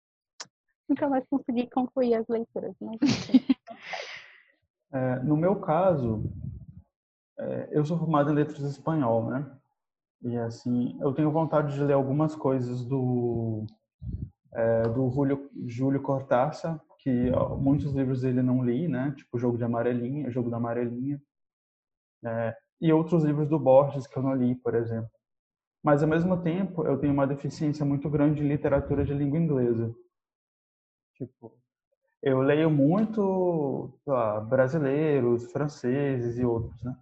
Nunca 0.87 1.09
mais 1.09 1.25
consegui 1.27 1.67
concluir 1.69 2.15
as 2.15 2.27
leituras, 2.27 2.75
mas... 2.79 2.99
é, 4.93 5.19
no 5.19 5.35
meu 5.35 5.59
caso, 5.59 6.23
é, 7.37 7.69
eu 7.71 7.83
sou 7.83 7.97
formado 7.97 8.31
em 8.31 8.35
letras 8.35 8.59
espanhol, 8.61 9.29
né? 9.29 9.51
E 10.21 10.37
assim, 10.37 10.97
eu 11.01 11.13
tenho 11.13 11.31
vontade 11.31 11.73
de 11.73 11.83
ler 11.83 11.93
algumas 11.93 12.35
coisas 12.35 12.85
do 12.85 13.65
é, 14.55 14.83
do 14.83 15.09
Julio, 15.11 15.49
Júlio 15.67 16.01
Cortázar, 16.01 16.81
que 16.99 17.29
ó, 17.31 17.55
muitos 17.55 17.93
livros 17.93 18.21
dele 18.21 18.41
não 18.41 18.63
li, 18.63 18.87
né? 18.87 19.13
Tipo 19.15 19.37
Jogo 19.37 19.57
de 19.57 19.63
Amarelinha, 19.63 20.31
Jogo 20.31 20.49
da 20.49 20.57
Amarelinha. 20.57 21.21
É, 22.23 22.55
e 22.81 22.91
outros 22.91 23.23
livros 23.23 23.47
do 23.47 23.59
Borges 23.59 24.07
que 24.07 24.17
eu 24.17 24.23
não 24.23 24.33
li, 24.33 24.55
por 24.55 24.75
exemplo. 24.75 25.09
Mas, 25.83 26.01
ao 26.01 26.09
mesmo 26.09 26.41
tempo, 26.41 26.83
eu 26.87 26.97
tenho 26.97 27.13
uma 27.13 27.27
deficiência 27.27 27.85
muito 27.85 28.09
grande 28.09 28.43
em 28.43 28.47
literatura 28.47 29.05
de 29.05 29.13
língua 29.13 29.37
inglesa. 29.37 29.93
Tipo, 31.15 31.53
eu 32.23 32.41
leio 32.41 32.71
muito 32.71 33.93
lá, 34.05 34.41
brasileiros, 34.41 35.51
franceses 35.51 36.39
e 36.39 36.45
outros, 36.45 36.81
né? 36.83 36.95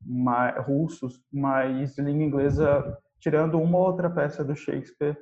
Mas, 0.00 0.66
russos, 0.66 1.22
mas 1.32 1.96
língua 1.96 2.24
inglesa, 2.24 2.98
tirando 3.20 3.60
uma 3.60 3.78
ou 3.78 3.86
outra 3.86 4.10
peça 4.10 4.44
do 4.44 4.56
Shakespeare, 4.56 5.16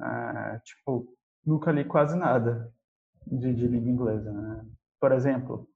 é, 0.00 0.58
tipo, 0.64 1.06
nunca 1.44 1.70
li 1.70 1.84
quase 1.84 2.16
nada 2.16 2.72
de, 3.26 3.54
de 3.54 3.66
língua 3.66 3.90
inglesa, 3.90 4.32
né? 4.32 4.66
Por 5.00 5.12
exemplo, 5.12 5.68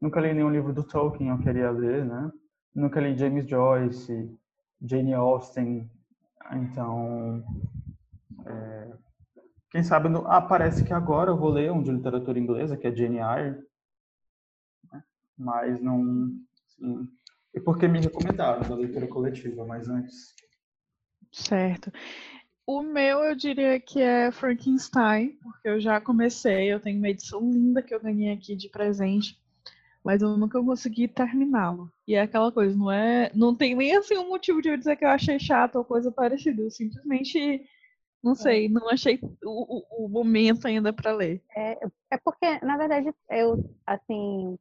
nunca 0.00 0.20
li 0.20 0.32
nenhum 0.32 0.50
livro 0.50 0.72
do 0.72 0.84
Tolkien, 0.84 1.30
eu 1.30 1.38
queria 1.38 1.70
ler, 1.70 2.04
né? 2.04 2.30
Nunca 2.74 3.00
li 3.00 3.16
James 3.16 3.46
Joyce, 3.46 4.30
Jane 4.80 5.14
Austen, 5.14 5.90
então 6.50 7.44
é, 8.44 8.92
quem 9.70 9.82
sabe 9.82 10.08
no, 10.08 10.26
ah, 10.26 10.40
parece 10.40 10.84
que 10.84 10.92
agora 10.92 11.30
eu 11.30 11.36
vou 11.36 11.50
ler 11.50 11.70
um 11.70 11.82
de 11.82 11.92
literatura 11.92 12.38
inglesa 12.38 12.76
que 12.76 12.86
é 12.86 12.94
Jane 12.94 13.18
Eyre, 13.18 13.62
né? 14.92 15.02
mas 15.38 15.80
não 15.80 16.32
assim, 16.66 17.08
e 17.54 17.60
porque 17.60 17.86
me 17.86 18.00
recomendaram 18.00 18.68
da 18.68 18.74
leitura 18.74 19.06
coletiva, 19.06 19.64
mas 19.64 19.88
antes 19.88 20.34
certo 21.30 21.92
o 22.66 22.82
meu 22.82 23.20
eu 23.24 23.34
diria 23.34 23.78
que 23.80 24.00
é 24.00 24.30
Frankenstein, 24.30 25.38
porque 25.42 25.68
eu 25.68 25.80
já 25.80 26.00
comecei, 26.00 26.72
eu 26.72 26.80
tenho 26.80 26.98
uma 26.98 27.08
edição 27.08 27.40
linda 27.40 27.82
que 27.82 27.94
eu 27.94 28.00
ganhei 28.00 28.32
aqui 28.32 28.54
de 28.54 28.68
presente, 28.68 29.38
mas 30.04 30.22
eu 30.22 30.36
nunca 30.36 30.62
consegui 30.62 31.08
terminá-lo. 31.08 31.92
E 32.06 32.14
é 32.14 32.22
aquela 32.22 32.50
coisa, 32.52 32.76
não 32.76 32.90
é, 32.90 33.30
não 33.34 33.54
tem 33.54 33.74
nem 33.74 33.96
assim 33.96 34.16
um 34.16 34.28
motivo 34.28 34.62
de 34.62 34.68
eu 34.68 34.76
dizer 34.76 34.96
que 34.96 35.04
eu 35.04 35.10
achei 35.10 35.38
chato 35.38 35.76
ou 35.76 35.84
coisa 35.84 36.10
parecida, 36.10 36.62
eu 36.62 36.70
simplesmente 36.70 37.64
não 38.22 38.32
é. 38.32 38.36
sei, 38.36 38.68
não 38.68 38.88
achei 38.88 39.18
o, 39.44 40.04
o, 40.04 40.04
o 40.04 40.08
momento 40.08 40.66
ainda 40.66 40.92
para 40.92 41.12
ler. 41.12 41.42
É, 41.56 41.78
é 42.12 42.16
porque, 42.24 42.64
na 42.64 42.76
verdade, 42.76 43.12
eu, 43.28 43.64
assim, 43.84 44.56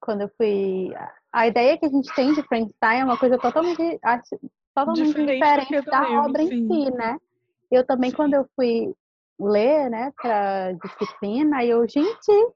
quando 0.00 0.22
eu 0.22 0.30
fui. 0.36 0.92
A 1.32 1.46
ideia 1.46 1.76
que 1.76 1.84
a 1.84 1.90
gente 1.90 2.12
tem 2.14 2.32
de 2.32 2.42
Frankenstein 2.44 3.00
é 3.00 3.04
uma 3.04 3.18
coisa 3.18 3.36
totalmente, 3.36 4.00
totalmente 4.74 5.06
diferente, 5.08 5.68
diferente 5.68 5.90
da 5.90 6.00
livro, 6.00 6.22
obra 6.22 6.42
sim. 6.46 6.54
em 6.54 6.66
si, 6.66 6.90
né? 6.92 7.18
Eu 7.70 7.84
também, 7.84 8.10
quando 8.10 8.34
eu 8.34 8.48
fui 8.54 8.94
ler, 9.38 9.90
né, 9.90 10.12
para 10.20 10.72
disciplina, 10.72 11.64
eu, 11.64 11.86
gente, 11.88 12.54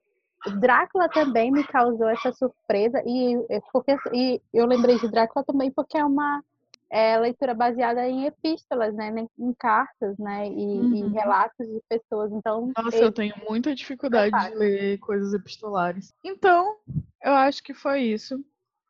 Drácula 0.59 1.07
também 1.09 1.51
me 1.51 1.63
causou 1.63 2.09
essa 2.09 2.31
surpresa 2.31 3.01
e, 3.05 3.37
porque, 3.71 3.95
e 4.13 4.41
eu 4.53 4.65
lembrei 4.65 4.97
de 4.97 5.07
Drácula 5.07 5.45
também 5.45 5.71
porque 5.71 5.97
é 5.97 6.03
uma 6.03 6.43
é, 6.89 7.17
leitura 7.17 7.53
baseada 7.53 8.07
em 8.07 8.25
epístolas, 8.25 8.93
né, 8.93 9.13
em 9.39 9.53
cartas, 9.53 10.17
né, 10.17 10.47
e, 10.47 10.79
uhum. 10.79 10.95
e 10.95 11.09
relatos 11.09 11.67
de 11.67 11.81
pessoas. 11.87 12.31
Então, 12.31 12.71
nossa, 12.75 12.97
eu, 12.97 13.03
eu 13.03 13.11
tenho 13.11 13.35
muita 13.47 13.73
dificuldade 13.73 14.35
é 14.35 14.49
de 14.49 14.55
ler 14.55 14.97
coisas 14.99 15.33
epistolares. 15.33 16.13
Então, 16.23 16.77
eu 17.23 17.33
acho 17.33 17.63
que 17.63 17.73
foi 17.73 18.01
isso. 18.01 18.43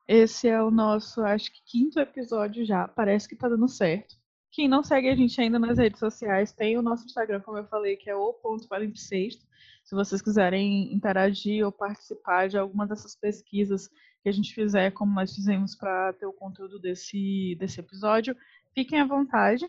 Esse 0.08 0.48
é 0.48 0.62
o 0.62 0.72
nosso, 0.72 1.22
acho 1.22 1.52
que 1.52 1.62
quinto 1.66 2.00
episódio 2.00 2.66
já. 2.66 2.88
Parece 2.88 3.30
que 3.30 3.36
tá 3.36 3.48
dando 3.48 3.68
certo. 3.68 4.16
Quem 4.52 4.68
não 4.68 4.84
segue 4.84 5.08
a 5.08 5.16
gente 5.16 5.40
ainda 5.40 5.58
nas 5.58 5.78
redes 5.78 6.00
sociais, 6.00 6.52
tem 6.52 6.78
o 6.78 6.82
nosso 6.82 7.06
Instagram, 7.06 7.40
como 7.40 7.58
eu 7.58 7.66
falei, 7.68 7.96
que 7.96 8.10
é 8.10 8.16
o 8.16 8.34
ponto 8.34 8.68
palimpsesto. 8.68 9.46
Se 9.84 9.96
vocês 9.96 10.22
quiserem 10.22 10.94
interagir 10.94 11.66
ou 11.66 11.72
participar 11.72 12.50
de 12.50 12.58
alguma 12.58 12.86
dessas 12.86 13.16
pesquisas 13.16 13.88
que 14.22 14.30
a 14.30 14.32
gente 14.32 14.54
fizer, 14.54 14.92
como 14.92 15.14
nós 15.14 15.34
fizemos 15.34 15.76
para 15.76 16.14
ter 16.14 16.26
o 16.26 16.34
conteúdo 16.34 16.80
desse, 16.80 17.56
desse 17.58 17.80
episódio, 17.80 18.36
fiquem 18.76 19.00
à 19.00 19.06
vontade. 19.06 19.66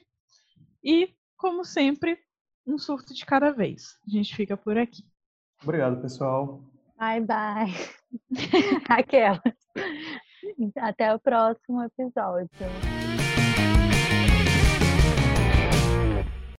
E, 0.83 1.15
como 1.37 1.65
sempre, 1.65 2.19
um 2.67 2.77
surto 2.77 3.15
de 3.15 3.25
cada 3.25 3.53
vez. 3.53 3.97
A 4.07 4.11
gente 4.11 4.35
fica 4.35 4.57
por 4.57 4.77
aqui. 4.77 5.05
Obrigado, 5.63 6.03
pessoal. 6.03 6.61
Bye, 6.99 7.21
bye. 7.21 7.73
Aquela. 8.89 9.41
Até 10.77 11.15
o 11.15 11.21
próximo 11.21 11.83
episódio. 11.85 12.51